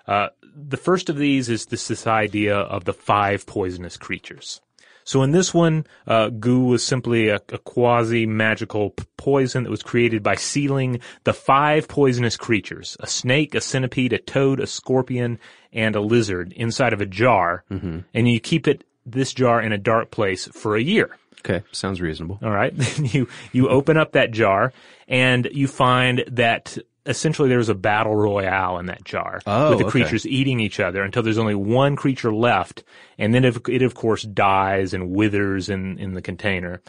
Uh, 0.06 0.28
the 0.54 0.76
first 0.76 1.10
of 1.10 1.16
these 1.16 1.48
is 1.48 1.66
this, 1.66 1.88
this 1.88 2.06
idea 2.06 2.56
of 2.56 2.84
the 2.84 2.92
five 2.92 3.44
poisonous 3.44 3.96
creatures. 3.96 4.60
So 5.02 5.24
in 5.24 5.32
this 5.32 5.52
one, 5.52 5.84
uh, 6.06 6.28
goo 6.28 6.60
was 6.60 6.84
simply 6.84 7.28
a, 7.28 7.40
a 7.48 7.58
quasi 7.58 8.24
magical 8.24 8.90
p- 8.90 9.04
poison 9.16 9.64
that 9.64 9.70
was 9.70 9.82
created 9.82 10.22
by 10.22 10.36
sealing 10.36 11.00
the 11.24 11.34
five 11.34 11.88
poisonous 11.88 12.36
creatures 12.36 12.96
a 13.00 13.08
snake, 13.08 13.56
a 13.56 13.60
centipede, 13.60 14.12
a 14.12 14.18
toad, 14.18 14.60
a 14.60 14.66
scorpion, 14.68 15.40
and 15.72 15.96
a 15.96 16.00
lizard 16.00 16.52
inside 16.52 16.92
of 16.92 17.00
a 17.00 17.06
jar. 17.06 17.64
Mm-hmm. 17.68 17.98
And 18.14 18.28
you 18.28 18.38
keep 18.38 18.68
it, 18.68 18.84
this 19.06 19.32
jar 19.34 19.60
in 19.60 19.72
a 19.72 19.78
dark 19.78 20.10
place 20.10 20.46
for 20.48 20.76
a 20.76 20.82
year. 20.82 21.16
Okay, 21.40 21.62
sounds 21.72 22.00
reasonable. 22.00 22.38
All 22.42 22.50
right. 22.50 22.72
You, 23.14 23.28
you 23.52 23.68
open 23.68 23.96
up 23.98 24.12
that 24.12 24.30
jar 24.30 24.72
and 25.08 25.46
you 25.52 25.68
find 25.68 26.24
that 26.32 26.78
essentially 27.06 27.50
there's 27.50 27.68
a 27.68 27.74
battle 27.74 28.16
royale 28.16 28.78
in 28.78 28.86
that 28.86 29.04
jar 29.04 29.42
Oh, 29.46 29.70
with 29.70 29.78
the 29.78 29.84
okay. 29.84 29.90
creatures 29.90 30.26
eating 30.26 30.58
each 30.58 30.80
other 30.80 31.02
until 31.02 31.22
there's 31.22 31.36
only 31.36 31.54
one 31.54 31.96
creature 31.96 32.32
left. 32.32 32.82
And 33.18 33.34
then 33.34 33.44
it, 33.44 33.58
it 33.68 33.82
of 33.82 33.94
course 33.94 34.22
dies 34.22 34.94
and 34.94 35.10
withers 35.10 35.68
in, 35.68 35.98
in 35.98 36.14
the 36.14 36.22
container. 36.22 36.80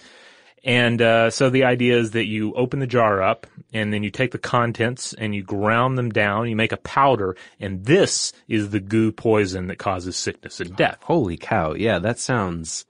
And 0.65 0.99
uh, 1.01 1.29
so 1.29 1.49
the 1.51 1.63
idea 1.65 1.97
is 1.97 2.11
that 2.11 2.25
you 2.25 2.53
open 2.55 2.79
the 2.79 2.87
jar 2.87 3.21
up 3.21 3.45
and 3.71 3.93
then 3.93 4.01
you 4.03 4.09
take 4.09 4.31
the 4.31 4.39
contents 4.39 5.13
and 5.13 5.33
you 5.35 5.43
ground 5.43 5.95
them 5.97 6.09
down. 6.09 6.49
You 6.49 6.55
make 6.55 6.71
a 6.71 6.77
powder, 6.77 7.37
and 7.59 7.85
this 7.85 8.33
is 8.47 8.71
the 8.71 8.79
goo 8.79 9.11
poison 9.11 9.67
that 9.67 9.77
causes 9.77 10.15
sickness 10.15 10.59
and 10.59 10.75
death. 10.75 10.97
Holy 11.03 11.37
cow. 11.37 11.73
Yeah, 11.73 11.99
that 11.99 12.17
sounds 12.17 12.85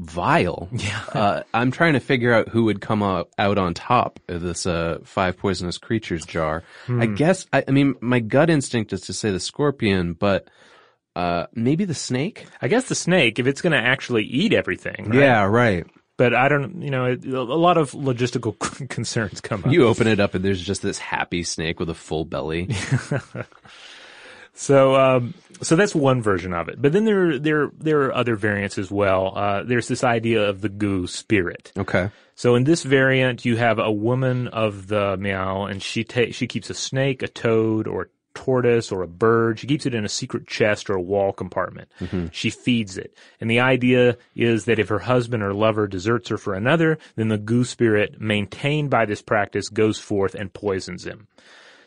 vile. 0.00 0.68
Yeah. 0.72 1.00
uh, 1.12 1.42
I'm 1.52 1.70
trying 1.70 1.92
to 1.92 2.00
figure 2.00 2.32
out 2.32 2.48
who 2.48 2.64
would 2.64 2.80
come 2.80 3.02
out, 3.02 3.28
out 3.38 3.58
on 3.58 3.74
top 3.74 4.18
of 4.28 4.40
this 4.40 4.66
uh, 4.66 4.98
five 5.04 5.36
poisonous 5.36 5.78
creatures 5.78 6.24
jar. 6.24 6.62
I 6.88 6.90
Hmm. 7.06 7.14
guess, 7.14 7.46
I, 7.52 7.64
I 7.68 7.70
mean, 7.70 7.94
my 8.00 8.20
gut 8.20 8.50
instinct 8.50 8.92
is 8.92 9.02
to 9.02 9.12
say 9.12 9.30
the 9.30 9.40
scorpion, 9.40 10.14
but 10.14 10.48
uh, 11.14 11.46
maybe 11.54 11.84
the 11.84 11.94
snake? 11.94 12.46
I 12.60 12.68
guess 12.68 12.88
the 12.88 12.94
snake, 12.96 13.38
if 13.38 13.46
it's 13.46 13.60
going 13.62 13.72
to 13.72 13.78
actually 13.78 14.24
eat 14.24 14.52
everything. 14.52 15.10
right? 15.10 15.18
Yeah, 15.20 15.44
right. 15.44 15.86
But 16.16 16.34
I 16.34 16.48
don't, 16.48 16.80
you 16.80 16.90
know, 16.90 17.06
it, 17.06 17.24
a 17.24 17.42
lot 17.42 17.76
of 17.76 17.92
logistical 17.92 18.88
concerns 18.88 19.40
come 19.40 19.64
up. 19.64 19.72
You 19.72 19.88
open 19.88 20.06
it 20.06 20.20
up 20.20 20.34
and 20.34 20.44
there's 20.44 20.62
just 20.62 20.82
this 20.82 20.98
happy 20.98 21.42
snake 21.42 21.80
with 21.80 21.90
a 21.90 21.94
full 21.94 22.24
belly. 22.24 22.68
So, 24.54 24.94
um, 24.94 25.34
so 25.62 25.74
that's 25.76 25.94
one 25.94 26.22
version 26.22 26.52
of 26.54 26.68
it. 26.68 26.80
But 26.80 26.92
then 26.92 27.04
there, 27.04 27.38
there, 27.38 27.70
there 27.76 28.02
are 28.02 28.14
other 28.14 28.36
variants 28.36 28.78
as 28.78 28.90
well. 28.90 29.36
Uh, 29.36 29.64
there's 29.64 29.88
this 29.88 30.04
idea 30.04 30.48
of 30.48 30.60
the 30.60 30.68
goo 30.68 31.06
spirit. 31.08 31.72
Okay. 31.76 32.10
So 32.36 32.54
in 32.54 32.64
this 32.64 32.84
variant, 32.84 33.44
you 33.44 33.56
have 33.56 33.78
a 33.78 33.90
woman 33.90 34.48
of 34.48 34.86
the 34.86 35.16
meow, 35.16 35.64
and 35.64 35.82
she 35.82 36.04
ta- 36.04 36.30
she 36.30 36.46
keeps 36.46 36.70
a 36.70 36.74
snake, 36.74 37.22
a 37.22 37.28
toad, 37.28 37.86
or 37.86 38.10
tortoise, 38.34 38.92
or 38.92 39.02
a 39.02 39.08
bird. 39.08 39.58
She 39.58 39.66
keeps 39.66 39.86
it 39.86 39.94
in 39.94 40.04
a 40.04 40.08
secret 40.08 40.46
chest 40.46 40.90
or 40.90 40.94
a 40.94 41.02
wall 41.02 41.32
compartment. 41.32 41.88
She 42.32 42.50
feeds 42.50 42.98
it, 42.98 43.16
and 43.40 43.50
the 43.50 43.60
idea 43.60 44.16
is 44.34 44.64
that 44.66 44.78
if 44.78 44.88
her 44.88 44.98
husband 44.98 45.42
or 45.42 45.54
lover 45.54 45.86
deserts 45.86 46.28
her 46.28 46.36
for 46.36 46.54
another, 46.54 46.98
then 47.16 47.28
the 47.28 47.38
goo 47.38 47.64
spirit, 47.64 48.20
maintained 48.20 48.90
by 48.90 49.06
this 49.06 49.22
practice, 49.22 49.68
goes 49.68 49.98
forth 49.98 50.34
and 50.34 50.52
poisons 50.52 51.04
him. 51.06 51.28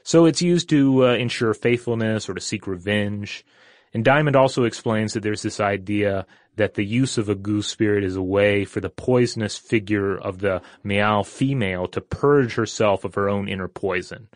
So 0.04 0.26
it's 0.26 0.42
used 0.42 0.70
to 0.70 1.06
uh, 1.06 1.14
ensure 1.16 1.54
faithfulness 1.54 2.30
or 2.30 2.34
to 2.34 2.42
seek 2.42 2.66
revenge. 2.66 3.46
And 3.94 4.06
Diamond 4.06 4.36
also 4.36 4.64
explains 4.64 5.14
that 5.14 5.24
there's 5.24 5.42
this 5.42 5.60
idea 5.60 6.26
that 6.56 6.74
the 6.74 6.86
use 6.86 7.18
of 7.18 7.30
a 7.30 7.36
goose 7.36 7.68
spirit 7.68 8.04
is 8.04 8.16
a 8.16 8.22
way 8.22 8.66
for 8.66 8.80
the 8.80 8.90
poisonous 8.90 9.58
figure 9.58 10.18
of 10.18 10.40
the 10.40 10.62
meow 10.84 11.24
female 11.24 11.88
to 11.88 12.02
purge 12.02 12.56
herself 12.56 13.06
of 13.06 13.16
her 13.16 13.30
own 13.30 13.48
inner 13.48 13.68
poison. 13.68 14.28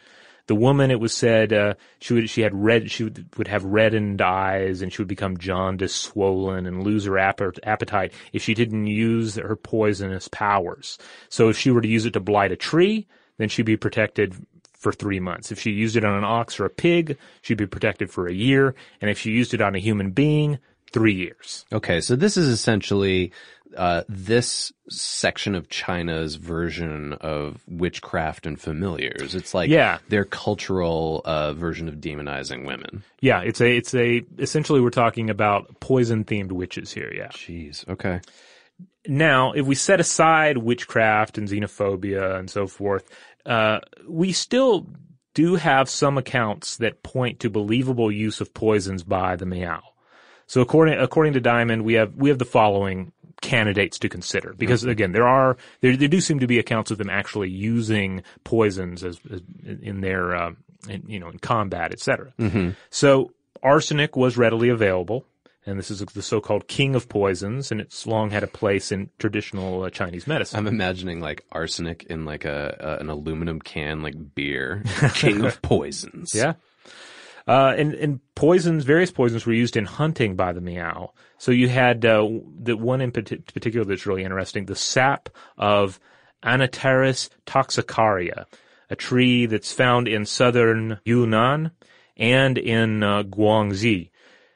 The 0.48 0.56
woman, 0.56 0.92
it 0.92 1.00
was 1.00 1.14
said, 1.14 1.54
uh, 1.54 1.76
she 2.00 2.14
would 2.14 2.30
she 2.30 2.42
had 2.42 2.54
red 2.54 2.92
she 2.92 3.06
would, 3.06 3.26
would 3.38 3.48
have 3.48 3.64
reddened 3.64 4.22
eyes 4.22 4.82
and 4.82 4.92
she 4.92 5.02
would 5.02 5.08
become 5.08 5.38
jaundiced, 5.38 5.96
swollen, 5.96 6.66
and 6.66 6.84
lose 6.84 7.06
her 7.06 7.14
appe- 7.14 7.60
appetite 7.64 8.14
if 8.34 8.44
she 8.44 8.54
didn't 8.54 8.88
use 8.88 9.36
her 9.36 9.56
poisonous 9.56 10.28
powers. 10.28 10.98
So 11.30 11.50
if 11.50 11.58
she 11.58 11.72
were 11.72 11.82
to 11.82 11.88
use 11.88 12.06
it 12.06 12.14
to 12.14 12.20
blight 12.20 12.52
a 12.52 12.56
tree, 12.56 13.08
then 13.38 13.50
she'd 13.50 13.64
be 13.64 13.78
protected 13.78 14.36
for 14.74 14.92
three 14.92 15.20
months. 15.20 15.52
If 15.52 15.60
she 15.60 15.72
used 15.72 15.96
it 15.96 16.04
on 16.04 16.18
an 16.18 16.24
ox 16.24 16.60
or 16.60 16.66
a 16.66 16.70
pig, 16.70 17.18
she'd 17.42 17.58
be 17.58 17.68
protected 17.68 18.10
for 18.10 18.28
a 18.28 18.34
year. 18.34 18.74
And 19.00 19.12
if 19.12 19.20
she 19.20 19.32
used 19.32 19.54
it 19.54 19.62
on 19.62 19.76
a 19.76 19.80
human 19.80 20.12
being, 20.12 20.58
three 20.92 21.14
years. 21.14 21.66
Okay, 21.72 22.02
so 22.02 22.16
this 22.16 22.36
is 22.36 22.48
essentially 22.48 23.32
uh, 23.78 24.04
this 24.10 24.72
section 24.90 25.56
of 25.56 25.70
China's 25.70 26.36
version 26.36 27.14
of 27.14 27.62
witchcraft 27.68 28.46
and 28.46 28.60
familiars. 28.60 29.36
It's 29.36 29.54
like 29.54 29.70
Yeah. 29.70 30.00
their 30.10 30.26
cultural 30.26 31.22
uh, 31.26 31.54
version 31.54 31.88
of 31.88 31.96
demonizing 31.96 32.66
women. 32.66 33.04
Yeah, 33.22 33.42
it's 33.42 33.62
a, 33.62 33.78
it's 33.78 33.94
a, 33.96 34.24
essentially 34.38 34.82
we're 34.82 34.90
talking 34.90 35.30
about 35.30 35.80
poison 35.80 36.26
themed 36.26 36.52
witches 36.52 36.92
here. 36.92 37.12
Yeah. 37.14 37.30
Jeez. 37.30 37.88
Okay. 37.88 38.22
Now, 39.08 39.54
if 39.54 39.66
we 39.66 39.76
set 39.76 40.00
aside 40.00 40.58
witchcraft 40.58 41.38
and 41.38 41.48
xenophobia 41.48 42.38
and 42.38 42.50
so 42.50 42.68
forth, 42.68 43.10
uh, 43.46 43.80
we 44.08 44.32
still 44.32 44.88
do 45.34 45.56
have 45.56 45.90
some 45.90 46.18
accounts 46.18 46.78
that 46.78 47.02
point 47.04 47.40
to 47.40 47.50
believable 47.50 48.12
use 48.12 48.42
of 48.42 48.54
poisons 48.54 49.04
by 49.04 49.36
the 49.38 49.46
Meow. 49.46 49.82
So 50.46 50.60
according 50.60 51.00
according 51.00 51.34
to 51.34 51.40
Diamond, 51.40 51.86
we 51.86 51.94
have 51.94 52.14
we 52.16 52.28
have 52.28 52.38
the 52.38 52.44
following 52.46 53.14
candidates 53.42 53.98
to 54.00 54.08
consider 54.08 54.54
because 54.58 54.84
again 54.84 55.12
there 55.12 55.28
are 55.28 55.58
there, 55.82 55.98
there 55.98 56.08
do 56.08 56.22
seem 56.22 56.40
to 56.40 56.48
be 56.48 56.60
accounts 56.60 56.92
of 56.92 56.98
them 56.98 57.10
actually 57.10 57.50
using 57.50 58.24
poisons 58.44 59.04
as, 59.04 59.20
as 59.32 59.42
in 59.82 60.02
their 60.02 60.36
uh, 60.36 60.52
in, 60.88 61.04
you 61.08 61.20
know 61.20 61.30
in 61.30 61.40
combat 61.40 61.92
etc. 61.92 62.34
Mhm. 62.40 62.76
So 62.90 63.32
arsenic 63.64 64.16
was 64.16 64.38
readily 64.38 64.70
available, 64.70 65.26
and 65.66 65.78
this 65.78 65.92
is 65.92 66.00
the 66.00 66.22
so-called 66.22 66.68
king 66.68 66.96
of 66.96 67.10
poisons, 67.10 67.72
and 67.72 67.82
it's 67.82 68.08
long 68.08 68.30
had 68.30 68.44
a 68.44 68.48
place 68.48 68.92
in 68.92 69.10
traditional 69.20 69.84
uh, 69.84 69.90
Chinese 69.90 70.28
medicine. 70.28 70.58
I'm 70.58 70.68
imagining 70.68 71.20
like 71.20 71.44
arsenic 71.52 72.04
in 72.06 72.26
like 72.26 72.46
a, 72.46 72.78
a 72.80 73.02
an 73.02 73.10
aluminum 73.10 73.60
can, 73.60 74.02
like 74.02 74.16
beer, 74.36 74.84
king 75.14 75.44
of 75.46 75.62
poisons. 75.62 76.34
Yeah. 76.34 76.54
Uh, 77.48 77.74
and, 77.78 77.94
and 77.96 78.20
poisons, 78.36 78.84
various 78.84 79.12
poisons 79.12 79.46
were 79.46 79.54
used 79.54 79.76
in 79.76 79.86
hunting 79.86 80.36
by 80.36 80.52
the 80.54 80.62
meow. 80.62 81.12
So 81.38 81.52
you 81.52 81.70
had 81.70 82.06
uh, 82.06 82.28
the 82.62 82.78
one 82.78 83.02
in 83.02 83.12
parti- 83.12 83.38
particular 83.38 83.86
that's 83.86 84.06
really 84.06 84.24
interesting, 84.24 84.66
the 84.66 84.76
sap 84.76 85.30
of 85.58 86.00
Anataris 86.44 87.30
toxicaria, 87.46 88.46
a 88.90 88.96
tree 88.96 89.46
that's 89.46 89.72
found 89.72 90.08
in 90.08 90.26
southern 90.26 91.00
Yunnan 91.06 91.72
and 92.18 92.58
in 92.58 93.04
uh, 93.04 93.24
Guangxi. 93.24 94.10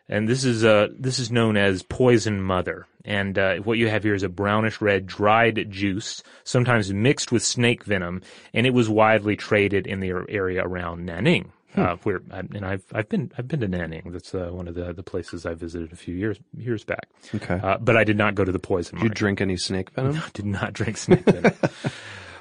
And 0.08 0.30
this 0.30 0.44
is 0.44 0.64
uh, 0.64 0.90
this 0.98 1.18
is 1.18 1.32
known 1.32 1.58
as 1.58 1.82
poison 1.82 2.42
mother. 2.42 2.86
And 3.04 3.38
uh, 3.38 3.56
what 3.58 3.78
you 3.78 3.88
have 3.88 4.04
here 4.04 4.16
is 4.16 4.24
a 4.24 4.30
brownish 4.30 4.82
red 4.82 5.06
dried 5.06 5.70
juice, 5.70 6.24
sometimes 6.44 6.92
mixed 6.92 7.32
with 7.32 7.44
snake 7.44 7.84
venom, 7.84 8.22
and 8.54 8.66
it 8.66 8.74
was 8.74 8.90
widely 8.90 9.36
traded 9.36 9.88
in 9.88 10.00
the 10.00 10.26
area 10.30 10.64
around 10.64 11.08
Nanning. 11.08 11.50
Uh, 11.78 11.96
where 12.04 12.22
and 12.32 12.66
I've 12.66 12.84
I've 12.94 13.10
been 13.10 13.32
I've 13.38 13.48
been 13.48 13.60
to 13.62 13.68
Nanning. 13.68 14.12
That's 14.12 14.34
uh, 14.34 14.50
one 14.52 14.68
of 14.68 14.76
the 14.76 14.94
the 14.94 15.04
places 15.04 15.46
I 15.46 15.54
visited 15.54 15.92
a 15.92 15.96
few 15.96 16.16
years 16.16 16.40
years 16.58 16.84
back. 16.84 17.08
Okay. 17.34 17.60
Uh, 17.62 17.78
but 17.78 17.98
I 17.98 18.04
did 18.04 18.18
not 18.18 18.36
go 18.36 18.46
to 18.46 18.52
the 18.52 18.60
poison. 18.60 18.98
Did 18.98 19.04
you 19.04 19.10
drink 19.10 19.42
any 19.42 19.58
snake 19.58 19.92
venom? 19.92 20.22
did 20.34 20.46
not 20.46 20.74
drink 20.74 20.98
snake 20.98 21.24
venom. 21.26 21.54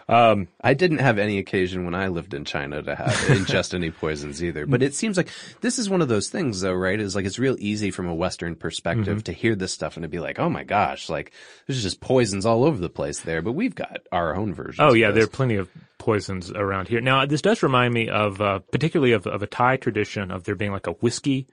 um, 0.09 0.49
I 0.61 0.75
didn't 0.75 0.99
have 0.99 1.19
any 1.19 1.39
occasion 1.39 1.85
when 1.85 1.95
I 1.95 2.09
lived 2.09 2.35
in 2.35 2.45
China 2.45 2.83
to 2.83 2.95
have 2.95 3.07
ingest 3.29 3.73
any 3.75 3.91
poisons 3.91 4.43
either. 4.45 4.67
But 4.67 4.83
it 4.83 4.95
seems 4.95 5.17
like 5.17 5.29
this 5.61 5.79
is 5.79 5.89
one 5.89 6.03
of 6.03 6.09
those 6.09 6.29
things, 6.29 6.61
though, 6.61 6.75
right? 6.75 7.01
Is 7.01 7.15
like 7.17 7.25
it's 7.25 7.39
real 7.39 7.57
easy 7.59 7.91
from 7.91 8.07
a 8.09 8.15
Western 8.15 8.55
perspective 8.55 9.19
Mhm. 9.19 9.25
to 9.25 9.33
hear 9.33 9.55
this 9.55 9.73
stuff 9.73 9.97
and 9.97 10.03
to 10.03 10.09
be 10.09 10.21
like, 10.21 10.39
"Oh 10.39 10.49
my 10.51 10.65
gosh, 10.65 11.09
like 11.09 11.33
there's 11.67 11.83
just 11.83 12.01
poisons 12.01 12.45
all 12.45 12.65
over 12.65 12.79
the 12.79 12.91
place 12.91 13.21
there." 13.21 13.41
But 13.43 13.53
we've 13.53 13.75
got 13.75 14.01
our 14.13 14.37
own 14.37 14.53
versions. 14.55 14.81
Oh 14.81 14.93
yeah, 14.95 15.11
there 15.11 15.25
are 15.25 15.29
plenty 15.29 15.57
of 15.57 15.69
poisons 15.99 16.51
around 16.51 16.89
here. 16.89 17.01
Now 17.01 17.25
this 17.25 17.41
does 17.43 17.63
remind 17.63 17.95
me 17.95 18.09
of 18.11 18.41
uh, 18.41 18.59
particularly 18.59 19.13
of, 19.13 19.27
of 19.27 19.43
a 19.43 19.47
Thai 19.47 19.77
tradition 19.79 20.31
of 20.31 20.45
there 20.45 20.55
being 20.55 20.73
like 20.73 20.87
a 20.87 20.93
whiskey 20.93 21.47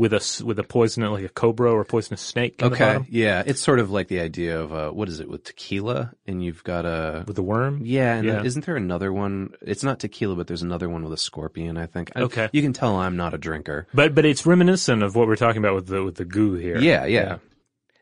with 0.00 0.14
a 0.14 0.42
with 0.46 0.58
a 0.58 0.64
poison 0.64 1.02
like 1.12 1.24
a 1.24 1.28
cobra 1.28 1.70
or 1.70 1.82
a 1.82 1.84
poisonous 1.84 2.22
snake. 2.22 2.54
In 2.62 2.72
Okay, 2.72 2.98
yeah, 3.10 3.42
it's 3.44 3.60
sort 3.60 3.78
of 3.80 3.90
like 3.90 4.08
the 4.08 4.20
idea 4.20 4.58
of 4.58 4.72
uh, 4.72 4.90
what 4.90 5.10
is 5.10 5.20
it 5.20 5.28
with 5.28 5.44
tequila, 5.44 6.12
and 6.26 6.42
you've 6.42 6.64
got 6.64 6.86
a 6.86 7.24
with 7.26 7.36
the 7.36 7.42
worm. 7.42 7.80
Yeah, 7.84 8.14
and 8.14 8.26
Yeah. 8.26 8.42
isn't 8.42 8.64
there 8.64 8.76
another 8.76 9.12
one? 9.12 9.52
It's 9.60 9.84
not 9.84 10.00
tequila, 10.00 10.36
but 10.36 10.46
there's 10.46 10.62
another 10.62 10.88
one 10.88 11.04
with 11.04 11.12
a 11.12 11.18
scorpion. 11.18 11.76
I 11.76 11.84
think. 11.84 12.12
I- 12.16 12.22
Okay. 12.22 12.48
you 12.52 12.62
can 12.62 12.72
tell 12.72 12.96
I'm 12.96 13.16
not 13.16 13.34
a 13.34 13.38
drinker. 13.38 13.86
But 13.92 14.14
but 14.14 14.24
it's 14.24 14.46
reminiscent 14.46 15.02
of 15.02 15.14
what 15.16 15.28
we're 15.28 15.36
talking 15.36 15.58
about 15.62 15.74
with 15.74 15.86
the 15.88 16.02
with 16.02 16.14
the 16.14 16.24
goo 16.24 16.54
here. 16.54 16.78
Yeah, 16.78 17.04
yeah. 17.04 17.36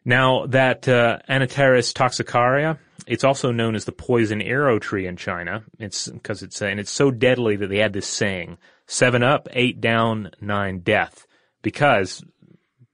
Now 0.05 0.47
that 0.47 0.89
uh, 0.89 1.19
Anataris 1.29 1.93
toxicaria, 1.93 2.79
it's 3.09 3.25
also 3.25 3.51
known 3.51 3.75
as 3.75 3.85
the 3.87 3.93
poison 3.93 4.41
arrow 4.41 4.79
tree 4.79 5.07
in 5.09 5.17
China. 5.17 5.65
It's 5.81 6.07
because 6.09 6.43
it's 6.45 6.63
and 6.63 6.79
it's 6.79 6.93
so 6.93 7.11
deadly 7.11 7.57
that 7.57 7.67
they 7.69 7.79
had 7.79 7.93
this 7.93 8.07
saying: 8.07 8.57
seven 8.87 9.25
up, 9.25 9.49
eight 9.53 9.81
down, 9.81 10.31
nine 10.41 10.79
death. 10.79 11.27
Because 11.63 12.23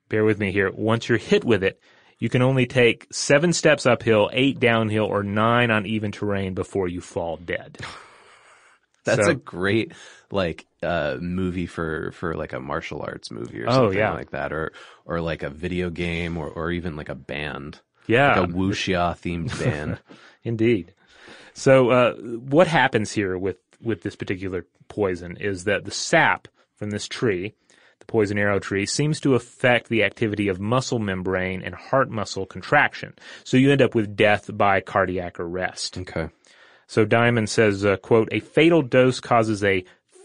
bear 0.09 0.25
with 0.25 0.39
me 0.39 0.53
here, 0.53 0.71
once 0.73 1.09
you're 1.09 1.19
hit 1.19 1.45
with 1.45 1.63
it, 1.63 1.81
you 2.19 2.29
can 2.29 2.43
only 2.43 2.67
take 2.67 3.07
seven 3.13 3.53
steps 3.53 3.87
uphill, 3.87 4.31
eight 4.33 4.59
downhill, 4.61 5.05
or 5.05 5.23
nine 5.23 5.71
on 5.71 5.85
even 5.87 6.13
terrain 6.13 6.55
before 6.55 6.89
you 6.89 7.01
fall 7.01 7.37
dead. 7.37 7.79
That's 9.05 9.25
So- 9.25 9.33
a 9.33 9.35
great 9.35 9.93
like 10.31 10.67
uh 10.83 11.19
movie 11.21 11.67
for 11.67 12.11
for 12.13 12.35
like 12.35 12.53
a 12.55 12.59
martial 12.61 13.03
arts 13.03 13.31
movie 13.31 13.63
or 13.63 13.69
Oh, 13.69 13.73
something 13.73 13.99
yeah. 13.99 14.13
like 14.15 14.31
that, 14.31 14.53
or 14.53 14.73
or 15.05 15.21
like 15.21 15.43
a 15.43 15.51
video 15.51 15.91
game, 15.91 16.39
or 16.39 16.49
or 16.49 16.71
even 16.71 16.97
like 16.97 17.09
a 17.11 17.15
band. 17.15 17.81
Yeah. 18.07 18.41
like 18.41 18.51
a 18.51 18.53
wuxia 18.53 19.17
themed 19.19 19.59
band. 19.63 19.99
Indeed. 20.43 20.93
So, 21.55 21.91
uh, 21.91 22.15
what 22.17 22.67
happens 22.67 23.13
here 23.13 23.39
with, 23.39 23.57
with 23.81 24.03
this 24.03 24.17
particular 24.17 24.67
poison 24.89 25.37
is 25.39 25.65
that 25.65 25.85
the 25.85 25.91
sap 25.91 26.49
from 26.77 26.91
this 26.91 27.07
tree, 27.09 27.55
the 28.07 28.13
poison 28.13 28.39
arrow 28.39 28.59
tree, 28.59 28.87
seems 28.87 29.21
to 29.21 29.35
affect 29.35 29.89
the 29.89 30.05
activity 30.05 30.49
of 30.49 30.61
muscle 30.61 30.99
membrane 30.99 31.63
and 31.63 31.75
heart 31.75 32.11
muscle 32.11 32.47
contraction. 32.47 33.15
So 33.45 33.57
you 33.57 33.73
end 33.73 33.83
up 33.83 33.95
with 33.95 34.17
death 34.17 34.51
by 34.53 34.81
cardiac 34.81 35.41
arrest. 35.41 35.99
Okay. 35.99 36.29
So 36.87 37.05
Diamond 37.05 37.49
says, 37.49 37.85
uh, 37.85 37.97
quote, 37.97 38.29
a 38.31 38.41
fatal 38.41 38.83
dose 38.83 39.21
causes 39.21 39.65
a 39.65 39.85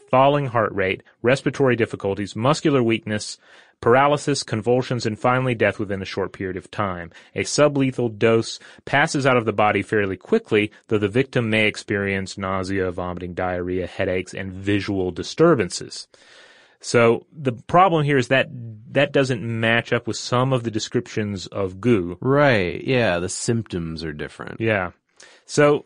falling 0.10 0.48
heart 0.48 0.74
rate, 0.74 1.04
respiratory 1.22 1.76
difficulties, 1.76 2.36
muscular 2.36 2.84
weakness, 2.84 3.38
paralysis, 3.82 4.44
convulsions, 4.44 5.06
and 5.06 5.18
finally 5.18 5.56
death 5.56 5.80
within 5.80 6.02
a 6.02 6.06
short 6.06 6.34
period 6.34 6.58
of 6.58 6.70
time. 6.70 7.12
A 7.36 7.44
sublethal 7.44 8.18
dose 8.18 8.60
passes 8.86 9.26
out 9.26 9.38
of 9.38 9.46
the 9.46 9.54
body 9.54 9.82
fairly 9.82 10.18
quickly, 10.18 10.72
though 10.88 10.98
the 10.98 11.08
victim 11.08 11.50
may 11.50 11.68
experience 11.68 12.38
nausea, 12.38 12.92
vomiting, 12.92 13.34
diarrhea, 13.34 13.88
headaches, 13.88 14.34
and 14.34 14.52
visual 14.52 15.12
disturbances. 15.12 16.08
So 16.82 17.26
the 17.32 17.52
problem 17.54 18.06
here 18.06 18.18
is 18.18 18.30
that 18.30 18.50
that 18.92 19.12
doesn't 19.12 19.42
match 19.42 19.94
up 19.94 20.08
with 20.08 20.18
some 20.18 20.54
of 20.54 20.64
the 20.64 20.72
descriptions 20.72 21.48
of 21.48 21.82
goo. 21.82 22.18
Right. 22.22 22.84
Yeah. 22.84 23.20
The 23.20 23.30
symptoms 23.30 24.04
are 24.04 24.14
different. 24.14 24.62
Yeah. 24.62 24.92
So 25.46 25.86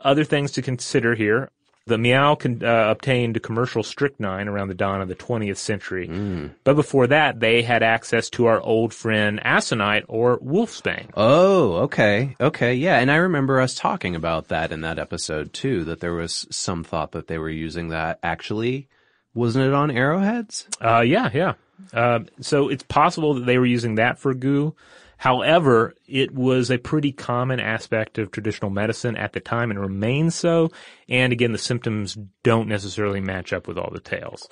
other 0.00 0.24
things 0.24 0.52
to 0.52 0.62
consider 0.62 1.14
here. 1.14 1.50
The 1.88 1.98
Meow 1.98 2.34
con- 2.34 2.64
uh, 2.64 2.90
obtained 2.90 3.40
commercial 3.44 3.84
strychnine 3.84 4.48
around 4.48 4.66
the 4.66 4.74
dawn 4.74 5.00
of 5.00 5.06
the 5.06 5.14
20th 5.14 5.58
century. 5.58 6.50
But 6.64 6.74
before 6.74 7.06
that, 7.06 7.38
they 7.38 7.62
had 7.62 7.84
access 7.84 8.28
to 8.30 8.46
our 8.46 8.60
old 8.60 8.92
friend 8.92 9.40
aconite 9.44 10.04
or 10.08 10.36
wolfsbane. 10.40 11.10
Oh, 11.14 11.74
okay. 11.84 12.34
Okay. 12.40 12.74
Yeah. 12.74 12.98
And 12.98 13.08
I 13.08 13.16
remember 13.16 13.60
us 13.60 13.76
talking 13.76 14.16
about 14.16 14.48
that 14.48 14.72
in 14.72 14.80
that 14.80 14.98
episode 14.98 15.52
too, 15.52 15.84
that 15.84 16.00
there 16.00 16.14
was 16.14 16.48
some 16.50 16.82
thought 16.82 17.12
that 17.12 17.28
they 17.28 17.38
were 17.38 17.48
using 17.48 17.90
that. 17.90 18.18
Actually, 18.20 18.88
wasn't 19.36 19.66
it 19.66 19.74
on 19.74 19.90
arrowheads? 19.90 20.66
Uh, 20.80 21.02
yeah, 21.02 21.30
yeah. 21.32 21.52
Uh, 21.92 22.20
so 22.40 22.68
it's 22.68 22.82
possible 22.82 23.34
that 23.34 23.46
they 23.46 23.58
were 23.58 23.66
using 23.66 23.96
that 23.96 24.18
for 24.18 24.34
goo. 24.34 24.74
However, 25.18 25.94
it 26.06 26.34
was 26.34 26.70
a 26.70 26.78
pretty 26.78 27.12
common 27.12 27.58
aspect 27.58 28.18
of 28.18 28.30
traditional 28.30 28.70
medicine 28.70 29.16
at 29.16 29.32
the 29.32 29.40
time 29.40 29.70
and 29.70 29.80
remains 29.80 30.34
so. 30.34 30.70
And 31.08 31.32
again, 31.32 31.52
the 31.52 31.58
symptoms 31.58 32.18
don't 32.42 32.68
necessarily 32.68 33.20
match 33.20 33.52
up 33.52 33.66
with 33.66 33.78
all 33.78 33.90
the 33.90 34.00
tales. 34.00 34.48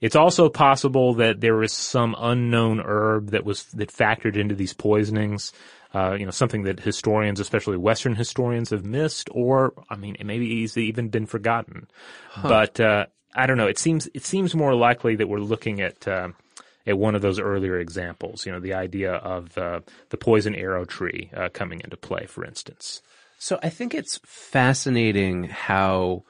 It's 0.00 0.16
also 0.16 0.48
possible 0.48 1.14
that 1.14 1.40
there 1.40 1.56
was 1.56 1.72
some 1.72 2.14
unknown 2.18 2.80
herb 2.80 3.30
that 3.30 3.44
was 3.44 3.64
that 3.72 3.90
factored 3.90 4.36
into 4.36 4.54
these 4.54 4.74
poisonings. 4.74 5.52
Uh, 5.94 6.14
you 6.18 6.26
know, 6.26 6.30
something 6.30 6.64
that 6.64 6.80
historians, 6.80 7.40
especially 7.40 7.78
Western 7.78 8.14
historians, 8.14 8.70
have 8.70 8.84
missed, 8.84 9.30
or 9.32 9.72
I 9.88 9.96
mean, 9.96 10.16
it 10.18 10.26
maybe 10.26 10.62
it's 10.62 10.76
even 10.76 11.08
been 11.08 11.24
forgotten. 11.24 11.88
But 12.42 12.78
uh, 12.78 13.06
I 13.36 13.46
don't 13.46 13.58
know. 13.58 13.66
It 13.68 13.78
seems 13.78 14.08
it 14.14 14.24
seems 14.24 14.54
more 14.54 14.74
likely 14.74 15.16
that 15.16 15.28
we're 15.28 15.38
looking 15.38 15.80
at 15.80 16.08
uh, 16.08 16.30
at 16.86 16.98
one 16.98 17.14
of 17.14 17.22
those 17.22 17.38
earlier 17.38 17.78
examples. 17.78 18.46
You 18.46 18.52
know, 18.52 18.60
the 18.60 18.74
idea 18.74 19.14
of 19.14 19.56
uh, 19.58 19.80
the 20.08 20.16
poison 20.16 20.54
arrow 20.54 20.84
tree 20.84 21.30
uh, 21.36 21.50
coming 21.52 21.80
into 21.84 21.96
play, 21.96 22.26
for 22.26 22.44
instance. 22.44 23.02
So 23.38 23.58
I 23.62 23.68
think 23.68 23.94
it's 23.94 24.18
fascinating 24.24 25.44
how 25.44 26.24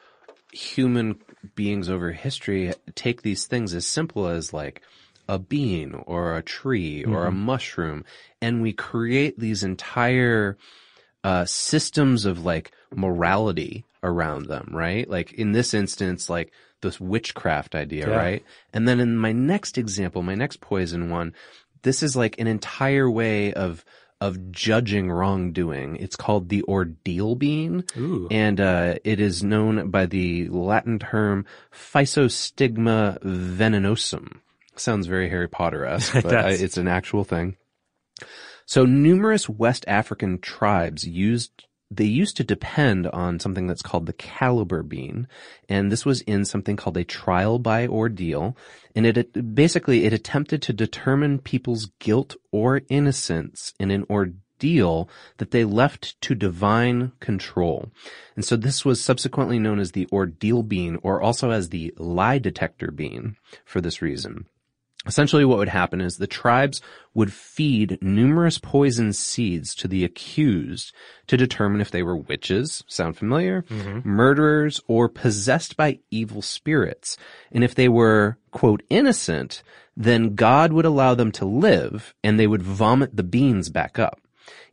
human 0.53 1.19
beings 1.55 1.89
over 1.89 2.13
history 2.13 2.73
take 2.95 3.23
these 3.23 3.47
things 3.47 3.75
as 3.75 3.87
simple 3.87 4.27
as 4.27 4.53
like 4.53 4.83
a 5.29 5.39
bean 5.39 5.95
or 6.07 6.37
a 6.37 6.43
tree 6.43 7.05
or 7.05 7.27
a 7.27 7.31
Mhm. 7.31 7.37
mushroom 7.37 8.05
and 8.41 8.63
we 8.63 8.73
create 8.73 9.39
these 9.39 9.63
entire 9.63 10.57
uh, 11.25 11.45
systems 11.45 12.25
of 12.25 12.45
like 12.45 12.71
morality 12.95 13.85
around 14.03 14.47
them, 14.47 14.71
right? 14.73 15.09
Like 15.09 15.33
in 15.33 15.53
this 15.53 15.75
instance, 15.75 16.31
like 16.31 16.53
this 16.83 17.01
witchcraft 17.01 17.75
idea, 17.75 18.09
Yeah. 18.09 18.17
right? 18.17 18.45
And 18.73 18.87
then 18.87 19.01
in 19.01 19.17
my 19.17 19.33
next 19.33 19.79
example, 19.79 20.23
my 20.23 20.35
next 20.35 20.61
poison 20.61 21.11
one, 21.11 21.35
this 21.83 22.03
is 22.03 22.17
like 22.17 22.39
an 22.39 22.47
entire 22.47 23.11
way 23.11 23.53
of 23.53 23.85
of 24.19 24.51
judging 24.51 25.11
wrongdoing. 25.11 25.97
It's 25.97 26.17
called 26.17 26.49
the 26.49 26.63
ordeal 26.63 27.35
bean, 27.35 27.85
Ooh. 27.99 28.29
and 28.31 28.59
uh, 28.59 28.95
it 29.05 29.21
is 29.21 29.45
known 29.45 29.91
by 29.91 30.07
the 30.07 30.49
Latin 30.49 30.99
term 30.99 31.45
Physostigma 31.71 33.19
venenosum. 33.23 34.41
Sounds 34.75 35.07
very 35.07 35.29
Harry 35.29 35.49
Potter-esque, 35.49 36.15
but 36.23 36.35
I, 36.35 36.51
it's 36.51 36.79
an 36.79 36.89
actual 36.89 37.25
thing. 37.25 37.57
So 38.65 38.85
numerous 38.85 39.49
West 39.49 39.85
African 39.87 40.39
tribes 40.41 41.07
used 41.07 41.67
they 41.91 42.05
used 42.05 42.37
to 42.37 42.45
depend 42.45 43.07
on 43.09 43.39
something 43.39 43.67
that's 43.67 43.83
called 43.83 44.07
the 44.07 44.13
caliber 44.13 44.83
bean, 44.83 45.29
and 45.69 45.91
this 45.91 46.05
was 46.05 46.21
in 46.23 46.45
something 46.45 46.77
called 46.77 46.97
a 46.97 47.05
trial 47.05 47.59
by 47.59 47.87
ordeal, 47.87 48.57
and 48.95 49.07
it, 49.07 49.55
basically 49.55 50.05
it 50.05 50.13
attempted 50.13 50.63
to 50.63 50.73
determine 50.73 51.39
people's 51.39 51.87
guilt 51.99 52.35
or 52.51 52.83
innocence 52.89 53.73
in 53.79 53.91
an 53.91 54.05
ordeal 54.11 55.09
that 55.37 55.51
they 55.51 55.65
left 55.65 56.21
to 56.23 56.35
divine 56.35 57.13
control. 57.21 57.91
And 58.35 58.45
so 58.45 58.57
this 58.57 58.85
was 58.85 59.01
subsequently 59.01 59.59
known 59.59 59.79
as 59.79 59.93
the 59.93 60.09
ordeal 60.11 60.63
bean 60.63 60.99
or 61.03 61.21
also 61.21 61.51
as 61.51 61.69
the 61.69 61.95
lie 61.99 62.39
detector 62.39 62.91
bean 62.91 63.37
for 63.65 63.81
this 63.81 64.03
reason. 64.03 64.47
Essentially 65.07 65.45
what 65.45 65.59
would 65.59 65.69
happen 65.69 66.01
is 66.01 66.17
the 66.17 66.27
tribes 66.27 66.81
would 67.15 67.33
feed 67.33 67.99
numerous 68.03 68.59
poison 68.59 69.13
seeds 69.13 69.75
to 69.77 69.89
the 69.89 70.05
accused 70.05 70.93
to 71.29 71.37
determine 71.37 71.81
if 71.81 71.91
they 71.91 72.03
were 72.03 72.17
witches, 72.17 72.83
sound 72.87 73.17
familiar? 73.17 73.63
Mm-hmm. 73.63 74.09
Murderers 74.09 74.81
or 74.87 75.09
possessed 75.09 75.77
by 75.77 76.01
evil 76.11 76.43
spirits. 76.43 77.17
And 77.53 77.63
if 77.63 77.75
they 77.75 77.89
were, 77.89 78.39
quote, 78.51 78.83
innocent, 78.91 79.63
then 79.97 80.35
God 80.35 80.73
would 80.73 80.85
allow 80.85 81.15
them 81.15 81.33
to 81.33 81.45
live 81.45 82.15
and 82.23 82.39
they 82.39 82.47
would 82.47 82.63
vomit 82.63 83.17
the 83.17 83.23
beans 83.23 83.71
back 83.71 83.99
up. 83.99 84.21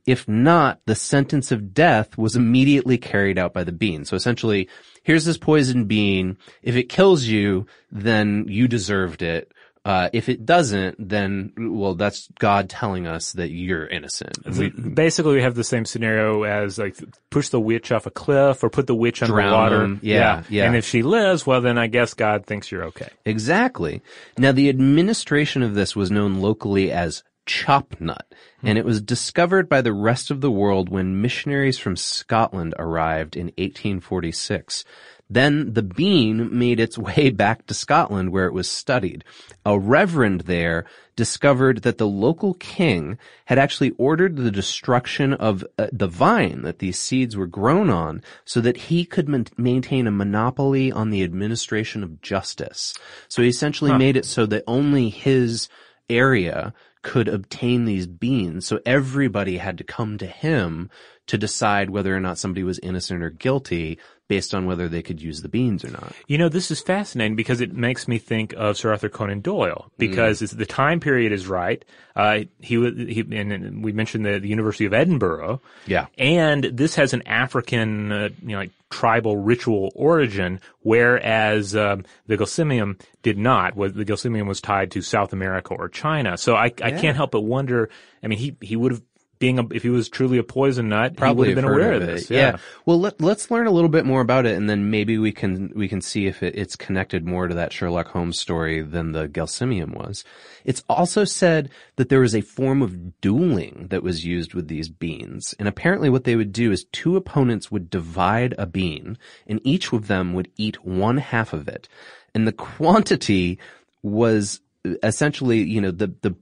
If 0.05 0.27
not, 0.27 0.81
the 0.85 0.95
sentence 0.95 1.51
of 1.51 1.73
death 1.73 2.17
was 2.17 2.35
immediately 2.35 2.97
carried 2.97 3.37
out 3.37 3.53
by 3.53 3.63
the 3.63 3.71
bean. 3.71 4.03
So 4.03 4.17
essentially, 4.17 4.67
here's 5.03 5.23
this 5.23 5.37
poison 5.37 5.85
bean. 5.85 6.37
If 6.61 6.75
it 6.75 6.89
kills 6.89 7.23
you, 7.23 7.67
then 7.89 8.45
you 8.49 8.67
deserved 8.67 9.21
it. 9.21 9.52
Uh, 9.85 10.09
if 10.13 10.29
it 10.29 10.45
doesn't, 10.45 10.95
then, 11.09 11.51
well, 11.57 11.93
that's 11.93 12.29
God 12.39 12.69
telling 12.69 13.05
us 13.05 13.33
that 13.33 13.49
you're 13.49 13.85
innocent. 13.85 14.37
So 14.49 14.69
basically, 14.69 15.35
we 15.35 15.41
have 15.41 15.55
the 15.55 15.63
same 15.65 15.83
scenario 15.83 16.43
as 16.43 16.77
like 16.77 16.95
push 17.29 17.49
the 17.49 17.59
witch 17.59 17.91
off 17.91 18.05
a 18.05 18.11
cliff 18.11 18.63
or 18.63 18.69
put 18.69 18.87
the 18.87 18.95
witch 18.95 19.21
underwater. 19.21 19.79
them. 19.79 19.99
Yeah, 20.01 20.43
yeah. 20.47 20.65
And 20.65 20.77
if 20.77 20.85
she 20.85 21.03
lives, 21.03 21.45
well, 21.45 21.59
then 21.59 21.77
I 21.77 21.87
guess 21.87 22.13
God 22.13 22.45
thinks 22.45 22.71
you're 22.71 22.85
okay. 22.85 23.09
Exactly. 23.25 24.01
Now, 24.37 24.53
the 24.53 24.69
administration 24.69 25.63
of 25.63 25.75
this 25.75 25.97
was 25.97 26.09
known 26.09 26.35
locally 26.35 26.89
as 26.89 27.23
chop 27.45 27.99
nut, 27.99 28.25
and 28.61 28.77
it 28.77 28.85
was 28.85 29.01
discovered 29.01 29.67
by 29.67 29.81
the 29.81 29.91
rest 29.91 30.31
of 30.31 30.39
the 30.39 30.51
world 30.51 30.87
when 30.87 31.21
missionaries 31.21 31.77
from 31.77 31.97
Scotland 31.97 32.73
arrived 32.79 33.35
in 33.35 33.47
1846. 33.57 34.85
Then 35.29 35.73
the 35.73 35.81
bean 35.81 36.57
made 36.57 36.79
its 36.79 36.97
way 37.09 37.29
back 37.29 37.65
to 37.67 37.73
Scotland 37.73 38.31
where 38.31 38.45
it 38.45 38.53
was 38.53 38.69
studied. 38.69 39.23
A 39.65 39.77
reverend 39.79 40.41
there 40.41 40.85
discovered 41.15 41.83
that 41.83 41.97
the 41.99 42.07
local 42.07 42.55
king 42.55 43.17
had 43.45 43.59
actually 43.59 43.91
ordered 43.97 44.35
the 44.35 44.51
destruction 44.51 45.33
of 45.33 45.63
uh, 45.77 45.87
the 45.91 46.07
vine 46.07 46.63
that 46.63 46.79
these 46.79 46.97
seeds 46.99 47.37
were 47.37 47.45
grown 47.47 47.89
on 47.89 48.21
so 48.45 48.59
that 48.61 48.77
he 48.77 49.05
could 49.05 49.29
man- 49.29 49.45
maintain 49.57 50.07
a 50.07 50.11
monopoly 50.11 50.91
on 50.91 51.11
the 51.11 51.23
administration 51.23 52.03
of 52.03 52.21
justice. 52.21 52.93
So 53.27 53.41
he 53.41 53.47
essentially 53.47 53.91
Huh. 53.91 53.97
made 53.99 54.17
it 54.17 54.25
so 54.25 54.45
that 54.47 54.63
only 54.67 55.09
his 55.09 55.69
area 56.09 56.73
could 57.03 57.27
obtain 57.27 57.85
these 57.85 58.07
beans. 58.07 58.65
So 58.65 58.79
everybody 58.85 59.57
had 59.57 59.77
to 59.77 59.83
come 59.83 60.17
to 60.17 60.25
him 60.25 60.89
to 61.27 61.37
decide 61.37 61.89
whether 61.89 62.15
or 62.15 62.19
not 62.19 62.37
somebody 62.37 62.63
was 62.63 62.79
innocent 62.79 63.23
or 63.23 63.29
guilty 63.29 63.97
based 64.29 64.55
on 64.55 64.65
whether 64.65 64.87
they 64.87 65.01
could 65.01 65.21
use 65.21 65.41
the 65.41 65.49
beans 65.49 65.83
or 65.83 65.91
not. 65.91 66.13
You 66.27 66.37
know, 66.37 66.49
this 66.49 66.71
is 66.71 66.79
fascinating 66.81 67.35
because 67.35 67.61
it 67.61 67.73
makes 67.73 68.07
me 68.07 68.17
think 68.17 68.53
of 68.53 68.77
Sir 68.77 68.91
Arthur 68.91 69.09
Conan 69.09 69.41
Doyle 69.41 69.91
because 69.97 70.41
it's, 70.41 70.53
the 70.53 70.65
time 70.65 70.99
period 70.99 71.31
is 71.31 71.45
right. 71.47 71.83
Uh, 72.15 72.39
he, 72.59 72.75
he 73.07 73.25
and, 73.37 73.83
we 73.83 73.91
mentioned 73.91 74.25
the, 74.25 74.39
the 74.39 74.47
University 74.47 74.85
of 74.85 74.93
Edinburgh. 74.93 75.61
Yeah. 75.85 76.07
And 76.17 76.63
this 76.63 76.95
has 76.95 77.13
an 77.13 77.27
African, 77.27 78.11
uh, 78.11 78.29
you 78.41 78.53
know, 78.53 78.59
like 78.59 78.71
tribal 78.89 79.37
ritual 79.37 79.91
origin, 79.95 80.61
whereas 80.81 81.75
um, 81.75 82.05
the 82.27 82.37
Gulsimium 82.37 82.99
did 83.23 83.37
not. 83.37 83.75
Was 83.75 83.93
the 83.93 84.05
Gulsimium 84.05 84.47
was 84.47 84.61
tied 84.61 84.91
to 84.91 85.01
South 85.01 85.33
America 85.33 85.73
or 85.73 85.89
China? 85.89 86.37
So 86.37 86.55
I, 86.55 86.71
I 86.81 86.89
Yeah. 86.89 87.01
can't 87.01 87.15
help 87.17 87.31
but 87.31 87.41
wonder. 87.41 87.89
I 88.23 88.27
mean, 88.27 88.39
he 88.39 88.55
he 88.61 88.75
would 88.75 88.91
have 88.93 89.01
being 89.43 89.59
a, 89.59 89.67
if 89.73 89.83
he 89.83 89.89
was 89.89 90.07
truly 90.07 90.37
a 90.37 90.43
poison 90.43 90.87
nut, 90.87 91.17
Probably 91.17 91.49
he 91.49 91.53
would 91.53 91.65
have 91.65 91.69
been 91.69 91.77
aware 91.77 91.91
of 91.91 92.01
of 92.01 92.07
this. 92.07 92.29
Yeah. 92.29 92.59
Well, 92.85 92.97
let, 93.01 93.19
let's 93.19 93.51
learn 93.51 93.67
a 93.67 93.71
little 93.71 93.89
bit 93.89 94.05
more 94.05 94.21
about 94.21 94.45
it, 94.45 94.55
and 94.55 94.69
then 94.69 94.89
maybe 94.89 95.17
we 95.17 95.33
can 95.33 95.73
we 95.75 95.89
can 95.89 95.99
see 95.99 96.27
if 96.27 96.41
it, 96.41 96.55
it's 96.55 96.77
connected 96.77 97.27
more 97.27 97.49
to 97.49 97.55
that 97.55 97.73
Sherlock 97.73 98.07
Holmes 98.07 98.39
story 98.39 98.81
than 98.81 99.11
the 99.11 99.27
Gelsemium 99.27 99.97
was. 99.97 100.23
It's 100.63 100.81
also 100.87 101.25
said 101.25 101.69
that 101.97 102.07
there 102.07 102.21
was 102.21 102.33
a 102.33 102.39
form 102.39 102.81
of 102.81 103.19
dueling 103.19 103.87
that 103.89 104.01
was 104.01 104.23
used 104.23 104.53
with 104.53 104.69
these 104.69 104.87
beans, 104.87 105.53
and 105.59 105.67
apparently 105.67 106.09
what 106.09 106.23
they 106.23 106.37
would 106.37 106.53
do 106.53 106.71
is 106.71 106.85
two 106.93 107.17
opponents 107.17 107.69
would 107.69 107.89
divide 107.89 108.55
a 108.57 108.65
bean, 108.65 109.17
and 109.45 109.59
each 109.65 109.91
of 109.91 110.07
them 110.07 110.31
would 110.35 110.49
eat 110.55 110.85
one 110.85 111.17
half 111.17 111.51
of 111.51 111.67
it, 111.67 111.89
and 112.33 112.47
the 112.47 112.53
quantity 112.53 113.59
was 114.03 114.61
essentially, 115.03 115.63
you 115.63 115.81
know, 115.81 115.91
the 115.91 116.15
the 116.21 116.33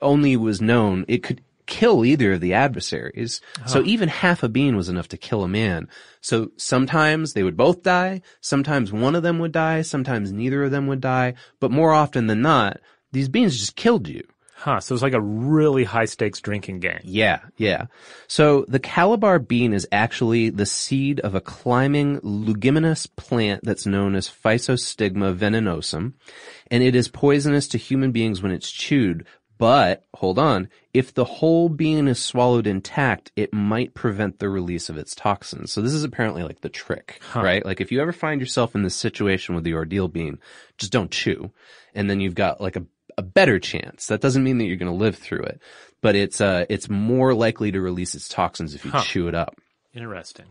only 0.00 0.38
was 0.38 0.62
known 0.62 1.04
it 1.06 1.22
could 1.22 1.42
kill 1.70 2.04
either 2.04 2.32
of 2.34 2.40
the 2.42 2.52
adversaries. 2.52 3.40
So 3.66 3.78
uh-huh. 3.78 3.88
even 3.88 4.08
half 4.08 4.42
a 4.42 4.48
bean 4.48 4.76
was 4.76 4.90
enough 4.90 5.08
to 5.08 5.16
kill 5.16 5.44
a 5.44 5.48
man. 5.48 5.88
So 6.20 6.50
sometimes 6.56 7.32
they 7.32 7.44
would 7.44 7.56
both 7.56 7.82
die, 7.82 8.20
sometimes 8.42 8.92
one 8.92 9.14
of 9.14 9.22
them 9.22 9.38
would 9.38 9.52
die, 9.52 9.80
sometimes 9.82 10.32
neither 10.32 10.64
of 10.64 10.72
them 10.72 10.88
would 10.88 11.00
die, 11.00 11.34
but 11.60 11.70
more 11.70 11.92
often 11.92 12.26
than 12.26 12.42
not, 12.42 12.80
these 13.12 13.28
beans 13.28 13.58
just 13.58 13.76
killed 13.76 14.08
you. 14.08 14.26
Huh. 14.60 14.80
So 14.80 14.94
it's 14.94 15.02
like 15.02 15.14
a 15.14 15.22
really 15.22 15.84
high 15.84 16.04
stakes 16.04 16.38
drinking 16.38 16.80
game. 16.80 17.00
Yeah, 17.02 17.40
yeah. 17.56 17.86
So 18.26 18.66
the 18.68 18.78
calabar 18.78 19.38
bean 19.38 19.72
is 19.72 19.88
actually 19.90 20.50
the 20.50 20.66
seed 20.66 21.18
of 21.20 21.34
a 21.34 21.40
climbing 21.40 22.20
leguminous 22.22 23.06
plant 23.06 23.62
that's 23.64 23.86
known 23.86 24.14
as 24.14 24.28
Physostigma 24.28 25.34
venenosum, 25.34 26.12
and 26.70 26.82
it 26.82 26.94
is 26.94 27.08
poisonous 27.08 27.68
to 27.68 27.78
human 27.78 28.12
beings 28.12 28.42
when 28.42 28.52
it's 28.52 28.70
chewed. 28.70 29.24
But 29.60 30.06
hold 30.14 30.38
on, 30.38 30.70
if 30.94 31.12
the 31.12 31.24
whole 31.26 31.68
bean 31.68 32.08
is 32.08 32.18
swallowed 32.18 32.66
intact, 32.66 33.30
it 33.36 33.52
might 33.52 33.92
prevent 33.92 34.38
the 34.38 34.48
release 34.48 34.88
of 34.88 34.96
its 34.96 35.14
toxins. 35.14 35.70
So 35.70 35.82
this 35.82 35.92
is 35.92 36.02
apparently 36.02 36.42
like 36.42 36.62
the 36.62 36.70
trick, 36.70 37.20
right? 37.42 37.62
Like 37.64 37.80
if 37.80 37.92
you 37.92 38.00
ever 38.00 38.12
find 38.12 38.40
yourself 38.40 38.74
in 38.74 38.82
this 38.82 38.96
situation 38.96 39.54
with 39.54 39.64
the 39.64 39.74
ordeal 39.74 40.08
bean, 40.08 40.38
just 40.78 40.92
don't 40.92 41.10
chew, 41.10 41.50
and 41.94 42.08
then 42.08 42.20
you've 42.20 42.34
got 42.34 42.60
like 42.60 42.76
a 42.76 42.86
a 43.18 43.22
better 43.22 43.58
chance. 43.58 44.06
That 44.06 44.22
doesn't 44.22 44.42
mean 44.44 44.56
that 44.58 44.64
you're 44.64 44.76
going 44.78 44.90
to 44.90 44.96
live 44.96 45.16
through 45.16 45.42
it, 45.42 45.60
but 46.00 46.16
it's 46.16 46.40
uh 46.40 46.64
it's 46.70 46.88
more 46.88 47.34
likely 47.34 47.70
to 47.70 47.80
release 47.82 48.14
its 48.14 48.28
toxins 48.28 48.74
if 48.74 48.84
you 48.86 48.92
Huh. 48.92 49.02
chew 49.02 49.28
it 49.28 49.34
up. 49.34 49.56
Interesting. 49.92 50.46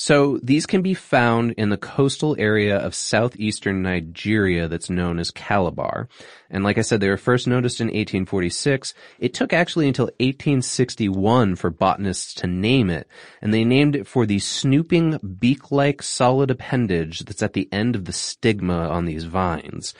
So 0.00 0.38
these 0.44 0.64
can 0.64 0.80
be 0.80 0.94
found 0.94 1.54
in 1.58 1.70
the 1.70 1.76
coastal 1.76 2.36
area 2.38 2.78
of 2.78 2.94
southeastern 2.94 3.82
Nigeria 3.82 4.68
that's 4.68 4.88
known 4.88 5.18
as 5.18 5.32
Calabar. 5.32 6.08
And 6.48 6.62
like 6.62 6.78
I 6.78 6.82
said, 6.82 7.00
they 7.00 7.08
were 7.08 7.16
first 7.16 7.48
noticed 7.48 7.80
in 7.80 7.88
1846. 7.88 8.94
It 9.18 9.34
took 9.34 9.52
actually 9.52 9.88
until 9.88 10.04
1861 10.20 11.56
for 11.56 11.70
botanists 11.70 12.32
to 12.34 12.46
name 12.46 12.90
it. 12.90 13.08
And 13.42 13.52
they 13.52 13.64
named 13.64 13.96
it 13.96 14.06
for 14.06 14.24
the 14.24 14.38
snooping 14.38 15.18
beak-like 15.40 16.00
solid 16.00 16.52
appendage 16.52 17.24
that's 17.24 17.42
at 17.42 17.54
the 17.54 17.68
end 17.72 17.96
of 17.96 18.04
the 18.04 18.12
stigma 18.12 18.88
on 18.88 19.04
these 19.04 19.24
vines. 19.24 19.94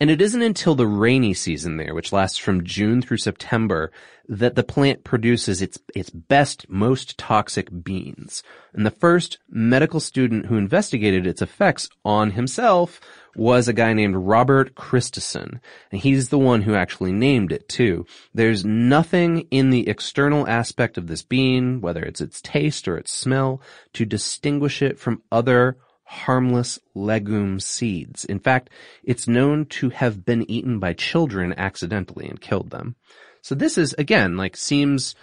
And 0.00 0.10
it 0.10 0.20
isn't 0.20 0.42
until 0.42 0.74
the 0.74 0.88
rainy 0.88 1.32
season 1.32 1.76
there, 1.76 1.94
which 1.94 2.12
lasts 2.12 2.38
from 2.38 2.64
June 2.64 3.00
through 3.00 3.18
September, 3.18 3.92
that 4.28 4.54
the 4.54 4.62
plant 4.62 5.04
produces 5.04 5.60
its, 5.60 5.78
its 5.94 6.10
best, 6.10 6.68
most 6.68 7.18
toxic 7.18 7.68
beans. 7.84 8.42
And 8.72 8.84
the 8.86 8.90
first 8.90 9.38
medical 9.48 10.00
student 10.00 10.46
who 10.46 10.56
investigated 10.56 11.26
its 11.26 11.42
effects 11.42 11.88
on 12.04 12.32
himself 12.32 13.00
was 13.36 13.68
a 13.68 13.72
guy 13.72 13.92
named 13.92 14.16
Robert 14.16 14.74
Christison. 14.74 15.60
And 15.90 16.00
he's 16.00 16.28
the 16.28 16.38
one 16.38 16.62
who 16.62 16.74
actually 16.74 17.12
named 17.12 17.52
it 17.52 17.68
too. 17.68 18.06
There's 18.32 18.64
nothing 18.64 19.46
in 19.50 19.70
the 19.70 19.88
external 19.88 20.48
aspect 20.48 20.96
of 20.96 21.06
this 21.06 21.22
bean, 21.22 21.80
whether 21.80 22.02
it's 22.02 22.20
its 22.20 22.40
taste 22.40 22.88
or 22.88 22.96
its 22.96 23.12
smell, 23.12 23.60
to 23.94 24.04
distinguish 24.04 24.82
it 24.82 24.98
from 24.98 25.22
other 25.30 25.76
harmless 26.04 26.78
legume 26.94 27.58
seeds. 27.58 28.24
In 28.24 28.38
fact, 28.38 28.70
it's 29.02 29.26
known 29.26 29.66
to 29.66 29.90
have 29.90 30.24
been 30.24 30.48
eaten 30.50 30.78
by 30.78 30.92
children 30.92 31.54
accidentally 31.56 32.26
and 32.28 32.40
killed 32.40 32.70
them. 32.70 32.96
So 33.44 33.54
this 33.54 33.76
is, 33.76 33.92
again, 33.98 34.38
like 34.38 34.56
seems, 34.56 35.14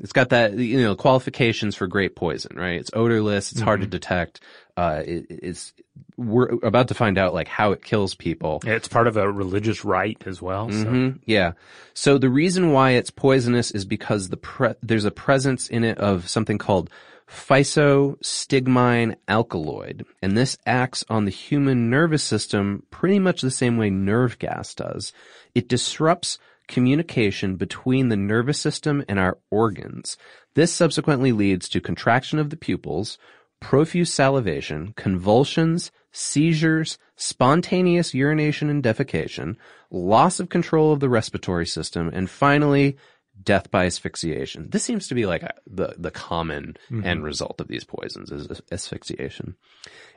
it's 0.00 0.12
got 0.12 0.30
that, 0.30 0.54
you 0.58 0.82
know, 0.82 0.96
qualifications 0.96 1.76
for 1.76 1.86
great 1.86 2.16
poison, 2.16 2.56
right? 2.56 2.80
It's 2.80 2.90
odorless, 2.92 3.52
it's 3.52 3.60
hard 3.60 3.82
to 3.82 3.86
detect, 3.86 4.40
uh, 4.76 5.04
it, 5.06 5.26
it's, 5.28 5.72
we're 6.16 6.48
about 6.64 6.88
to 6.88 6.94
find 6.94 7.18
out 7.18 7.34
like 7.34 7.46
how 7.46 7.70
it 7.70 7.84
kills 7.84 8.16
people. 8.16 8.60
It's 8.66 8.88
part 8.88 9.06
of 9.06 9.16
a 9.16 9.30
religious 9.30 9.84
rite 9.84 10.24
as 10.26 10.42
well. 10.42 10.72
So. 10.72 10.88
hmm 10.88 11.10
Yeah. 11.24 11.52
So 11.94 12.18
the 12.18 12.28
reason 12.28 12.72
why 12.72 12.90
it's 12.90 13.10
poisonous 13.10 13.70
is 13.70 13.84
because 13.84 14.28
the 14.28 14.38
pre- 14.38 14.74
there's 14.82 15.04
a 15.04 15.12
presence 15.12 15.68
in 15.68 15.84
it 15.84 15.98
of 15.98 16.28
something 16.28 16.58
called 16.58 16.90
physostigmine 17.28 19.14
alkaloid, 19.28 20.04
and 20.20 20.36
this 20.36 20.58
acts 20.66 21.04
on 21.08 21.26
the 21.26 21.30
human 21.30 21.90
nervous 21.90 22.24
system 22.24 22.82
pretty 22.90 23.20
much 23.20 23.40
the 23.40 23.52
same 23.52 23.76
way 23.76 23.88
nerve 23.88 24.36
gas 24.40 24.74
does. 24.74 25.12
It 25.54 25.68
disrupts 25.68 26.38
communication 26.68 27.56
between 27.56 28.08
the 28.08 28.16
nervous 28.16 28.60
system 28.60 29.04
and 29.08 29.18
our 29.18 29.38
organs. 29.50 30.16
This 30.54 30.72
subsequently 30.72 31.32
leads 31.32 31.68
to 31.70 31.80
contraction 31.80 32.38
of 32.38 32.50
the 32.50 32.56
pupils, 32.56 33.18
profuse 33.60 34.12
salivation, 34.12 34.92
convulsions, 34.96 35.90
seizures, 36.12 36.98
spontaneous 37.16 38.14
urination 38.14 38.70
and 38.70 38.82
defecation, 38.82 39.56
loss 39.90 40.38
of 40.38 40.48
control 40.48 40.92
of 40.92 41.00
the 41.00 41.08
respiratory 41.08 41.66
system, 41.66 42.10
and 42.12 42.30
finally, 42.30 42.96
death 43.42 43.70
by 43.70 43.86
asphyxiation. 43.86 44.68
This 44.70 44.82
seems 44.82 45.08
to 45.08 45.14
be 45.14 45.26
like 45.26 45.42
a, 45.42 45.54
the, 45.66 45.94
the 45.96 46.10
common 46.10 46.76
mm-hmm. 46.90 47.04
end 47.04 47.24
result 47.24 47.60
of 47.60 47.68
these 47.68 47.84
poisons 47.84 48.30
is 48.30 48.60
asphyxiation. 48.70 49.56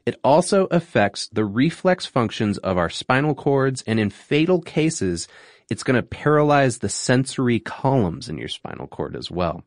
It 0.05 0.19
also 0.23 0.65
affects 0.71 1.27
the 1.27 1.45
reflex 1.45 2.05
functions 2.05 2.57
of 2.59 2.77
our 2.77 2.89
spinal 2.89 3.35
cords, 3.35 3.83
and 3.85 3.99
in 3.99 4.09
fatal 4.09 4.61
cases, 4.61 5.27
it's 5.71 5.83
going 5.83 5.95
to 5.95 6.03
paralyze 6.03 6.79
the 6.79 6.89
sensory 6.89 7.57
columns 7.57 8.27
in 8.27 8.37
your 8.37 8.49
spinal 8.49 8.87
cord 8.87 9.15
as 9.15 9.31
well. 9.31 9.63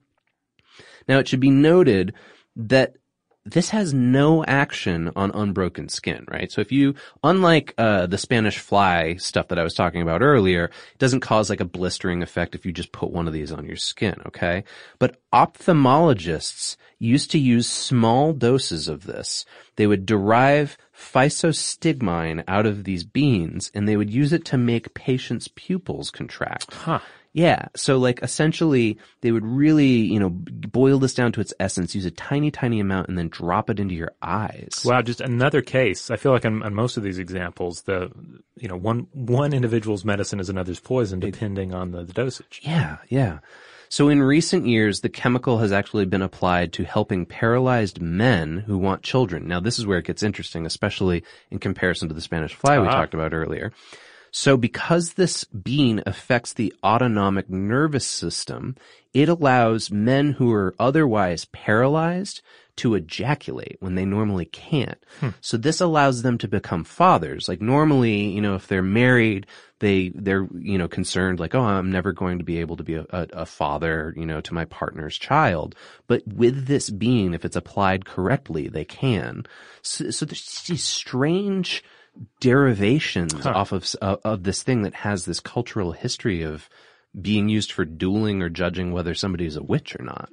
Now, 1.09 1.19
it 1.19 1.27
should 1.27 1.41
be 1.41 1.49
noted 1.49 2.13
that 2.57 2.97
this 3.47 3.69
has 3.71 3.93
no 3.93 4.43
action 4.45 5.13
on 5.15 5.31
unbroken 5.33 5.89
skin, 5.89 6.25
right? 6.29 6.51
So 6.51 6.63
if 6.63 6.73
you, 6.73 6.95
unlike 7.23 7.75
uh, 7.77 8.07
the 8.07 8.17
Spanish 8.17 8.59
fly 8.59 9.17
stuff 9.17 9.49
that 9.49 9.59
I 9.59 9.63
was 9.63 9.75
talking 9.75 10.01
about 10.01 10.23
earlier, 10.23 10.65
it 10.65 10.99
doesn't 10.99 11.21
cause 11.21 11.51
like 11.51 11.61
a 11.61 11.67
blistering 11.67 12.23
effect 12.23 12.55
if 12.55 12.65
you 12.65 12.73
just 12.73 12.93
put 12.93 13.11
one 13.11 13.27
of 13.27 13.35
these 13.35 13.53
on 13.53 13.67
your 13.67 13.77
skin, 13.77 14.17
okay? 14.27 14.65
But 14.99 15.21
ophthalmologists 15.33 16.77
used 16.99 17.31
to 17.33 17.39
use 17.39 17.69
small 17.69 18.33
doses 18.33 18.89
of 18.89 19.05
this. 19.05 19.45
They 19.77 19.87
would 19.87 20.07
derive 20.07 20.79
physostigmine 20.97 22.45
out 22.49 22.65
of 22.65 22.85
these 22.85 23.05
beans 23.05 23.71
and 23.75 23.87
they 23.87 23.97
would 23.99 24.11
use 24.11 24.33
it 24.33 24.47
to 24.47 24.57
make 24.57 24.95
patients' 24.95 25.49
pupils 25.55 26.11
contract. 26.11 26.73
Huh. 26.73 27.01
Yeah. 27.35 27.67
So 27.75 27.99
like 27.99 28.21
essentially 28.23 28.97
they 29.21 29.33
would 29.33 29.45
really, 29.45 29.89
you 29.89 30.21
know, 30.21 30.31
boil 30.31 30.99
this 31.01 31.15
down 31.15 31.33
to 31.33 31.41
its 31.41 31.53
essence, 31.59 31.95
use 31.95 32.07
a 32.07 32.11
tiny, 32.13 32.51
tiny 32.53 32.79
amount 32.81 33.09
and 33.09 33.19
then 33.19 33.29
drop 33.29 33.69
it 33.69 33.81
into 33.81 33.95
your 33.95 34.13
eyes. 34.23 34.83
Wow, 34.85 35.03
just 35.03 35.21
another 35.21 35.61
case. 35.61 36.11
I 36.13 36.17
feel 36.17 36.31
like 36.31 36.47
on, 36.47 36.63
on 36.63 36.75
most 36.75 36.97
of 36.97 37.03
these 37.03 37.19
examples, 37.19 37.83
the 37.83 38.11
you 38.57 38.69
know 38.69 38.77
one 38.77 39.09
one 39.13 39.53
individual's 39.53 40.05
medicine 40.05 40.39
is 40.41 40.49
another's 40.49 40.79
poison, 40.81 41.19
depending 41.21 41.75
on 41.75 41.91
the, 41.91 42.05
the 42.05 42.13
dosage. 42.13 42.61
Yeah, 42.63 42.99
yeah. 43.09 43.41
So 43.89 44.09
in 44.09 44.23
recent 44.23 44.67
years, 44.67 45.01
the 45.01 45.09
chemical 45.09 45.59
has 45.59 45.71
actually 45.71 46.05
been 46.07 46.23
applied 46.23 46.73
to 46.75 46.85
helping 46.85 47.27
paralyzed 47.27 48.01
men 48.01 48.59
who 48.59 48.79
want 48.79 49.03
children. 49.03 49.47
Now 49.47 49.61
this 49.61 49.79
is 49.79 49.87
where 49.87 49.99
it 49.99 50.07
gets 50.07 50.23
interesting, 50.23 50.67
especially 50.67 51.25
in 51.51 51.59
comparison 51.59 52.09
to 52.09 52.15
the 52.15 52.21
Spanish 52.21 52.55
fly 52.55 52.79
we 52.79 52.87
Ah. 52.89 52.93
talked 52.95 53.15
about 53.15 53.35
earlier. 53.35 53.73
So 54.37 54.57
because 54.57 55.13
this 55.13 55.45
bean 55.45 56.03
affects 56.07 56.53
the 56.53 56.75
autonomic 56.83 57.49
nervous 57.49 58.05
system, 58.05 58.75
it 59.13 59.29
allows 59.29 59.93
men 59.93 60.33
who 60.33 60.53
are 60.53 60.75
otherwise 60.77 61.45
paralyzed 61.45 62.43
to 62.79 62.97
ejaculate 62.97 63.77
when 63.79 63.95
they 63.95 64.05
normally 64.05 64.47
can't. 64.47 64.99
Hmm. 65.21 65.29
So 65.41 65.57
this 65.57 65.81
allows 65.81 66.23
them 66.23 66.37
to 66.39 66.49
become 66.49 66.83
fathers. 66.83 67.49
Like 67.49 67.61
normally, 67.61 68.25
you 68.31 68.41
know, 68.41 68.57
if 68.57 68.67
they're 68.67 68.83
married, 68.83 69.47
they, 69.79 70.09
they're, 70.13 70.49
you 70.59 70.79
know, 70.79 70.89
concerned 70.89 71.39
like, 71.39 71.55
oh, 71.55 71.63
I'm 71.63 71.93
never 71.93 72.11
going 72.11 72.39
to 72.39 72.45
be 72.45 72.59
able 72.59 72.77
to 72.79 72.83
be 72.83 72.95
a, 72.95 73.07
a, 73.11 73.29
a 73.35 73.47
father, 73.47 74.13
you 74.17 74.27
know, 74.27 74.41
to 74.41 74.53
my 74.55 74.65
partner's 74.65 75.17
child. 75.17 75.77
But 76.09 76.27
with 76.27 76.67
this 76.67 76.91
bean, 76.91 77.35
if 77.35 77.45
it's 77.45 77.55
applied 77.55 78.05
correctly, 78.05 78.67
they 78.67 78.85
can. 78.85 79.47
So, 79.83 80.11
so 80.11 80.27
there's 80.27 80.65
these 80.67 80.83
strange 80.83 81.85
derivations 82.41 83.47
off 83.47 83.73
of, 83.73 83.95
uh, 84.01 84.17
of 84.25 84.45
this 84.45 84.63
thing 84.63 84.83
that 84.83 84.95
has 84.95 85.25
this 85.25 85.41
cultural 85.41 85.93
history 85.93 86.43
of 86.43 86.69
being 87.21 87.49
used 87.49 87.73
for 87.73 87.85
dueling 87.85 88.43
or 88.43 88.49
judging 88.49 88.93
whether 88.93 89.15
somebody 89.15 89.47
is 89.47 89.57
a 89.57 89.63
witch 89.63 89.97
or 89.99 90.05
not. 90.05 90.29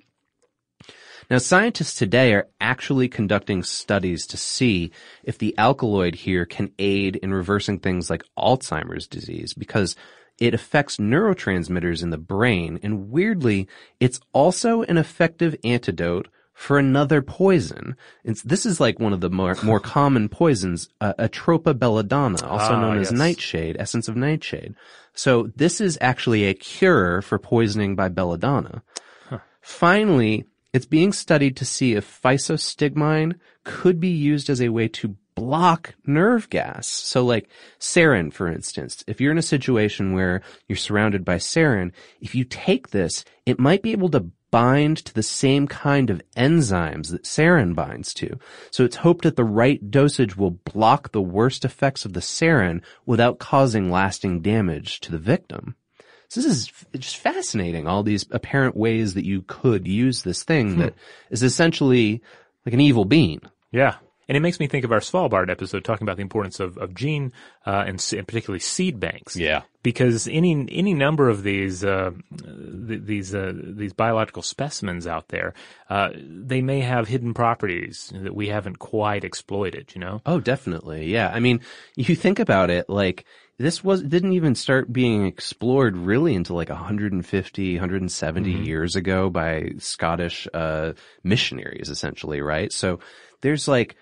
Now, 1.29 1.38
scientists 1.38 1.95
today 1.95 2.34
are 2.34 2.49
actually 2.59 3.07
conducting 3.07 3.63
studies 3.63 4.27
to 4.27 4.38
see 4.38 4.91
if 5.23 5.38
the 5.38 5.55
alkaloid 5.57 6.15
here 6.15 6.45
can 6.45 6.73
aid 6.77 7.15
in 7.15 7.34
reversing 7.34 7.79
things 7.79 8.09
like 8.09 8.25
Alzheimer's 8.38 9.07
disease 9.07 9.53
because 9.53 9.95
it 10.39 10.53
affects 10.53 10.97
neurotransmitters 10.97 12.03
in 12.03 12.09
the 12.09 12.17
brain, 12.17 12.79
and 12.84 13.11
weirdly, 13.11 13.67
it's 13.99 14.19
also 14.34 14.82
an 14.82 14.97
effective 14.97 15.55
antidote 15.63 16.27
for 16.53 16.77
another 16.77 17.21
poison. 17.21 17.95
It's, 18.23 18.41
this 18.43 18.65
is 18.65 18.79
like 18.79 18.99
one 18.99 19.13
of 19.13 19.21
the 19.21 19.29
more, 19.29 19.55
more 19.63 19.79
common 19.97 20.29
poisons, 20.29 20.89
uh, 20.99 21.13
Atropa 21.17 21.77
belladonna, 21.77 22.45
also 22.45 22.73
Ah, 22.73 22.81
known 22.81 22.97
as 22.99 23.11
yes. 23.11 23.17
nightshade, 23.17 23.77
essence 23.79 24.07
of 24.07 24.15
nightshade. 24.15 24.75
So 25.13 25.49
this 25.55 25.81
is 25.81 25.97
actually 26.01 26.45
a 26.45 26.53
cure 26.53 27.21
for 27.21 27.37
poisoning 27.39 27.95
by 27.95 28.09
belladonna. 28.09 28.83
Finally, 29.61 30.45
it's 30.73 30.85
being 30.85 31.13
studied 31.13 31.55
to 31.57 31.65
see 31.65 31.93
if 31.93 32.21
physostigmine 32.23 33.35
could 33.63 33.99
be 33.99 34.09
used 34.09 34.49
as 34.49 34.61
a 34.61 34.69
way 34.69 34.87
to 34.87 35.15
block 35.35 35.95
nerve 36.05 36.49
gas. 36.49 36.87
So 36.87 37.23
like 37.23 37.49
sarin, 37.79 38.33
for 38.33 38.47
instance, 38.47 39.03
if 39.07 39.21
you're 39.21 39.31
in 39.31 39.37
a 39.37 39.43
situation 39.43 40.13
where 40.13 40.41
you're 40.67 40.75
surrounded 40.77 41.23
by 41.23 41.35
sarin, 41.37 41.91
if 42.21 42.33
you 42.35 42.43
take 42.43 42.89
this, 42.89 43.23
it 43.45 43.59
might 43.59 43.81
be 43.83 43.91
able 43.91 44.09
to 44.09 44.31
bind 44.51 44.97
to 44.97 45.13
the 45.13 45.23
same 45.23 45.67
kind 45.67 46.09
of 46.09 46.21
enzymes 46.37 47.09
that 47.11 47.23
sarin 47.23 47.73
binds 47.73 48.13
to. 48.15 48.37
So 48.69 48.83
it's 48.83 48.97
hoped 48.97 49.23
that 49.23 49.37
the 49.37 49.43
right 49.43 49.89
dosage 49.89 50.37
will 50.37 50.51
block 50.51 51.11
the 51.11 51.21
worst 51.21 51.65
effects 51.65 52.05
of 52.05 52.13
the 52.13 52.19
sarin 52.19 52.81
without 53.05 53.39
causing 53.39 53.89
lasting 53.89 54.41
damage 54.41 54.99
to 55.01 55.11
the 55.11 55.17
victim. 55.17 55.75
So 56.27 56.41
this 56.41 56.51
is 56.51 56.71
just 56.93 57.17
fascinating. 57.17 57.87
All 57.87 58.03
these 58.03 58.25
apparent 58.31 58.77
ways 58.77 59.15
that 59.15 59.25
you 59.25 59.41
could 59.41 59.87
use 59.87 60.21
this 60.21 60.43
thing 60.43 60.73
hmm. 60.73 60.79
that 60.81 60.93
is 61.29 61.43
essentially 61.43 62.21
like 62.65 62.73
an 62.73 62.79
evil 62.79 63.05
being. 63.05 63.41
Yeah. 63.71 63.95
And 64.32 64.38
it 64.38 64.39
makes 64.39 64.61
me 64.61 64.67
think 64.67 64.86
of 64.86 64.93
our 64.93 65.01
Svalbard 65.01 65.49
episode 65.49 65.84
talking 65.84 66.05
about 66.05 66.15
the 66.15 66.21
importance 66.21 66.61
of, 66.61 66.77
of 66.77 66.95
gene, 66.95 67.34
uh, 67.65 67.84
and, 67.86 68.01
and 68.17 68.25
particularly 68.25 68.61
seed 68.61 68.97
banks. 68.97 69.36
Yeah. 69.36 69.63
Because 69.84 70.25
any, 70.29 70.69
any 70.71 70.93
number 70.93 71.27
of 71.27 71.43
these, 71.43 71.84
uh, 71.84 72.11
th- 72.88 73.01
these, 73.03 73.36
uh, 73.36 73.51
these 73.53 73.91
biological 73.91 74.41
specimens 74.41 75.05
out 75.05 75.27
there, 75.27 75.53
uh, 75.89 76.11
they 76.15 76.61
may 76.61 76.79
have 76.79 77.09
hidden 77.09 77.34
properties 77.34 78.09
that 78.15 78.34
we 78.34 78.47
haven't 78.47 78.79
quite 78.79 79.25
exploited, 79.25 79.91
you 79.93 79.99
know? 79.99 80.21
Oh, 80.25 80.39
definitely. 80.39 81.11
Yeah. 81.11 81.29
I 81.29 81.41
mean, 81.41 81.59
you 81.97 82.15
think 82.15 82.39
about 82.39 82.69
it, 82.69 82.89
like, 82.89 83.25
this 83.57 83.84
was, 83.84 84.01
didn't 84.01 84.32
even 84.32 84.55
start 84.55 84.93
being 84.93 85.25
explored 85.25 85.97
really 85.97 86.36
until 86.36 86.55
like 86.55 86.69
150, 86.69 87.73
170 87.75 88.53
Mhm. 88.53 88.65
years 88.65 88.95
ago 88.95 89.29
by 89.29 89.71
Scottish, 89.77 90.47
uh, 90.53 90.93
missionaries, 91.21 91.89
essentially, 91.89 92.39
right? 92.39 92.71
So 92.71 93.01
there's 93.41 93.67
like, 93.67 93.97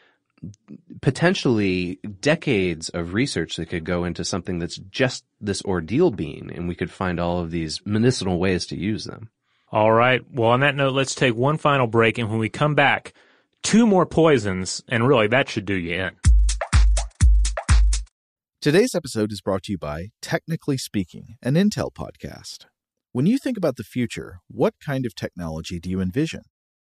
potentially 1.01 1.99
decades 2.19 2.89
of 2.89 3.13
research 3.13 3.55
that 3.55 3.67
could 3.67 3.83
go 3.83 4.03
into 4.03 4.23
something 4.25 4.59
that's 4.59 4.77
just 4.77 5.23
this 5.39 5.63
ordeal 5.63 6.11
bean 6.11 6.51
and 6.53 6.67
we 6.67 6.75
could 6.75 6.91
find 6.91 7.19
all 7.19 7.39
of 7.39 7.51
these 7.51 7.81
medicinal 7.85 8.39
ways 8.39 8.65
to 8.67 8.77
use 8.77 9.05
them. 9.05 9.29
All 9.71 9.91
right. 9.91 10.21
Well, 10.31 10.49
on 10.49 10.61
that 10.61 10.75
note, 10.75 10.93
let's 10.93 11.13
take 11.13 11.35
one 11.35 11.57
final 11.57 11.87
break. 11.87 12.17
And 12.17 12.29
when 12.29 12.39
we 12.39 12.49
come 12.49 12.73
back, 12.73 13.13
two 13.61 13.85
more 13.85 14.05
poisons. 14.05 14.83
And 14.87 15.07
really, 15.07 15.27
that 15.27 15.49
should 15.49 15.65
do 15.65 15.75
you 15.75 15.95
in. 15.95 16.11
Today's 18.61 18.93
episode 18.93 19.31
is 19.31 19.41
brought 19.41 19.63
to 19.63 19.71
you 19.71 19.77
by 19.77 20.07
Technically 20.21 20.77
Speaking, 20.77 21.37
an 21.41 21.53
Intel 21.53 21.93
podcast. 21.93 22.65
When 23.11 23.25
you 23.25 23.37
think 23.37 23.57
about 23.57 23.77
the 23.77 23.83
future, 23.83 24.39
what 24.49 24.73
kind 24.83 25.05
of 25.05 25.15
technology 25.15 25.79
do 25.79 25.89
you 25.89 26.01
envision? 26.01 26.41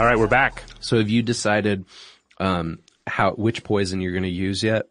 All 0.00 0.06
right, 0.06 0.18
we're 0.18 0.28
back. 0.28 0.62
So 0.80 0.96
have 0.96 1.10
you 1.10 1.20
decided 1.20 1.84
um, 2.38 2.78
how 3.06 3.32
which 3.32 3.62
poison 3.62 4.00
you're 4.00 4.12
going 4.12 4.22
to 4.22 4.30
use 4.30 4.62
yet? 4.62 4.86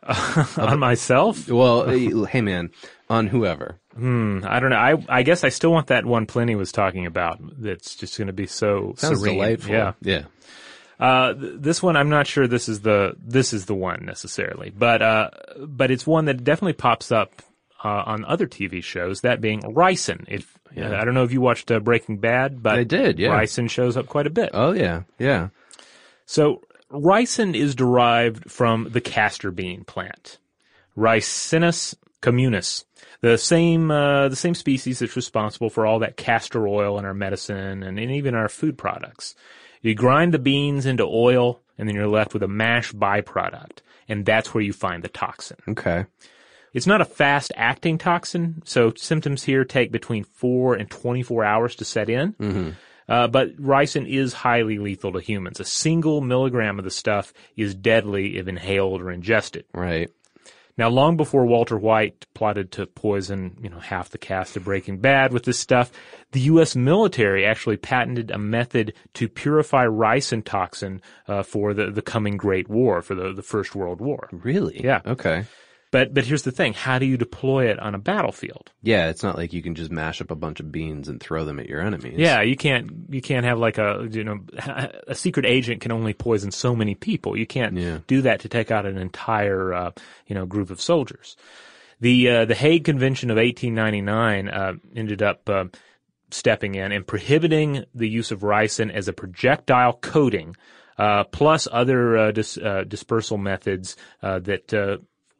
on 0.56 0.78
myself? 0.78 1.48
Well, 1.48 1.90
eh, 1.90 2.24
hey 2.28 2.40
man, 2.40 2.70
on 3.10 3.26
whoever. 3.26 3.80
Hmm, 3.96 4.42
I 4.44 4.60
don't 4.60 4.70
know. 4.70 4.76
I 4.76 5.04
I 5.08 5.22
guess 5.24 5.42
I 5.42 5.48
still 5.48 5.72
want 5.72 5.88
that 5.88 6.04
one 6.06 6.26
Pliny 6.26 6.54
was 6.54 6.70
talking 6.70 7.04
about. 7.04 7.38
That's 7.60 7.96
just 7.96 8.16
going 8.16 8.28
to 8.28 8.32
be 8.32 8.46
so 8.46 8.94
Sounds 8.96 9.18
serene. 9.18 9.38
delightful. 9.38 9.72
Yeah. 9.72 9.92
Yeah. 10.00 10.22
Uh, 11.00 11.34
th- 11.34 11.54
this 11.56 11.82
one, 11.82 11.96
I'm 11.96 12.08
not 12.08 12.28
sure 12.28 12.46
this 12.46 12.68
is 12.68 12.82
the 12.82 13.16
this 13.18 13.52
is 13.52 13.66
the 13.66 13.74
one 13.74 14.04
necessarily, 14.04 14.70
but 14.70 15.02
uh, 15.02 15.30
but 15.58 15.90
it's 15.90 16.06
one 16.06 16.26
that 16.26 16.44
definitely 16.44 16.74
pops 16.74 17.10
up 17.10 17.42
uh, 17.84 18.02
on 18.06 18.24
other 18.24 18.46
TV 18.46 18.82
shows. 18.82 19.20
That 19.20 19.40
being 19.40 19.60
ricin. 19.62 20.24
If 20.28 20.58
Yeah. 20.74 21.00
I 21.00 21.04
don't 21.04 21.14
know 21.14 21.24
if 21.24 21.32
you 21.32 21.40
watched 21.40 21.70
uh, 21.70 21.80
Breaking 21.80 22.18
Bad, 22.18 22.62
but 22.62 22.78
I 22.78 22.84
did, 22.84 23.18
yeah. 23.18 23.30
ricin 23.30 23.70
shows 23.70 23.96
up 23.96 24.06
quite 24.06 24.26
a 24.26 24.30
bit. 24.30 24.50
Oh 24.54 24.72
yeah. 24.72 25.02
Yeah. 25.18 25.48
So 26.26 26.62
ricin 26.90 27.54
is 27.54 27.74
derived 27.74 28.50
from 28.50 28.88
the 28.90 29.00
castor 29.00 29.50
bean 29.50 29.84
plant, 29.84 30.38
Ricinus 30.96 31.94
communis, 32.22 32.84
the 33.20 33.38
same 33.38 33.90
uh, 33.90 34.28
the 34.28 34.36
same 34.36 34.54
species 34.54 34.98
that's 34.98 35.16
responsible 35.16 35.70
for 35.70 35.86
all 35.86 36.00
that 36.00 36.16
castor 36.16 36.66
oil 36.66 36.98
in 36.98 37.04
our 37.04 37.14
medicine 37.14 37.82
and, 37.82 37.98
and 37.98 38.10
even 38.10 38.34
our 38.34 38.48
food 38.48 38.76
products. 38.76 39.34
You 39.82 39.94
grind 39.94 40.34
the 40.34 40.38
beans 40.38 40.86
into 40.86 41.04
oil, 41.04 41.60
and 41.78 41.88
then 41.88 41.94
you're 41.94 42.08
left 42.08 42.32
with 42.34 42.42
a 42.42 42.48
mash 42.48 42.92
byproduct, 42.92 43.78
and 44.08 44.24
that's 44.24 44.52
where 44.52 44.64
you 44.64 44.72
find 44.72 45.02
the 45.02 45.08
toxin. 45.08 45.58
Okay. 45.68 46.06
It's 46.76 46.86
not 46.86 47.00
a 47.00 47.06
fast 47.06 47.52
acting 47.56 47.96
toxin, 47.96 48.60
so 48.66 48.92
symptoms 48.94 49.42
here 49.42 49.64
take 49.64 49.90
between 49.90 50.24
four 50.24 50.74
and 50.74 50.90
24 50.90 51.42
hours 51.42 51.74
to 51.76 51.86
set 51.86 52.10
in. 52.10 52.34
Mm-hmm. 52.34 52.70
Uh, 53.08 53.28
but 53.28 53.56
ricin 53.56 54.06
is 54.06 54.34
highly 54.34 54.78
lethal 54.78 55.12
to 55.12 55.20
humans. 55.20 55.58
A 55.58 55.64
single 55.64 56.20
milligram 56.20 56.78
of 56.78 56.84
the 56.84 56.90
stuff 56.90 57.32
is 57.56 57.74
deadly 57.74 58.36
if 58.36 58.46
inhaled 58.46 59.00
or 59.00 59.10
ingested. 59.10 59.64
Right. 59.72 60.10
Now, 60.76 60.90
long 60.90 61.16
before 61.16 61.46
Walter 61.46 61.78
White 61.78 62.26
plotted 62.34 62.72
to 62.72 62.86
poison, 62.86 63.56
you 63.62 63.70
know, 63.70 63.78
half 63.78 64.10
the 64.10 64.18
cast 64.18 64.54
of 64.58 64.64
Breaking 64.64 64.98
Bad 64.98 65.32
with 65.32 65.44
this 65.44 65.58
stuff, 65.58 65.90
the 66.32 66.40
U.S. 66.40 66.76
military 66.76 67.46
actually 67.46 67.78
patented 67.78 68.30
a 68.30 68.36
method 68.36 68.92
to 69.14 69.30
purify 69.30 69.86
ricin 69.86 70.44
toxin 70.44 71.00
uh, 71.26 71.42
for 71.42 71.72
the, 71.72 71.90
the 71.90 72.02
coming 72.02 72.36
Great 72.36 72.68
War, 72.68 73.00
for 73.00 73.14
the, 73.14 73.32
the 73.32 73.42
First 73.42 73.74
World 73.74 74.02
War. 74.02 74.28
Really? 74.30 74.84
Yeah. 74.84 75.00
Okay. 75.06 75.46
But 75.92 76.12
but 76.12 76.24
here's 76.24 76.42
the 76.42 76.50
thing: 76.50 76.72
how 76.72 76.98
do 76.98 77.06
you 77.06 77.16
deploy 77.16 77.70
it 77.70 77.78
on 77.78 77.94
a 77.94 77.98
battlefield? 77.98 78.72
Yeah, 78.82 79.08
it's 79.08 79.22
not 79.22 79.36
like 79.36 79.52
you 79.52 79.62
can 79.62 79.74
just 79.74 79.90
mash 79.90 80.20
up 80.20 80.30
a 80.30 80.34
bunch 80.34 80.58
of 80.60 80.72
beans 80.72 81.08
and 81.08 81.20
throw 81.20 81.44
them 81.44 81.60
at 81.60 81.68
your 81.68 81.80
enemies. 81.80 82.14
Yeah, 82.18 82.42
you 82.42 82.56
can't 82.56 82.90
you 83.08 83.22
can't 83.22 83.46
have 83.46 83.58
like 83.58 83.78
a 83.78 84.06
you 84.10 84.24
know 84.24 84.40
a 85.06 85.14
secret 85.14 85.46
agent 85.46 85.80
can 85.80 85.92
only 85.92 86.12
poison 86.12 86.50
so 86.50 86.74
many 86.74 86.94
people. 86.96 87.36
You 87.36 87.46
can't 87.46 87.76
Yeah. 87.76 87.98
do 88.08 88.22
that 88.22 88.40
to 88.40 88.48
take 88.48 88.70
out 88.70 88.84
an 88.84 88.98
entire 88.98 89.72
uh, 89.72 89.90
you 90.26 90.34
know 90.34 90.44
group 90.44 90.70
of 90.70 90.80
soldiers. 90.80 91.36
The 92.00 92.28
uh, 92.30 92.44
the 92.46 92.54
Hague 92.56 92.84
Convention 92.84 93.30
of 93.30 93.36
1899 93.36 94.48
uh, 94.48 94.72
ended 94.94 95.22
up 95.22 95.48
uh, 95.48 95.64
stepping 96.30 96.74
in 96.74 96.90
and 96.92 97.06
prohibiting 97.06 97.84
the 97.94 98.08
use 98.08 98.32
of 98.32 98.40
ricin 98.40 98.92
as 98.92 99.06
a 99.08 99.12
projectile 99.12 99.94
coating, 99.94 100.56
uh, 100.98 101.24
plus 101.24 101.68
other 101.70 102.18
uh, 102.18 102.32
dis- 102.32 102.58
uh, 102.58 102.82
dispersal 102.86 103.38
methods 103.38 103.96
uh, 104.22 104.40
that. 104.40 104.74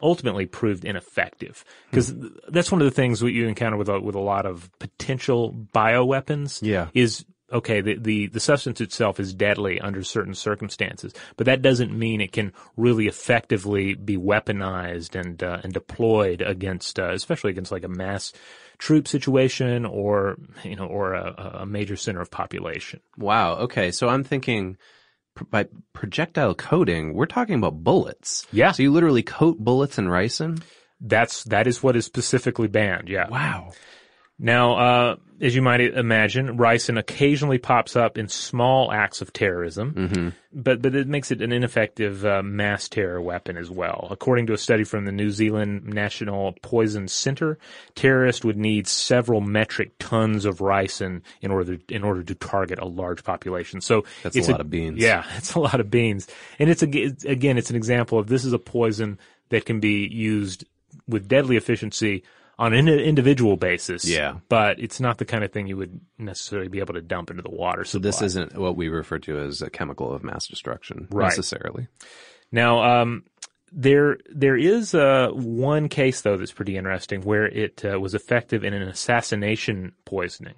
Ultimately 0.03 0.47
proved 0.47 0.85
ineffective 0.85 1.65
because 1.91 2.15
that's 2.49 2.71
one 2.71 2.83
of 2.83 2.85
the 2.85 2.91
things 2.95 3.21
that 3.21 3.33
you 3.33 3.47
encounter 3.49 3.77
with 3.79 3.89
a, 3.89 3.99
with 4.01 4.15
a 4.15 4.21
lot 4.21 4.45
of 4.45 4.71
potential 4.79 5.53
bioweapons 5.75 6.61
Yeah. 6.63 6.89
is 6.95 7.25
okay 7.53 7.81
the, 7.81 7.97
the 7.97 8.27
the 8.27 8.41
substance 8.41 8.81
itself 8.81 9.21
is 9.21 9.33
deadly 9.33 9.81
under 9.81 10.03
certain 10.03 10.35
circumstances 10.35 11.15
but 11.37 11.47
that 11.47 11.63
doesn't 11.63 11.97
mean 11.97 12.21
it 12.21 12.33
can 12.33 12.53
really 12.77 13.07
effectively 13.07 13.95
be 13.95 14.17
weaponized 14.17 15.15
and 15.19 15.43
uh, 15.45 15.61
and 15.63 15.73
deployed 15.73 16.43
against 16.43 16.99
uh, 16.99 17.13
especially 17.13 17.51
against 17.53 17.71
like 17.71 17.85
a 17.85 17.89
mass 17.89 18.33
troop 18.79 19.07
situation 19.07 19.87
or 19.87 20.37
you 20.65 20.75
know 20.75 20.87
or 20.87 21.15
a, 21.15 21.59
a 21.61 21.67
major 21.67 21.97
center 21.97 22.21
of 22.21 22.31
population 22.31 23.01
Wow. 23.17 23.55
Okay. 23.59 23.93
So 23.93 24.09
I'm 24.09 24.25
thinking 24.25 24.77
by 25.51 25.67
projectile 25.93 26.55
coating, 26.55 27.15
we're 27.15 27.27
talking 27.27 27.55
about 27.57 27.83
bullets. 27.85 28.47
Yeah. 28.53 28.73
So 28.73 28.83
you 28.83 28.93
literally 28.93 29.23
coat 29.23 29.59
bullets 29.59 29.99
in 29.99 30.07
ricin? 30.07 30.63
that's 31.01 31.45
that 31.45 31.67
is 31.67 31.83
what 31.83 31.97
is 31.97 32.05
specifically 32.05 32.69
banned 32.69 33.09
yeah 33.09 33.29
Wow. 33.29 33.73
Now, 34.39 34.77
uh, 34.77 35.17
as 35.41 35.55
you 35.55 35.63
might 35.63 35.81
imagine, 35.81 36.59
ricin 36.59 36.99
occasionally 36.99 37.57
pops 37.57 37.97
up 37.97 38.19
in 38.19 38.29
small 38.29 38.93
acts 38.93 39.23
of 39.23 39.33
terrorism, 39.33 39.95
Mm-hmm. 39.95 40.29
but 40.53 40.83
but 40.83 40.95
it 40.95 41.09
makes 41.09 41.31
it 41.31 41.41
an 41.41 41.53
ineffective 41.53 42.25
uh, 42.25 42.43
mass 42.43 42.87
terror 42.89 43.21
weapon 43.21 43.57
as 43.57 43.71
well. 43.71 44.09
According 44.11 44.47
to 44.49 44.53
a 44.53 44.59
study 44.59 44.85
from 44.85 45.07
the 45.07 45.13
New 45.13 45.31
Zealand 45.31 45.85
National 45.85 46.53
Poison 46.63 47.09
Center, 47.09 47.59
terrorists 47.95 48.45
would 48.45 48.59
need 48.59 48.87
several 48.87 49.41
metric 49.41 49.93
tons 49.99 50.45
of 50.45 50.59
ricin 50.59 51.23
in 51.41 51.51
order 51.51 51.79
in 51.89 52.05
order 52.05 52.23
to 52.23 52.35
target 52.35 52.79
a 52.79 52.87
large 52.87 53.25
population. 53.25 53.81
So 53.81 54.05
That's 54.23 54.37
it's 54.37 54.49
a 54.49 54.53
lot 54.53 54.61
of 54.61 54.69
beans. 54.69 54.99
Yeah, 55.03 55.25
it's 55.39 55.55
a 55.55 55.61
lot 55.61 55.81
of 55.81 55.91
beans, 55.91 56.29
and 56.59 56.69
it's 56.69 56.83
a, 56.83 56.89
it's- 56.89 57.25
again, 57.25 57.57
it's 57.57 57.71
an 57.71 57.77
example 57.77 58.19
of 58.19 58.27
this 58.27 58.45
is 58.45 58.53
a 58.53 58.59
poison 58.59 59.19
that 59.49 59.65
can 59.65 59.81
be 59.81 60.07
used 60.07 60.65
with 61.09 61.27
deadly 61.29 61.57
efficiency 61.57 62.23
on 62.59 62.73
an 62.73 62.89
individual 62.89 63.57
basis. 63.57 64.05
Yeah. 64.05 64.37
But 64.49 64.81
it's 64.81 65.01
not 65.01 65.19
the 65.19 65.25
kind 65.25 65.45
of 65.45 65.53
thing 65.53 65.67
you 65.67 65.77
would 65.77 66.01
necessarily 66.19 66.69
be 66.69 66.81
able 66.81 66.95
to 66.95 67.03
dump 67.03 67.31
into 67.31 67.43
the 67.43 67.51
water. 67.51 67.85
So 67.85 67.99
this 67.99 68.23
isn't 68.23 68.57
what 68.57 68.77
we 68.77 68.89
refer 68.89 69.19
to 69.21 69.39
as 69.39 69.61
a 69.63 69.69
chemical 69.71 70.13
of 70.13 70.25
mass 70.25 70.47
destruction 70.47 71.07
Right. 71.11 71.25
necessarily. 71.27 71.89
Now, 72.51 73.03
um, 73.03 73.25
there 73.73 74.19
there 74.33 74.57
is 74.57 74.95
uh, 74.95 75.29
one 75.33 75.89
case 75.89 76.23
though 76.23 76.37
that's 76.37 76.53
pretty 76.53 76.77
interesting 76.77 77.23
where 77.23 77.47
it 77.47 77.85
uh, 77.85 77.99
was 78.01 78.15
effective 78.15 78.65
in 78.65 78.73
an 78.73 78.83
assassination 78.83 79.93
poisoning, 80.05 80.55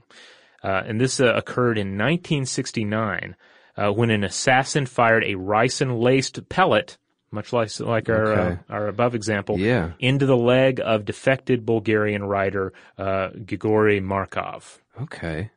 uh, 0.62 0.82
and 0.86 1.01
this 1.01 1.18
uh, 1.18 1.32
occurred 1.34 1.78
in 1.78 1.96
1969 1.99 3.34
uh, 3.76 3.90
when 3.90 4.11
an 4.11 4.24
assassin 4.24 4.86
fired 4.86 5.24
a 5.24 5.34
ricin 5.34 6.01
laced 6.01 6.49
pellet. 6.49 6.99
Much 7.31 7.53
like, 7.53 7.79
like 7.81 8.09
our 8.09 8.33
uh, 8.33 8.57
our 8.70 8.87
above 8.89 9.14
example, 9.14 9.59
Yeah. 9.59 9.93
into 9.99 10.24
the 10.24 10.37
leg 10.37 10.81
of 10.83 11.05
defected 11.05 11.66
Bulgarian 11.66 12.24
writer 12.24 12.72
uh, 12.97 13.29
Grigory 13.45 14.01
Markov. 14.01 14.81
Okay. 15.03 15.51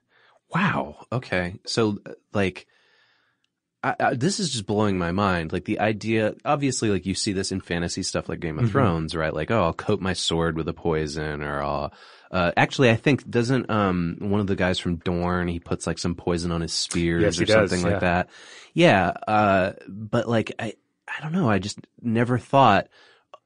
Wow. 0.54 1.06
Okay. 1.14 1.60
So, 1.66 1.98
uh, 2.06 2.12
like, 2.34 2.68
I, 3.84 3.96
I, 4.00 4.14
this 4.16 4.40
is 4.42 4.52
just 4.52 4.66
blowing 4.66 4.98
my 4.98 5.12
mind. 5.12 5.54
Like 5.54 5.64
the 5.66 5.80
idea, 5.80 6.36
obviously, 6.44 6.90
like 6.90 7.06
you 7.06 7.16
see 7.16 7.32
this 7.32 7.52
in 7.54 7.62
fantasy 7.62 8.04
stuff 8.04 8.28
like 8.30 8.42
Game 8.42 8.60
of 8.60 8.66
Mhm. 8.66 8.72
Thrones, 8.72 9.16
right? 9.16 9.34
Like, 9.34 9.50
oh, 9.50 9.64
I'll 9.64 9.74
coat 9.74 10.02
my 10.02 10.14
sword 10.14 10.58
with 10.58 10.68
a 10.68 10.74
poison, 10.74 11.42
or 11.42 11.64
I'll. 11.64 11.94
Uh, 12.30 12.52
actually, 12.56 12.90
I 12.90 12.96
think 12.96 13.30
doesn't 13.30 13.70
um 13.70 14.18
one 14.20 14.40
of 14.40 14.48
the 14.48 14.56
guys 14.56 14.78
from 14.80 14.98
Dorne 14.98 15.48
he 15.48 15.60
puts 15.60 15.88
like 15.88 15.98
some 16.00 16.16
poison 16.16 16.52
on 16.52 16.62
his 16.62 16.72
spears 16.74 17.24
Yes, 17.24 17.42
or 17.42 17.46
does, 17.46 17.70
something 17.72 17.86
yeah. 17.86 17.92
like 17.94 18.02
that. 18.02 18.30
Yeah. 18.74 19.08
Uh, 19.28 19.72
but 19.88 20.30
like 20.30 20.52
I 20.60 20.74
I 21.18 21.22
don't 21.22 21.34
know. 21.34 21.50
I 21.50 21.60
just 21.60 21.80
never 22.02 22.38
thought 22.38 22.88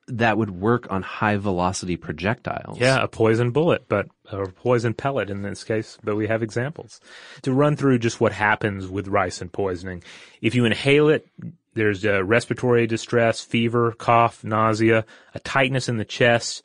that 0.08 0.38
would 0.38 0.52
work 0.52 0.92
on 0.92 1.02
high 1.02 1.38
velocity 1.38 1.98
projectiles. 1.98 2.80
Yeah, 2.80 3.02
a 3.02 3.08
poison 3.08 3.50
bullet, 3.50 3.86
but 3.90 4.08
or 4.32 4.46
poison 4.48 4.94
pellet 4.94 5.32
in 5.32 5.42
this 5.42 5.64
case. 5.64 5.98
But 6.04 6.16
we 6.16 6.28
have 6.28 6.44
examples 6.44 7.00
to 7.42 7.52
run 7.52 7.76
through 7.76 8.00
just 8.00 8.22
what 8.22 8.32
happens 8.32 8.88
with 8.88 9.08
ricin 9.08 9.52
poisoning. 9.52 10.04
If 10.42 10.54
you 10.54 10.66
inhale 10.66 11.10
it, 11.10 11.28
there's 11.74 12.06
respiratory 12.06 12.86
distress, 12.86 13.42
fever, 13.42 13.94
cough, 13.94 14.44
nausea, 14.44 15.06
a 15.34 15.40
tightness 15.40 15.90
in 15.90 15.98
the 15.98 16.06
chest, 16.06 16.64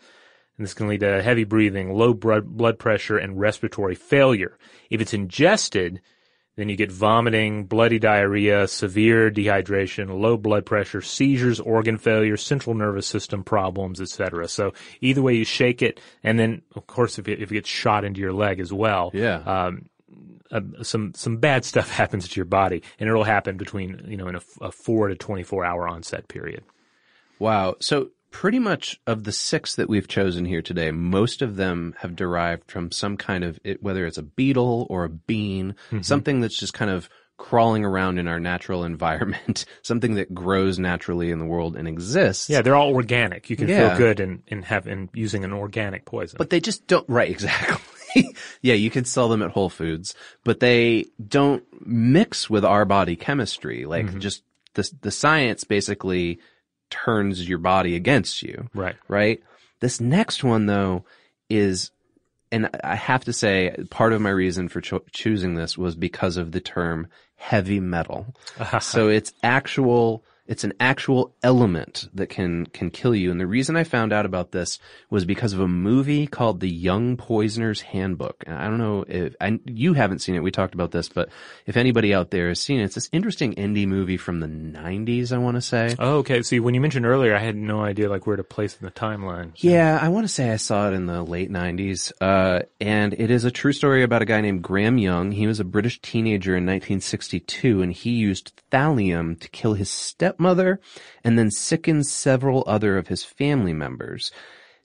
and 0.59 0.66
this 0.66 0.74
can 0.74 0.88
lead 0.88 1.01
to 1.01 1.22
heavy 1.22 1.44
breathing, 1.44 1.94
low 1.94 2.12
blood 2.12 2.78
pressure, 2.78 3.16
and 3.16 3.40
respiratory 3.40 3.94
failure. 3.94 4.59
If 4.90 5.01
it's 5.01 5.14
ingested, 5.14 6.03
then 6.61 6.68
you 6.68 6.76
get 6.76 6.92
vomiting, 6.92 7.64
bloody 7.64 7.98
diarrhea, 7.98 8.68
severe 8.68 9.30
dehydration, 9.30 10.20
low 10.20 10.36
blood 10.36 10.66
pressure, 10.66 11.00
seizures, 11.00 11.58
organ 11.61 11.96
failure, 11.98 12.36
central 12.36 12.74
nervous 12.74 13.06
system 13.06 13.42
problems, 13.42 14.00
etc. 14.00 14.46
So 14.48 14.72
either 15.00 15.22
way 15.22 15.34
you 15.34 15.44
shake 15.44 15.80
it, 15.82 16.00
and 16.22 16.38
then 16.38 16.62
of 16.76 16.86
course 16.86 17.18
if 17.18 17.26
it, 17.28 17.40
if 17.40 17.50
it 17.50 17.54
gets 17.54 17.68
shot 17.68 18.04
into 18.04 18.20
your 18.20 18.32
leg 18.32 18.61
as 18.61 18.72
well, 18.72 19.11
Yeah. 19.14 19.36
um, 19.46 19.86
uh, 20.52 20.61
some 20.82 21.12
some 21.14 21.36
bad 21.36 21.64
stuff 21.70 21.90
happens 21.90 22.28
to 22.28 22.36
your 22.36 22.44
body, 22.44 22.82
and 22.98 23.08
it'll 23.08 23.24
happen 23.24 23.56
between 23.56 24.04
you 24.08 24.16
know 24.16 24.26
in 24.28 24.36
a 24.61 24.70
four 24.72 25.08
to 25.08 25.14
twenty 25.14 25.42
four 25.44 25.64
hour 25.64 25.88
onset 25.88 26.28
period. 26.28 26.62
Wow. 27.38 27.76
So 27.80 28.11
pretty 28.30 28.58
much 28.58 29.00
of 29.06 29.24
the 29.24 29.32
six 29.32 29.74
that 29.74 29.88
we've 29.88 30.08
chosen 30.08 30.44
here 30.44 30.62
today, 30.62 30.90
most 30.90 31.42
of 31.42 31.56
them 31.56 31.94
have 31.98 32.14
derived 32.16 32.70
from 32.70 32.90
some 32.92 33.16
kind 33.16 33.44
of 33.44 33.58
it, 33.64 33.82
whether 33.82 34.06
it's 34.06 34.18
a 34.18 34.22
beetle 34.22 34.86
or 34.90 35.04
a 35.04 35.08
bean, 35.08 35.74
Mhm. 35.90 36.04
something 36.04 36.40
that's 36.40 36.58
just 36.58 36.72
kind 36.74 36.90
of 36.90 37.08
crawling 37.38 37.84
around 37.84 38.18
in 38.18 38.28
our 38.28 38.38
natural 38.38 38.84
environment, 38.94 39.64
something 39.82 40.14
that 40.14 40.34
grows 40.34 40.78
naturally 40.78 41.30
in 41.30 41.38
the 41.38 41.44
world 41.46 41.74
and 41.76 41.88
exists. 41.88 42.50
Yeah, 42.50 42.60
they're 42.62 42.74
all 42.76 42.94
organic. 42.94 43.48
You 43.50 43.56
can 43.56 43.68
Yeah. 43.68 43.88
feel 43.90 43.98
good 43.98 44.20
in 44.20 44.42
in 44.46 44.62
have 44.62 44.86
in 44.86 45.08
using 45.14 45.44
an 45.44 45.52
organic 45.52 46.04
poison. 46.04 46.36
But 46.38 46.50
they 46.50 46.60
just 46.60 46.86
don't, 46.86 47.08
right, 47.08 47.30
exactly. 47.36 48.34
yeah, 48.60 48.74
you 48.74 48.90
can 48.90 49.04
sell 49.04 49.28
them 49.28 49.40
at 49.42 49.50
Whole 49.52 49.70
Foods, 49.70 50.14
but 50.44 50.60
they 50.60 51.06
don't 51.26 51.62
mix 51.86 52.50
with 52.50 52.64
our 52.64 52.84
body 52.84 53.16
chemistry. 53.16 53.86
Like 53.86 54.06
Mhm. 54.06 54.18
just 54.20 54.42
the, 54.74 54.88
the 55.00 55.10
science 55.10 55.64
basically 55.64 56.38
turns 56.91 57.49
your 57.49 57.59
body 57.59 57.97
against 57.97 58.43
you. 58.43 58.68
Right. 58.74 58.97
Right. 59.09 59.43
This 59.80 60.01
next 60.01 60.45
one 60.45 60.66
though 60.66 61.05
is, 61.49 61.91
and 62.53 62.68
I 62.84 62.97
have 62.97 63.24
to 63.24 63.32
say 63.32 63.74
part 63.91 64.12
of 64.12 64.20
my 64.20 64.30
reason 64.30 64.68
for 64.68 64.80
cho- 64.80 65.05
choosing 65.12 65.55
this 65.55 65.78
was 65.78 65.95
because 65.95 66.36
of 66.36 66.53
the 66.53 66.61
term 66.61 67.09
heavy 67.36 67.80
metal. 67.80 68.34
so 68.80 69.09
it's 69.09 69.32
actual, 69.43 70.24
it's 70.51 70.64
an 70.64 70.72
actual 70.80 71.32
element 71.44 72.09
that 72.12 72.26
can, 72.26 72.66
can 72.66 72.90
kill 72.90 73.14
you. 73.14 73.30
And 73.30 73.40
the 73.40 73.46
reason 73.46 73.76
I 73.76 73.84
found 73.84 74.12
out 74.12 74.26
about 74.26 74.51
this 74.51 74.80
was 75.09 75.24
because 75.24 75.53
of 75.53 75.61
a 75.61 75.68
movie 75.68 76.26
called 76.26 76.59
The 76.59 76.68
Young 76.68 77.16
Poisoner's 77.16 77.82
Handbook. 77.82 78.42
And 78.48 78.57
I 78.57 78.64
don't 78.64 78.78
know 78.78 79.05
if, 79.07 79.36
I, 79.40 79.61
you 79.64 79.92
haven't 79.92 80.18
seen 80.18 80.34
it. 80.34 80.42
We 80.42 80.51
talked 80.51 80.74
about 80.74 80.90
this, 80.90 81.09
but 81.09 81.28
if 81.66 81.76
anybody 81.76 82.12
out 82.12 82.32
there 82.32 82.48
has 82.48 82.59
seen 82.59 82.80
it, 82.80 82.86
it's 82.86 82.96
this 82.96 83.09
interesting 83.12 83.55
indie 83.55 83.86
movie 83.86 84.16
from 84.16 84.40
the 84.40 84.48
90s, 84.48 85.30
I 85.30 85.38
want 85.38 85.55
to 85.55 85.61
say. 85.61 85.94
Oh, 86.01 86.16
okay. 86.16 86.42
See, 86.42 86.59
when 86.59 86.74
you 86.74 86.80
mentioned 86.80 87.07
earlier, 87.07 87.36
I 87.36 87.38
had 87.38 87.55
no 87.55 87.82
idea 87.82 88.11
like 88.11 88.26
where 88.26 88.34
to 88.34 88.42
place 88.42 88.76
in 88.76 88.84
the 88.84 88.90
timeline. 88.90 89.53
Yeah, 89.55 90.01
I 90.03 90.09
want 90.09 90.26
to 90.26 90.32
say 90.32 90.51
I 90.51 90.57
saw 90.57 90.88
it 90.88 90.94
in 90.94 91.07
the 91.07 91.22
late 91.22 91.53
90s. 91.53 92.11
Uh, 92.20 92.62
and 92.80 93.14
it 93.14 93.30
is 93.30 93.44
a 93.44 93.53
true 93.53 93.72
story 93.72 94.03
about 94.03 94.22
a 94.22 94.24
guy 94.24 94.40
named 94.40 94.64
Graham 94.64 94.98
Young. 94.98 95.30
He 95.30 95.46
was 95.46 95.61
a 95.61 95.64
British 95.64 96.01
teenager 96.01 96.57
in 96.57 96.66
1962 96.66 97.82
and 97.82 97.92
he 97.92 98.11
used 98.11 98.61
thallium 98.72 99.38
to 99.38 99.48
kill 99.48 99.74
his 99.74 99.88
stepmother 99.88 100.39
and 101.24 101.38
then 101.38 101.51
sicken 101.51 102.03
several 102.05 102.64
other 102.66 102.97
of 102.99 103.09
his 103.09 103.22
family 103.24 103.72
members. 103.72 104.32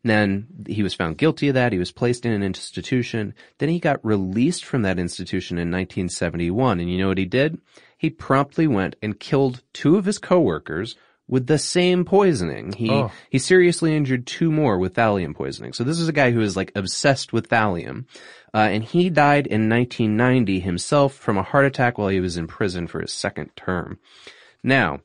Then 0.04 0.46
he 0.68 0.84
was 0.84 0.94
found 0.94 1.18
guilty 1.18 1.48
of 1.48 1.56
that. 1.56 1.72
He 1.74 1.80
was 1.80 1.92
placed 1.92 2.26
in 2.28 2.32
an 2.32 2.44
institution. 2.44 3.34
Then 3.58 3.70
he 3.70 3.80
got 3.80 4.06
released 4.06 4.64
from 4.64 4.84
that 4.84 5.00
institution 5.00 5.58
in 5.58 5.72
1971. 5.72 6.80
And 6.80 6.92
you 6.92 7.00
know 7.00 7.08
what 7.08 7.18
he 7.18 7.26
did? 7.26 7.60
He 7.98 8.12
promptly 8.12 8.68
went 8.68 8.96
and 9.02 9.20
killed 9.20 9.64
two 9.74 9.98
of 9.98 10.06
his 10.06 10.20
coworkers 10.20 10.96
with 11.28 11.48
the 11.48 11.58
same 11.58 12.06
poisoning. 12.06 12.72
He 12.74 12.92
Oh. 12.92 13.12
he 13.32 13.40
seriously 13.40 13.96
injured 13.96 14.28
two 14.28 14.52
more 14.52 14.78
with 14.78 14.94
thallium 14.94 15.34
poisoning. 15.34 15.74
So 15.74 15.84
this 15.84 16.00
is 16.00 16.08
a 16.08 16.14
guy 16.14 16.30
who 16.30 16.42
is 16.42 16.56
like 16.56 16.72
obsessed 16.76 17.34
with 17.34 17.50
thallium. 17.50 18.06
Uh, 18.54 18.70
and 18.72 18.84
he 18.84 19.10
died 19.10 19.48
in 19.48 19.68
1990 19.68 20.60
himself 20.60 21.16
from 21.16 21.38
a 21.40 21.44
heart 21.44 21.66
attack 21.66 21.98
while 21.98 22.10
he 22.10 22.20
was 22.20 22.38
in 22.38 22.46
prison 22.46 22.86
for 22.86 23.02
his 23.02 23.12
second 23.12 23.50
term. 23.56 23.98
Now, 24.64 25.00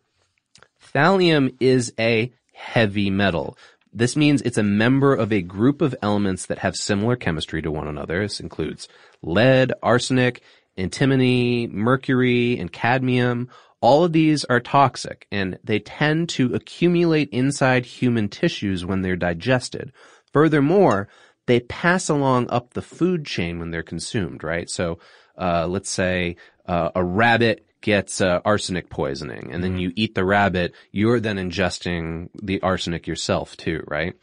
thallium 0.95 1.55
is 1.61 1.93
a 1.99 2.33
heavy 2.53 3.11
metal. 3.11 3.57
This 3.93 4.17
means 4.17 4.43
it's 4.43 4.59
a 4.59 4.63
member 4.63 5.15
of 5.15 5.33
a 5.33 5.43
group 5.43 5.83
of 5.83 5.95
elements 6.03 6.47
that 6.47 6.59
have 6.59 6.77
similar 6.77 7.17
chemistry 7.17 7.61
to 7.63 7.71
one 7.71 7.89
another. 7.89 8.23
This 8.23 8.41
includes 8.41 8.89
lead, 9.23 9.73
arsenic, 9.83 10.43
antimony, 10.77 11.67
mercury, 11.67 12.59
and 12.59 12.73
cadmium. 12.73 13.49
All 13.81 14.05
of 14.05 14.13
these 14.13 14.45
are 14.45 14.61
toxic 14.61 15.27
and 15.33 15.59
they 15.65 15.79
tend 15.79 16.29
to 16.31 16.55
accumulate 16.55 17.31
inside 17.31 17.87
human 17.87 18.29
tissues 18.29 18.85
when 18.85 19.03
they're 19.03 19.17
digested. 19.17 19.93
Furthermore, 20.33 21.09
they 21.47 21.61
pass 21.61 22.09
along 22.09 22.49
up 22.51 22.75
the 22.75 22.83
food 22.83 23.25
chain 23.25 23.59
when 23.59 23.71
they're 23.71 23.83
consumed, 23.83 24.45
right? 24.45 24.71
So, 24.71 24.99
uh, 25.37 25.67
let's 25.67 25.91
say, 25.91 26.37
uh, 26.67 26.91
a 26.95 27.03
rabbit 27.03 27.67
gets 27.81 28.21
uh, 28.21 28.41
arsenic 28.45 28.91
poisoning 28.91 29.51
and 29.53 29.63
then 29.65 29.79
you 29.79 29.93
eat 29.97 30.15
the 30.15 30.25
rabbit, 30.25 30.75
you're 30.93 31.21
then 31.21 31.37
ingesting 31.37 32.29
the 32.35 32.61
arsenic 32.61 33.07
yourself 33.07 33.57
too, 33.57 33.83
right? 33.87 34.15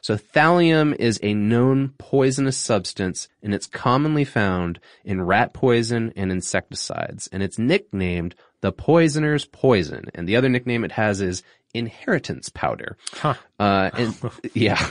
So 0.00 0.16
thallium 0.16 0.94
is 0.94 1.18
a 1.22 1.34
known 1.34 1.94
poisonous 1.98 2.56
substance 2.56 3.28
and 3.42 3.54
it's 3.54 3.66
commonly 3.66 4.24
found 4.24 4.78
in 5.04 5.22
rat 5.22 5.52
poison 5.52 6.12
and 6.14 6.30
insecticides 6.30 7.28
and 7.32 7.42
it's 7.42 7.58
nicknamed 7.58 8.34
the 8.60 8.72
poisoner's 8.72 9.44
poison 9.44 10.04
and 10.14 10.28
the 10.28 10.36
other 10.36 10.48
nickname 10.48 10.84
it 10.84 10.92
has 10.92 11.20
is 11.20 11.42
inheritance 11.74 12.48
powder. 12.48 12.96
Huh. 13.12 13.34
Uh, 13.58 13.90
and 13.94 14.14
yeah. 14.54 14.90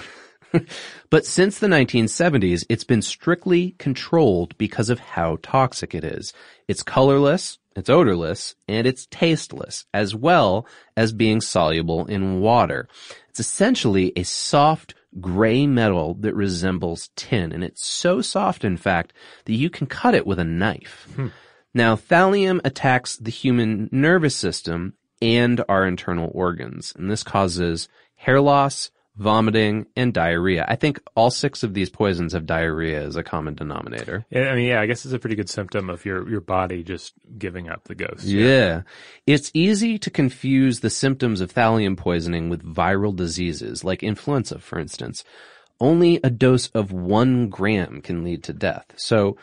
but 1.10 1.26
since 1.26 1.60
the 1.60 1.68
1970s, 1.68 2.66
it's 2.70 2.84
been 2.84 3.02
strictly 3.02 3.76
controlled 3.78 4.58
because 4.58 4.90
of 4.90 5.00
how 5.00 5.38
toxic 5.42 5.96
it 5.96 6.04
is. 6.04 6.34
It's 6.68 6.84
colorless, 6.84 7.58
it's 7.76 7.90
odorless, 7.90 8.56
and 8.68 8.88
it's 8.88 9.08
tasteless, 9.08 9.86
as 9.94 10.16
well 10.16 10.66
as 10.96 11.12
being 11.12 11.42
soluble 11.42 12.06
in 12.06 12.40
water. 12.40 12.88
It's 13.30 13.40
essentially 13.40 14.14
a 14.16 14.24
soft 14.24 14.96
gray 15.20 15.68
metal 15.68 16.14
that 16.16 16.36
resembles 16.36 17.10
tin, 17.16 17.52
and 17.52 17.64
it's 17.64 17.86
so 17.86 18.22
soft, 18.22 18.64
in 18.64 18.78
fact, 18.78 19.14
that 19.46 19.54
you 19.54 19.70
can 19.70 19.88
cut 19.88 20.16
it 20.16 20.26
with 20.26 20.40
a 20.40 20.44
knife. 20.44 21.08
Hmm. 21.16 21.28
Now, 21.74 21.96
thallium 21.96 22.62
attacks 22.64 23.18
the 23.18 23.32
human 23.32 23.90
nervous 23.92 24.36
system 24.36 24.94
and 25.22 25.64
our 25.68 25.86
internal 25.86 26.32
organs, 26.34 26.94
and 26.98 27.12
this 27.12 27.24
causes 27.24 27.90
hair 28.16 28.40
loss, 28.40 28.92
vomiting, 29.18 29.86
and 29.96 30.14
diarrhea. 30.14 30.66
I 30.68 30.76
think 30.76 31.00
all 31.16 31.32
six 31.32 31.64
of 31.64 31.74
these 31.74 31.90
poisons 31.90 32.34
have 32.34 32.46
diarrhea 32.46 33.02
as 33.02 33.16
a 33.16 33.24
common 33.24 33.56
denominator. 33.56 34.26
Yeah, 34.30 34.50
I 34.50 34.56
mean, 34.56 34.68
yeah, 34.68 34.82
I 34.82 34.86
guess 34.86 35.06
it's 35.06 35.14
a 35.14 35.20
pretty 35.20 35.38
good 35.38 35.50
symptom 35.50 35.90
of 35.90 36.04
your, 36.06 36.30
your 36.30 36.42
body 36.42 36.84
just 36.84 37.14
giving 37.38 37.70
up 37.70 37.86
the 37.86 37.96
ghost. 37.96 38.26
Yeah. 38.26 38.82
It's 39.26 39.52
easy 39.54 39.98
to 40.00 40.10
confuse 40.10 40.82
the 40.82 40.90
symptoms 40.90 41.40
of 41.40 41.54
thallium 41.54 41.96
poisoning 41.98 42.50
with 42.50 42.64
viral 42.64 43.16
diseases, 43.16 43.84
like 43.84 44.04
influenza, 44.04 44.60
for 44.60 44.80
instance. 44.80 45.24
Only 45.80 46.20
a 46.24 46.30
dose 46.30 46.68
of 46.70 46.92
one 46.92 47.50
gram 47.50 48.02
can 48.02 48.24
lead 48.24 48.44
to 48.46 48.54
death. 48.54 48.86
So, 48.96 49.38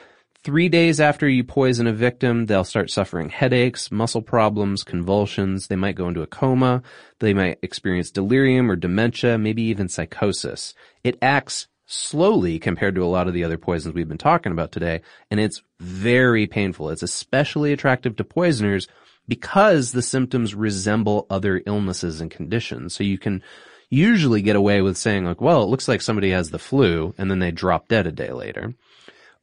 three 0.45 0.68
days 0.68 1.01
after 1.01 1.28
you 1.28 1.45
poison 1.45 1.86
a 1.86 1.93
victim, 1.93 2.47
they'll 2.47 2.64
start 2.64 2.90
suffering 2.90 3.28
headaches, 3.28 3.90
muscle 3.90 4.22
problems, 4.22 4.82
convulsions. 4.82 5.68
They 5.68 5.76
might 5.76 5.95
go 5.95 6.09
into 6.09 6.22
a 6.22 6.26
coma. 6.26 6.82
They 7.20 7.34
might 7.34 7.59
experience 7.62 8.11
delirium 8.11 8.70
or 8.70 8.76
dementia, 8.76 9.38
maybe 9.38 9.62
even 9.62 9.88
psychosis. 9.88 10.74
It 11.05 11.18
acts 11.22 11.68
slowly 11.86 12.59
compared 12.59 12.95
to 12.95 13.05
a 13.05 13.07
lot 13.07 13.28
of 13.28 13.34
the 13.34 13.45
other 13.45 13.59
poisons 13.59 13.95
we've 13.95 14.09
been 14.09 14.18
talking 14.18 14.53
about 14.53 14.72
today, 14.72 15.03
and 15.30 15.38
it's 15.38 15.62
very 15.78 16.47
painful. 16.47 16.90
It's 16.90 17.03
especially 17.03 17.72
attractive 17.72 18.16
to 18.16 18.24
poisoners 18.24 18.88
because 19.28 19.93
the 19.93 20.03
symptoms 20.03 20.55
resemble 20.55 21.26
other 21.30 21.62
illnesses 21.66 22.20
and 22.20 22.30
conditions. 22.30 22.95
So 22.95 23.05
you 23.05 23.18
can 23.18 23.43
usually 23.90 24.43
get 24.43 24.57
away 24.57 24.80
with 24.80 24.97
saying 24.97 25.24
like, 25.24 25.40
well, 25.40 25.62
it 25.62 25.68
looks 25.68 25.86
like 25.86 26.01
somebody 26.01 26.30
has 26.30 26.51
the 26.51 26.59
flu, 26.59 27.14
and 27.18 27.30
then 27.30 27.38
they 27.38 27.51
drop 27.51 27.88
dead 27.88 28.07
a 28.07 28.12
day 28.12 28.32
later. 28.32 28.74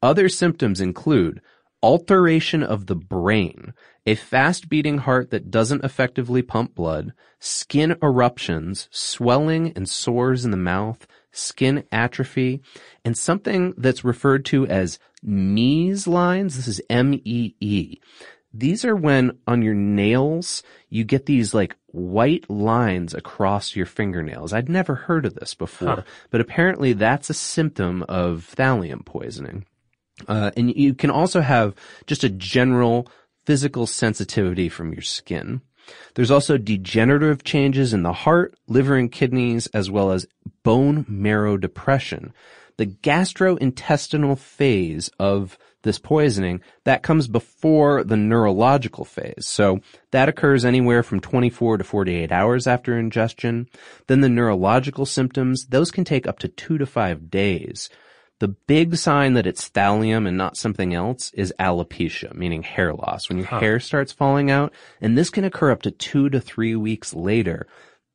Other 0.02 0.30
symptoms 0.30 0.80
include 0.80 1.42
alteration 1.82 2.62
of 2.64 2.88
the 2.88 2.96
brain, 2.96 3.74
a 4.06 4.16
fast 4.16 4.70
beating 4.70 5.00
heart 5.00 5.30
that 5.32 5.50
doesn't 5.52 5.84
effectively 5.84 6.42
pump 6.42 6.76
blood, 6.76 7.14
skin 7.40 7.96
eruptions, 8.04 8.88
swelling 8.92 9.72
and 9.76 9.88
sores 9.88 10.44
in 10.44 10.52
the 10.52 10.58
mouth, 10.58 11.08
skin 11.32 11.84
atrophy, 11.92 12.62
and 13.06 13.18
something 13.18 13.74
that's 13.78 14.04
referred 14.04 14.44
to 14.46 14.66
as 14.68 15.00
Mees 15.22 16.08
lines. 16.08 16.56
This 16.56 16.68
is 16.68 16.82
M-E-E. 16.90 18.00
These 18.54 18.84
are 18.84 18.96
when 18.96 19.38
on 19.46 19.62
your 19.62 19.76
nails 19.76 20.64
you 20.90 21.04
get 21.04 21.28
these 21.28 21.54
like 21.54 21.76
white 21.88 22.50
lines 22.50 23.14
across 23.14 23.76
your 23.76 23.86
fingernails. 23.86 24.54
I'd 24.54 24.70
never 24.70 24.96
heard 24.96 25.26
of 25.26 25.36
this 25.36 25.54
before, 25.54 25.88
Huh. 25.98 26.04
but 26.32 26.42
apparently 26.42 26.94
that's 26.94 27.30
a 27.30 27.34
symptom 27.34 28.04
of 28.10 28.52
thallium 28.58 29.06
poisoning. 29.06 29.66
Uh, 30.28 30.52
and 30.58 30.76
you 30.76 30.94
can 30.94 31.10
also 31.10 31.42
have 31.42 31.76
just 32.08 32.24
a 32.24 32.30
general 32.30 33.08
physical 33.46 33.88
sensitivity 33.88 34.70
from 34.70 34.94
your 34.94 35.02
skin. 35.02 35.62
There's 36.16 36.32
also 36.32 36.58
degenerative 36.58 37.44
changes 37.44 37.94
in 37.94 38.04
the 38.04 38.14
heart, 38.14 38.56
liver, 38.68 38.96
and 38.96 39.12
kidneys, 39.12 39.68
as 39.68 39.90
well 39.90 40.12
as 40.12 40.28
bone 40.64 41.06
marrow 41.08 41.58
depression. 41.58 42.34
The 42.78 42.86
gastrointestinal 42.86 44.38
phase 44.38 45.10
of 45.20 45.58
this 45.84 46.00
poisoning, 46.00 46.62
that 46.84 47.04
comes 47.04 47.28
before 47.28 48.04
the 48.04 48.18
neurological 48.18 49.06
phase. 49.06 49.48
So 49.48 49.80
that 50.12 50.30
occurs 50.30 50.66
anywhere 50.66 51.04
from 51.04 51.22
24 51.22 51.78
to 51.78 51.84
48 51.84 52.32
hours 52.32 52.68
after 52.68 52.98
ingestion. 52.98 53.70
Then 54.08 54.22
the 54.22 54.30
neurological 54.30 55.06
symptoms, 55.06 55.68
those 55.68 55.92
can 55.92 56.04
take 56.04 56.28
up 56.28 56.40
to 56.40 56.48
two 56.48 56.78
to 56.78 56.86
five 56.86 57.30
days. 57.30 57.90
The 58.40 58.48
big 58.48 58.96
sign 58.96 59.34
that 59.34 59.46
it's 59.46 59.70
thallium 59.70 60.26
and 60.28 60.38
not 60.38 60.56
something 60.58 60.94
else 60.94 61.32
is 61.34 61.54
alopecia, 61.60 62.34
meaning 62.34 62.64
hair 62.64 62.94
loss. 62.94 63.28
When 63.28 63.38
your 63.38 63.48
Huh. 63.48 63.60
hair 63.60 63.80
starts 63.80 64.14
falling 64.14 64.50
out, 64.50 64.74
and 65.02 65.18
this 65.18 65.30
can 65.30 65.44
occur 65.44 65.72
up 65.72 65.82
to 65.84 65.92
two 65.92 66.30
to 66.30 66.40
three 66.40 66.76
weeks 66.76 67.14
later. 67.14 67.68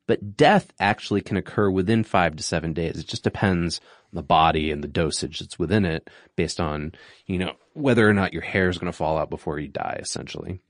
But 0.06 0.36
death 0.36 0.70
actually 0.78 1.22
can 1.22 1.36
occur 1.38 1.70
within 1.70 2.04
five 2.04 2.36
to 2.36 2.42
seven 2.42 2.72
days. 2.74 2.98
It 2.98 3.06
just 3.06 3.24
depends 3.24 3.80
on 4.12 4.16
the 4.16 4.22
body 4.22 4.70
and 4.70 4.82
the 4.84 4.88
dosage 4.88 5.38
that's 5.40 5.58
within 5.58 5.84
it 5.86 6.08
based 6.36 6.60
on, 6.60 6.92
you 7.26 7.38
know, 7.38 7.52
whether 7.72 8.08
or 8.08 8.12
not 8.12 8.32
your 8.34 8.42
hair 8.42 8.68
is 8.68 8.76
going 8.78 8.92
to 8.92 8.96
fall 8.96 9.16
out 9.16 9.30
before 9.30 9.58
you 9.58 9.68
die, 9.68 9.98
essentially. 10.00 10.60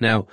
Now, 0.00 0.26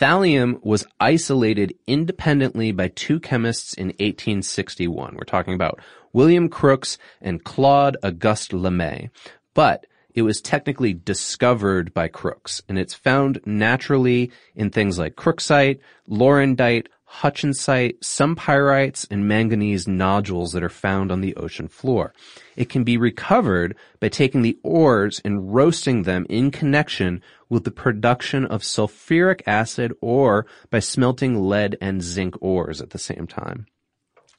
thallium 0.00 0.64
was 0.64 0.86
isolated 1.00 1.74
independently 1.88 2.70
by 2.70 2.88
two 2.88 3.18
chemists 3.18 3.74
in 3.74 3.88
1861. 3.88 5.14
We're 5.16 5.24
talking 5.24 5.54
about 5.54 5.80
William 6.12 6.48
Crookes 6.48 6.98
and 7.20 7.44
Claude 7.44 7.96
Auguste 8.02 8.52
Lemay. 8.52 9.10
But 9.54 9.86
it 10.14 10.22
was 10.22 10.40
technically 10.40 10.94
discovered 10.94 11.94
by 11.94 12.08
Crookes, 12.08 12.62
and 12.68 12.78
it's 12.78 12.94
found 12.94 13.40
naturally 13.44 14.32
in 14.56 14.70
things 14.70 14.98
like 14.98 15.14
crooksite, 15.14 15.78
laurendite, 16.08 16.86
hutchinsite, 17.08 17.96
some 18.02 18.36
pyrites, 18.36 19.06
and 19.10 19.26
manganese 19.26 19.88
nodules 19.88 20.52
that 20.52 20.62
are 20.62 20.68
found 20.68 21.10
on 21.10 21.20
the 21.20 21.34
ocean 21.36 21.68
floor. 21.68 22.12
It 22.56 22.68
can 22.68 22.84
be 22.84 22.96
recovered 22.96 23.76
by 24.00 24.08
taking 24.08 24.42
the 24.42 24.58
ores 24.62 25.20
and 25.24 25.54
roasting 25.54 26.02
them 26.02 26.26
in 26.28 26.50
connection 26.50 27.22
with 27.48 27.64
the 27.64 27.70
production 27.70 28.44
of 28.44 28.62
sulfuric 28.62 29.42
acid 29.46 29.92
or 30.00 30.46
by 30.70 30.80
smelting 30.80 31.48
lead 31.48 31.76
and 31.80 32.02
zinc 32.02 32.34
ores 32.40 32.82
at 32.82 32.90
the 32.90 32.98
same 32.98 33.26
time. 33.26 33.66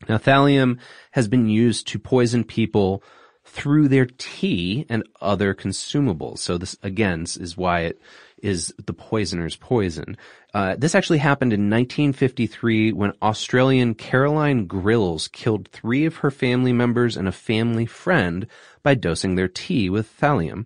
Now, 0.07 0.17
thallium 0.17 0.79
has 1.11 1.27
been 1.27 1.49
used 1.49 1.87
to 1.89 1.99
poison 1.99 2.43
people 2.43 3.03
through 3.43 3.87
their 3.87 4.05
tea 4.05 4.85
and 4.89 5.03
other 5.21 5.53
consumables. 5.53 6.37
So 6.39 6.57
this 6.57 6.77
again 6.83 7.23
is 7.23 7.57
why 7.57 7.81
it 7.81 8.01
is 8.41 8.73
the 8.85 8.93
poisoner's 8.93 9.55
poison. 9.55 10.17
Uh, 10.53 10.75
this 10.77 10.95
actually 10.95 11.17
happened 11.17 11.51
in 11.51 11.69
1953 11.69 12.93
when 12.93 13.13
Australian 13.21 13.95
Caroline 13.95 14.65
Grills 14.65 15.27
killed 15.27 15.67
three 15.67 16.05
of 16.05 16.17
her 16.17 16.31
family 16.31 16.71
members 16.71 17.17
and 17.17 17.27
a 17.27 17.33
family 17.33 17.85
friend 17.85 18.47
by 18.83 18.93
dosing 18.93 19.35
their 19.35 19.47
tea 19.47 19.89
with 19.89 20.17
thallium. 20.19 20.65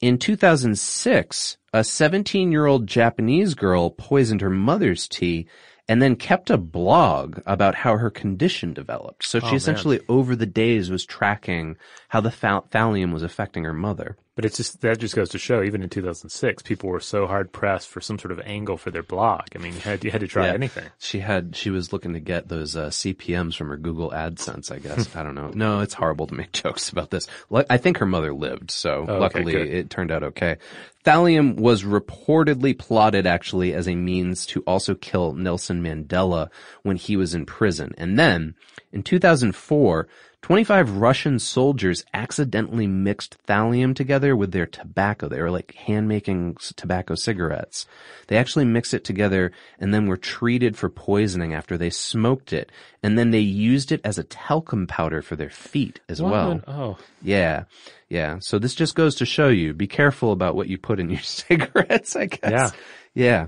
In 0.00 0.18
2006, 0.18 1.56
a 1.72 1.84
17 1.84 2.52
year 2.52 2.66
old 2.66 2.86
Japanese 2.86 3.54
girl 3.54 3.90
poisoned 3.90 4.40
her 4.40 4.50
mother's 4.50 5.08
tea 5.08 5.46
and 5.88 6.00
then 6.00 6.16
kept 6.16 6.50
a 6.50 6.56
blog 6.56 7.40
about 7.46 7.74
how 7.74 7.96
her 7.98 8.10
condition 8.10 8.72
developed. 8.72 9.24
So 9.24 9.38
she 9.40 9.46
Oh, 9.46 9.54
essentially 9.54 10.00
over 10.08 10.34
the 10.34 10.46
days 10.46 10.90
was 10.90 11.04
tracking 11.04 11.76
how 12.08 12.20
the 12.20 12.30
thal- 12.30 12.66
thallium 12.70 13.12
was 13.12 13.22
affecting 13.22 13.64
her 13.64 13.74
mother. 13.74 14.16
But 14.36 14.44
it's 14.44 14.56
just 14.56 14.80
that 14.80 14.98
just 14.98 15.14
goes 15.14 15.28
to 15.28 15.38
show, 15.38 15.62
even 15.62 15.80
in 15.82 15.88
2006, 15.88 16.64
people 16.64 16.90
were 16.90 16.98
so 16.98 17.28
hard 17.28 17.52
pressed 17.52 17.88
for 17.88 18.00
some 18.00 18.18
sort 18.18 18.32
of 18.32 18.40
angle 18.40 18.76
for 18.76 18.90
their 18.90 19.04
blog. 19.04 19.42
I 19.54 19.58
mean, 19.58 19.74
you 19.74 19.78
had 19.78 20.02
you 20.04 20.10
had 20.10 20.22
to 20.22 20.26
try 20.26 20.46
Yeah. 20.48 20.54
anything. 20.54 20.86
She 20.98 21.20
had 21.20 21.54
she 21.54 21.70
was 21.70 21.92
looking 21.92 22.14
to 22.14 22.20
get 22.20 22.48
those 22.48 22.74
uh, 22.74 22.88
CPMS 22.88 23.54
from 23.54 23.68
her 23.68 23.76
Google 23.76 24.10
AdSense. 24.10 24.72
I 24.72 24.80
guess 24.80 25.14
I 25.14 25.22
don't 25.22 25.36
know. 25.36 25.52
No, 25.54 25.80
it's 25.80 25.94
horrible 25.94 26.26
to 26.26 26.34
make 26.34 26.50
jokes 26.64 26.90
about 26.90 27.10
this. 27.10 27.28
I 27.70 27.76
think 27.76 27.98
her 27.98 28.06
mother 28.06 28.34
lived, 28.34 28.72
so 28.72 29.04
Oh, 29.08 29.18
luckily 29.20 29.54
it 29.54 29.88
turned 29.88 30.10
out 30.10 30.24
okay. 30.24 30.56
Thallium 31.04 31.54
was 31.56 31.84
reportedly 31.84 32.76
plotted 32.76 33.26
actually 33.28 33.72
as 33.72 33.86
a 33.86 33.94
means 33.94 34.46
to 34.46 34.62
also 34.62 34.94
kill 34.96 35.34
Nelson 35.34 35.80
Mandela 35.82 36.48
when 36.82 36.96
he 36.96 37.16
was 37.16 37.34
in 37.34 37.46
prison, 37.46 37.94
and 37.98 38.18
then 38.18 38.56
in 38.92 39.04
2004. 39.04 40.08
25 40.44 40.98
Russian 40.98 41.38
soldiers 41.38 42.04
accidentally 42.12 42.86
mixed 42.86 43.38
thallium 43.46 43.96
together 43.96 44.36
with 44.36 44.52
their 44.52 44.66
tobacco. 44.66 45.26
They 45.26 45.40
were 45.40 45.50
like 45.50 45.72
hand 45.74 46.06
making 46.06 46.58
tobacco 46.76 47.14
cigarettes. 47.14 47.86
They 48.26 48.36
actually 48.36 48.66
mixed 48.66 48.92
it 48.92 49.04
together 49.04 49.52
and 49.80 49.94
then 49.94 50.06
were 50.06 50.18
treated 50.18 50.76
for 50.76 50.90
poisoning 50.90 51.54
after 51.54 51.78
they 51.78 51.88
smoked 51.88 52.52
it. 52.52 52.70
And 53.02 53.16
then 53.18 53.30
they 53.30 53.38
used 53.38 53.90
it 53.90 54.02
as 54.04 54.18
a 54.18 54.22
talcum 54.24 54.86
powder 54.86 55.22
for 55.22 55.34
their 55.34 55.48
feet 55.48 56.00
as 56.10 56.20
What? 56.20 56.32
well. 56.32 56.60
Oh. 56.66 56.98
Yeah. 57.22 57.64
Yeah. 58.10 58.36
So 58.40 58.58
this 58.58 58.74
just 58.74 58.94
goes 58.94 59.14
to 59.14 59.24
show 59.24 59.48
you, 59.48 59.72
be 59.72 59.86
careful 59.86 60.30
about 60.30 60.56
what 60.56 60.68
you 60.68 60.76
put 60.76 61.00
in 61.00 61.08
your 61.08 61.20
cigarettes, 61.22 62.16
I 62.16 62.26
guess. 62.26 62.50
Yeah. 62.52 62.70
Yeah. 63.14 63.46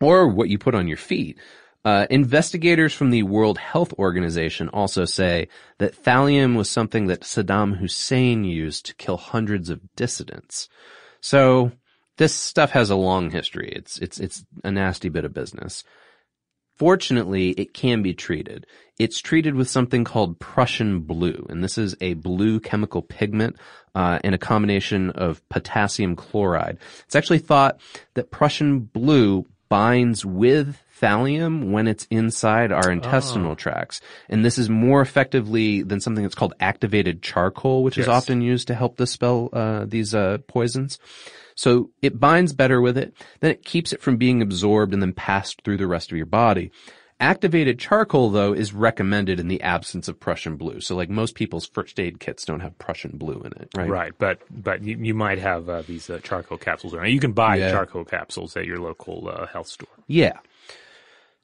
Or 0.00 0.26
what 0.26 0.48
you 0.48 0.58
put 0.58 0.74
on 0.74 0.88
your 0.88 0.96
feet. 0.96 1.38
Uh, 1.84 2.06
investigators 2.08 2.94
from 2.94 3.10
the 3.10 3.22
World 3.22 3.58
Health 3.58 3.92
Organization 3.98 4.70
also 4.70 5.04
say 5.04 5.48
that 5.78 6.02
thallium 6.02 6.56
was 6.56 6.70
something 6.70 7.08
that 7.08 7.20
Saddam 7.20 7.76
Hussein 7.76 8.44
used 8.44 8.86
to 8.86 8.94
kill 8.94 9.18
hundreds 9.18 9.68
of 9.68 9.82
dissidents. 9.94 10.68
So 11.20 11.72
this 12.16 12.34
stuff 12.34 12.70
has 12.70 12.88
a 12.88 12.96
long 12.96 13.30
history. 13.30 13.70
It's 13.74 13.98
it's 13.98 14.18
it's 14.18 14.44
a 14.62 14.70
nasty 14.70 15.10
bit 15.10 15.26
of 15.26 15.34
business. 15.34 15.84
Fortunately, 16.76 17.50
it 17.50 17.72
can 17.72 18.02
be 18.02 18.14
treated. 18.14 18.66
It's 18.98 19.20
treated 19.20 19.54
with 19.54 19.68
something 19.68 20.04
called 20.04 20.40
Prussian 20.40 21.00
blue, 21.00 21.46
and 21.48 21.62
this 21.62 21.78
is 21.78 21.94
a 22.00 22.14
blue 22.14 22.60
chemical 22.60 23.02
pigment 23.02 23.56
uh, 23.94 24.18
in 24.24 24.34
a 24.34 24.38
combination 24.38 25.10
of 25.10 25.46
potassium 25.48 26.16
chloride. 26.16 26.78
It's 27.04 27.14
actually 27.14 27.38
thought 27.38 27.78
that 28.14 28.32
Prussian 28.32 28.80
blue 28.80 29.46
binds 29.68 30.24
with 30.24 30.82
thallium 31.00 31.70
when 31.70 31.86
it's 31.86 32.06
inside 32.10 32.72
our 32.72 32.90
intestinal 32.90 33.56
tracts. 33.56 34.00
And 34.28 34.44
this 34.44 34.58
is 34.58 34.68
more 34.70 35.00
effectively 35.00 35.82
than 35.82 36.00
something 36.00 36.22
that's 36.22 36.34
called 36.34 36.54
activated 36.60 37.22
charcoal, 37.22 37.82
which 37.82 37.98
is 37.98 38.08
often 38.08 38.40
used 38.42 38.68
to 38.68 38.74
help 38.74 38.96
dispel 38.96 39.48
uh, 39.52 39.84
these 39.86 40.14
uh, 40.14 40.38
poisons. 40.48 40.98
So 41.56 41.90
it 42.02 42.18
binds 42.18 42.52
better 42.52 42.80
with 42.80 42.98
it, 42.98 43.14
then 43.40 43.50
it 43.50 43.64
keeps 43.64 43.92
it 43.92 44.02
from 44.02 44.16
being 44.16 44.42
absorbed 44.42 44.92
and 44.92 45.00
then 45.02 45.12
passed 45.12 45.62
through 45.62 45.76
the 45.76 45.86
rest 45.86 46.10
of 46.10 46.16
your 46.16 46.26
body. 46.26 46.72
Activated 47.20 47.78
charcoal, 47.78 48.30
though, 48.30 48.52
is 48.52 48.72
recommended 48.74 49.38
in 49.38 49.46
the 49.46 49.62
absence 49.62 50.08
of 50.08 50.18
Prussian 50.18 50.56
blue. 50.56 50.80
So 50.80 50.96
like 50.96 51.08
most 51.08 51.36
people's 51.36 51.64
first 51.64 52.00
aid 52.00 52.18
kits 52.18 52.44
don't 52.44 52.58
have 52.58 52.76
Prussian 52.78 53.16
blue 53.16 53.40
in 53.40 53.52
it, 53.52 53.68
right? 53.76 53.88
Right, 53.88 54.12
but 54.18 54.40
but 54.50 54.82
you, 54.82 54.98
you 55.00 55.14
might 55.14 55.38
have 55.38 55.68
uh, 55.68 55.82
these 55.82 56.10
uh, 56.10 56.18
charcoal 56.24 56.58
capsules 56.58 56.92
around. 56.92 57.10
You 57.10 57.20
can 57.20 57.32
buy 57.32 57.56
Yeah. 57.56 57.70
charcoal 57.70 58.04
capsules 58.04 58.56
at 58.56 58.66
your 58.66 58.78
local 58.78 59.28
uh, 59.28 59.46
health 59.46 59.68
store. 59.68 59.88
Yeah. 60.08 60.38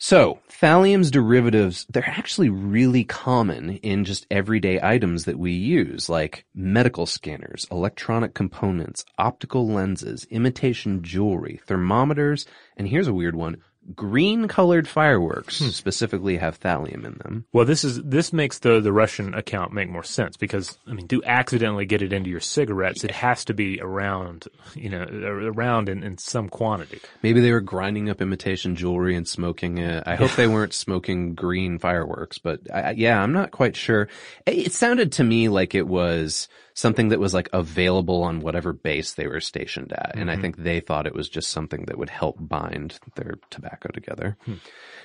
So, 0.02 0.38
thallium's 0.48 1.10
derivatives, 1.10 1.84
they're 1.90 2.02
actually 2.08 2.48
really 2.48 3.04
common 3.04 3.76
in 3.82 4.06
just 4.06 4.26
everyday 4.30 4.80
items 4.82 5.26
that 5.26 5.38
we 5.38 5.52
use, 5.52 6.08
like 6.08 6.46
medical 6.54 7.04
scanners, 7.04 7.66
electronic 7.70 8.32
components, 8.32 9.04
optical 9.18 9.68
lenses, 9.68 10.26
imitation 10.30 11.02
jewelry, 11.02 11.60
thermometers, 11.66 12.46
and 12.78 12.88
here's 12.88 13.08
a 13.08 13.12
weird 13.12 13.36
one, 13.36 13.58
green 13.94 14.48
colored 14.48 14.86
fireworks 14.86 15.58
hmm. 15.58 15.68
specifically 15.68 16.36
have 16.36 16.60
thallium 16.60 17.04
in 17.04 17.18
them. 17.22 17.44
Well, 17.52 17.64
this 17.64 17.84
is 17.84 18.02
this 18.02 18.32
makes 18.32 18.58
the 18.58 18.80
the 18.80 18.92
Russian 18.92 19.34
account 19.34 19.72
make 19.72 19.88
more 19.88 20.02
sense 20.02 20.36
because 20.36 20.78
I 20.86 20.92
mean, 20.92 21.08
to 21.08 21.22
accidentally 21.24 21.86
get 21.86 22.02
it 22.02 22.12
into 22.12 22.30
your 22.30 22.40
cigarettes, 22.40 23.04
it 23.04 23.10
has 23.10 23.44
to 23.46 23.54
be 23.54 23.80
around, 23.80 24.46
you 24.74 24.90
know, 24.90 25.02
around 25.02 25.88
in, 25.88 26.02
in 26.02 26.18
some 26.18 26.48
quantity. 26.48 27.00
Maybe 27.22 27.40
they 27.40 27.52
were 27.52 27.60
grinding 27.60 28.10
up 28.10 28.20
imitation 28.20 28.76
jewelry 28.76 29.16
and 29.16 29.26
smoking 29.26 29.78
it. 29.78 30.04
I 30.06 30.16
hope 30.16 30.32
they 30.32 30.48
weren't 30.48 30.74
smoking 30.74 31.34
green 31.34 31.78
fireworks, 31.78 32.38
but 32.38 32.60
I, 32.72 32.92
yeah, 32.92 33.20
I'm 33.20 33.32
not 33.32 33.50
quite 33.50 33.76
sure. 33.76 34.08
It 34.46 34.72
sounded 34.72 35.12
to 35.12 35.24
me 35.24 35.48
like 35.48 35.74
it 35.74 35.86
was 35.86 36.48
something 36.74 37.08
that 37.08 37.20
was 37.20 37.34
like 37.34 37.48
available 37.52 38.22
on 38.22 38.40
whatever 38.40 38.72
base 38.72 39.12
they 39.14 39.26
were 39.26 39.40
stationed 39.40 39.92
at. 39.92 40.12
And 40.16 40.30
I 40.30 40.36
Mhm. 40.36 40.40
think 40.40 40.56
they 40.58 40.80
thought 40.80 41.06
it 41.06 41.14
was 41.14 41.28
just 41.28 41.50
something 41.50 41.84
that 41.86 41.98
would 41.98 42.10
help 42.10 42.36
bind 42.38 42.98
their 43.16 43.34
tobacco 43.50 43.90
together. 43.90 44.36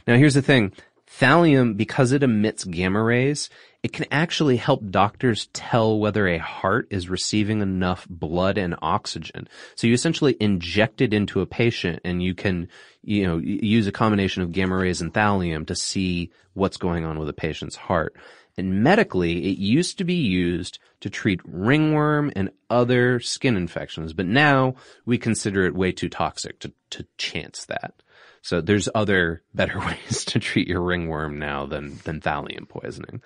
Now 0.07 0.15
here's 0.15 0.35
the 0.35 0.41
thing. 0.41 0.71
Thallium, 1.07 1.77
because 1.77 2.11
it 2.11 2.23
emits 2.23 2.63
gamma 2.63 3.01
rays, 3.01 3.49
it 3.83 3.93
can 3.93 4.07
actually 4.11 4.57
help 4.57 4.89
doctors 4.89 5.47
tell 5.53 5.99
whether 5.99 6.27
a 6.27 6.39
heart 6.39 6.87
is 6.89 7.09
receiving 7.09 7.61
enough 7.61 8.07
blood 8.09 8.57
and 8.57 8.75
oxygen. 8.81 9.47
So 9.75 9.85
you 9.85 9.93
essentially 9.93 10.35
inject 10.39 11.01
it 11.01 11.13
into 11.13 11.41
a 11.41 11.45
patient 11.45 11.99
and 12.03 12.23
you 12.23 12.33
can, 12.33 12.69
you 13.03 13.23
know, 13.27 13.37
use 13.37 13.85
a 13.85 13.91
combination 13.91 14.41
of 14.41 14.51
gamma 14.51 14.75
rays 14.77 15.01
and 15.01 15.13
thallium 15.13 15.67
to 15.67 15.75
see 15.75 16.31
what's 16.53 16.77
going 16.77 17.05
on 17.05 17.19
with 17.19 17.29
a 17.29 17.33
patient's 17.33 17.75
heart. 17.75 18.15
And 18.57 18.84
medically, 18.84 19.52
it 19.52 19.57
used 19.57 19.98
to 19.98 20.06
be 20.06 20.15
used 20.15 20.80
to 21.02 21.10
treat 21.10 21.41
ringworm 21.44 22.32
and 22.36 22.52
other 22.69 23.19
skin 23.19 23.57
infections, 23.57 24.14
but 24.14 24.26
now 24.26 24.76
we 25.06 25.18
consider 25.18 25.65
it 25.65 25.76
way 25.76 25.91
too 25.91 26.10
toxic 26.10 26.60
to, 26.60 26.72
to 26.91 27.06
chance 27.18 27.65
that. 27.65 28.02
So 28.41 28.61
there's 28.61 28.88
other 28.95 29.41
better 29.53 29.80
ways 29.80 30.23
to 30.26 30.40
treat 30.40 30.68
your 30.68 30.82
ringworm 30.82 31.38
now 31.38 31.65
than, 31.65 31.98
than 32.06 32.22
thallium 32.22 32.69
poisoning. 32.69 33.22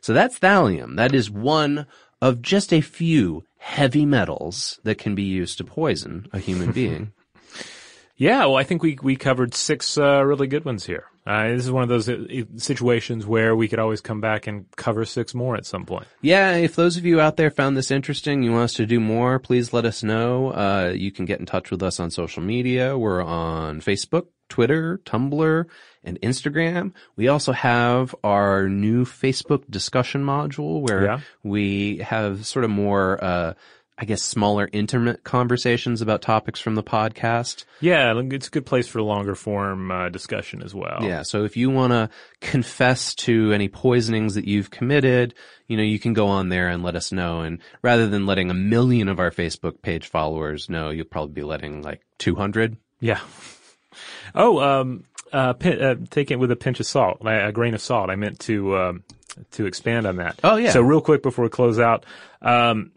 So 0.00 0.12
that's 0.12 0.38
thallium. 0.38 0.96
That 0.96 1.14
is 1.14 1.30
one 1.30 1.86
of 2.20 2.42
just 2.42 2.72
a 2.72 2.80
few 2.80 3.44
heavy 3.58 4.04
metals 4.04 4.80
that 4.82 4.98
can 4.98 5.14
be 5.14 5.22
used 5.22 5.58
to 5.58 5.64
poison 5.64 6.26
a 6.32 6.38
human 6.38 6.72
being. 6.72 7.12
Yeah, 8.16 8.40
well, 8.40 8.56
I 8.56 8.64
think 8.64 8.82
we 8.82 8.98
we 9.02 9.16
covered 9.16 9.54
six 9.54 9.98
uh, 9.98 10.24
really 10.24 10.46
good 10.46 10.64
ones 10.64 10.86
here. 10.86 11.06
Uh, 11.24 11.48
this 11.50 11.64
is 11.64 11.70
one 11.70 11.84
of 11.84 11.88
those 11.88 12.08
uh, 12.08 12.24
situations 12.56 13.24
where 13.24 13.54
we 13.54 13.68
could 13.68 13.78
always 13.78 14.00
come 14.00 14.20
back 14.20 14.46
and 14.48 14.66
cover 14.76 15.04
six 15.04 15.34
more 15.34 15.54
at 15.56 15.64
some 15.64 15.86
point. 15.86 16.06
Yeah, 16.20 16.56
if 16.56 16.74
those 16.74 16.96
of 16.96 17.04
you 17.04 17.20
out 17.20 17.36
there 17.36 17.50
found 17.50 17.76
this 17.76 17.90
interesting, 17.92 18.42
you 18.42 18.50
want 18.50 18.64
us 18.64 18.74
to 18.74 18.86
do 18.86 18.98
more, 18.98 19.38
please 19.38 19.72
let 19.72 19.84
us 19.84 20.02
know. 20.02 20.48
Uh, 20.52 20.92
you 20.96 21.12
can 21.12 21.24
get 21.24 21.38
in 21.38 21.46
touch 21.46 21.70
with 21.70 21.82
us 21.82 22.00
on 22.00 22.10
social 22.10 22.42
media. 22.42 22.98
We're 22.98 23.22
on 23.22 23.80
Facebook, 23.80 24.26
Twitter, 24.48 24.98
Tumblr, 25.04 25.64
and 26.02 26.20
Instagram. 26.22 26.92
We 27.14 27.28
also 27.28 27.52
have 27.52 28.14
our 28.24 28.68
new 28.68 29.04
Facebook 29.04 29.62
discussion 29.70 30.24
module 30.24 30.80
where 30.80 31.04
Yeah. 31.04 31.20
we 31.44 31.98
have 31.98 32.46
sort 32.46 32.64
of 32.64 32.70
more, 32.72 33.22
uh, 33.22 33.54
I 33.98 34.04
guess 34.04 34.22
smaller 34.22 34.68
intimate 34.72 35.22
conversations 35.22 36.00
about 36.00 36.22
topics 36.22 36.58
from 36.60 36.74
the 36.74 36.82
podcast. 36.82 37.64
Yeah, 37.80 38.18
it's 38.30 38.46
a 38.46 38.50
good 38.50 38.66
place 38.66 38.88
for 38.88 39.02
longer 39.02 39.34
form 39.34 39.90
uh, 39.90 40.08
discussion 40.08 40.62
as 40.62 40.74
well. 40.74 41.00
Yeah. 41.02 41.22
So 41.22 41.44
if 41.44 41.56
you 41.56 41.70
want 41.70 41.92
to 41.92 42.10
confess 42.40 43.14
to 43.16 43.52
any 43.52 43.68
poisonings 43.68 44.34
that 44.34 44.46
you've 44.46 44.70
committed, 44.70 45.34
you 45.68 45.76
know, 45.76 45.82
you 45.82 45.98
can 45.98 46.14
go 46.14 46.28
on 46.28 46.48
there 46.48 46.68
and 46.68 46.82
let 46.82 46.96
us 46.96 47.12
know. 47.12 47.42
And 47.42 47.58
rather 47.82 48.08
than 48.08 48.26
letting 48.26 48.50
a 48.50 48.54
million 48.54 49.08
of 49.08 49.20
our 49.20 49.30
Facebook 49.30 49.82
page 49.82 50.08
followers 50.08 50.70
know, 50.70 50.90
you'll 50.90 51.04
probably 51.04 51.34
be 51.34 51.44
letting 51.44 51.82
like 51.82 52.00
200. 52.18 52.76
Yeah. 53.00 53.20
Oh, 54.34 54.58
um, 54.60 55.04
uh, 55.32 55.52
pin, 55.52 55.82
uh, 55.82 55.94
take 56.10 56.30
it 56.30 56.36
with 56.36 56.50
a 56.50 56.56
pinch 56.56 56.80
of 56.80 56.86
salt, 56.86 57.18
a 57.22 57.48
a 57.48 57.52
grain 57.52 57.74
of 57.74 57.80
salt. 57.80 58.10
I 58.10 58.16
meant 58.16 58.40
to 58.40 58.76
um, 58.76 59.04
to 59.52 59.66
expand 59.66 60.06
on 60.06 60.16
that. 60.16 60.38
Oh, 60.44 60.56
yeah. 60.56 60.70
So 60.70 60.80
real 60.80 61.00
quick 61.00 61.22
before 61.22 61.44
we 61.44 61.48
close 61.50 61.78
out, 61.78 62.04
um, 62.40 62.92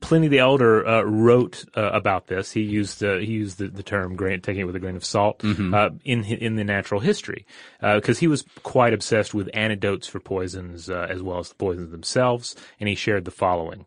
Pliny 0.00 0.28
the 0.28 0.38
Elder 0.38 0.86
uh, 0.86 1.02
wrote 1.02 1.64
uh, 1.76 1.90
about 1.92 2.26
this. 2.26 2.52
He 2.52 2.62
used 2.62 3.02
uh, 3.02 3.18
he 3.18 3.32
used 3.32 3.58
the, 3.58 3.68
the 3.68 3.82
term 3.82 4.16
grain, 4.16 4.40
taking 4.40 4.62
it 4.62 4.64
with 4.64 4.76
a 4.76 4.80
grain 4.80 4.96
of 4.96 5.04
salt 5.04 5.40
Mm-hmm. 5.40 5.74
uh, 5.74 5.90
in 6.04 6.24
in 6.24 6.56
the 6.56 6.64
natural 6.64 7.00
history 7.00 7.44
because 7.80 8.18
he 8.18 8.26
was 8.26 8.44
quite 8.62 8.94
obsessed 8.94 9.34
with 9.34 9.50
antidotes 9.52 10.06
for 10.06 10.20
poisons 10.20 10.88
uh, 10.88 11.06
as 11.10 11.22
well 11.22 11.38
as 11.38 11.50
the 11.50 11.54
poisons 11.54 11.90
themselves, 11.90 12.56
and 12.80 12.88
he 12.88 12.94
shared 12.94 13.24
the 13.24 13.30
following. 13.30 13.84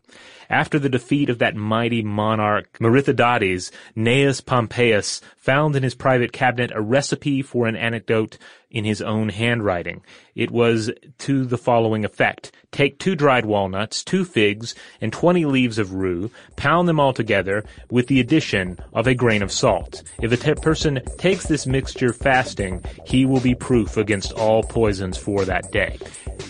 After 0.50 0.78
the 0.78 0.88
defeat 0.88 1.28
of 1.30 1.38
that 1.40 1.56
mighty 1.56 2.02
monarch 2.02 2.78
Mithridates, 2.80 3.70
Gnaeus 3.96 4.40
Pompeius 4.40 5.20
found 5.48 5.74
in 5.74 5.82
his 5.82 5.94
private 5.94 6.30
cabinet 6.30 6.70
a 6.74 6.80
recipe 6.82 7.40
for 7.40 7.66
an 7.66 7.74
antidote 7.74 8.36
in 8.70 8.84
his 8.84 9.00
own 9.00 9.30
handwriting. 9.30 10.02
It 10.34 10.50
was 10.50 10.90
to 11.20 11.46
the 11.46 11.56
following 11.56 12.04
effect. 12.04 12.52
Take 12.70 12.98
two 12.98 13.14
dried 13.16 13.46
walnuts, 13.46 14.04
two 14.04 14.26
figs, 14.26 14.74
and 15.00 15.10
twenty 15.10 15.46
leaves 15.46 15.78
of 15.78 15.94
rue, 15.94 16.30
pound 16.56 16.86
them 16.86 17.00
all 17.00 17.14
together 17.14 17.64
with 17.90 18.08
the 18.08 18.20
addition 18.20 18.78
of 18.92 19.06
a 19.06 19.14
grain 19.14 19.40
of 19.42 19.50
salt. 19.50 20.02
If 20.20 20.30
a 20.46 20.54
person 20.56 21.00
takes 21.16 21.46
this 21.46 21.66
mixture 21.66 22.12
fasting, 22.12 22.84
he 23.06 23.24
will 23.24 23.40
be 23.40 23.54
proof 23.54 23.96
against 23.96 24.32
all 24.32 24.62
poisons 24.62 25.16
for 25.16 25.46
that 25.46 25.72
day. 25.72 25.98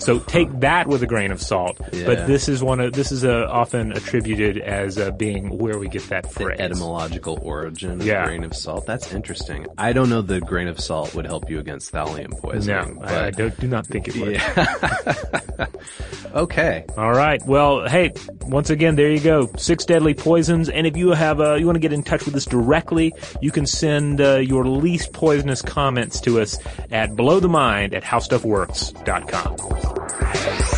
So 0.00 0.18
take 0.18 0.50
that 0.58 0.88
with 0.88 1.04
a 1.04 1.06
grain 1.06 1.30
of 1.30 1.40
salt, 1.40 1.80
Yeah. 1.92 2.04
but 2.06 2.26
this 2.26 2.48
is 2.48 2.64
one 2.64 2.80
of, 2.80 2.92
this 2.94 3.12
is 3.12 3.24
uh, 3.24 3.46
often 3.48 3.92
attributed 3.92 4.58
as 4.58 4.98
uh, 4.98 5.12
being 5.12 5.56
where 5.56 5.78
we 5.78 5.88
get 5.88 6.02
that 6.08 6.28
The 6.32 6.56
etymological 6.60 7.38
origin 7.42 8.00
of 8.00 8.06
Yeah. 8.06 8.24
grain 8.24 8.42
of 8.42 8.54
salt. 8.56 8.87
That's 8.88 9.12
interesting. 9.12 9.66
I 9.76 9.92
don't 9.92 10.08
know 10.08 10.22
the 10.22 10.40
grain 10.40 10.66
of 10.66 10.80
salt 10.80 11.14
would 11.14 11.26
help 11.26 11.50
you 11.50 11.58
against 11.58 11.92
thallium 11.92 12.30
poisoning. 12.40 12.94
No, 12.94 13.00
but 13.00 13.12
I, 13.12 13.26
I 13.26 13.30
do, 13.30 13.50
do 13.50 13.68
not 13.68 13.86
think 13.86 14.08
it 14.08 14.16
would. 14.16 14.40
okay. 16.34 16.86
All 16.96 17.12
right. 17.12 17.44
Well, 17.44 17.86
hey, 17.86 18.14
once 18.40 18.70
again, 18.70 18.96
there 18.96 19.10
you 19.10 19.20
go. 19.20 19.50
Six 19.58 19.84
deadly 19.84 20.14
poisons. 20.14 20.70
And 20.70 20.86
if 20.86 20.96
you 20.96 21.10
have, 21.10 21.38
uh, 21.38 21.56
you 21.56 21.66
want 21.66 21.76
to 21.76 21.80
get 21.80 21.92
in 21.92 22.02
touch 22.02 22.24
with 22.24 22.34
us 22.34 22.46
directly, 22.46 23.12
you 23.42 23.50
can 23.50 23.66
send 23.66 24.22
uh, 24.22 24.36
your 24.36 24.66
least 24.66 25.12
poisonous 25.12 25.60
comments 25.60 26.22
to 26.22 26.40
us 26.40 26.56
at 26.90 27.10
blowthemind 27.10 27.92
at 27.92 28.02
howstuffworks.com. 28.02 30.77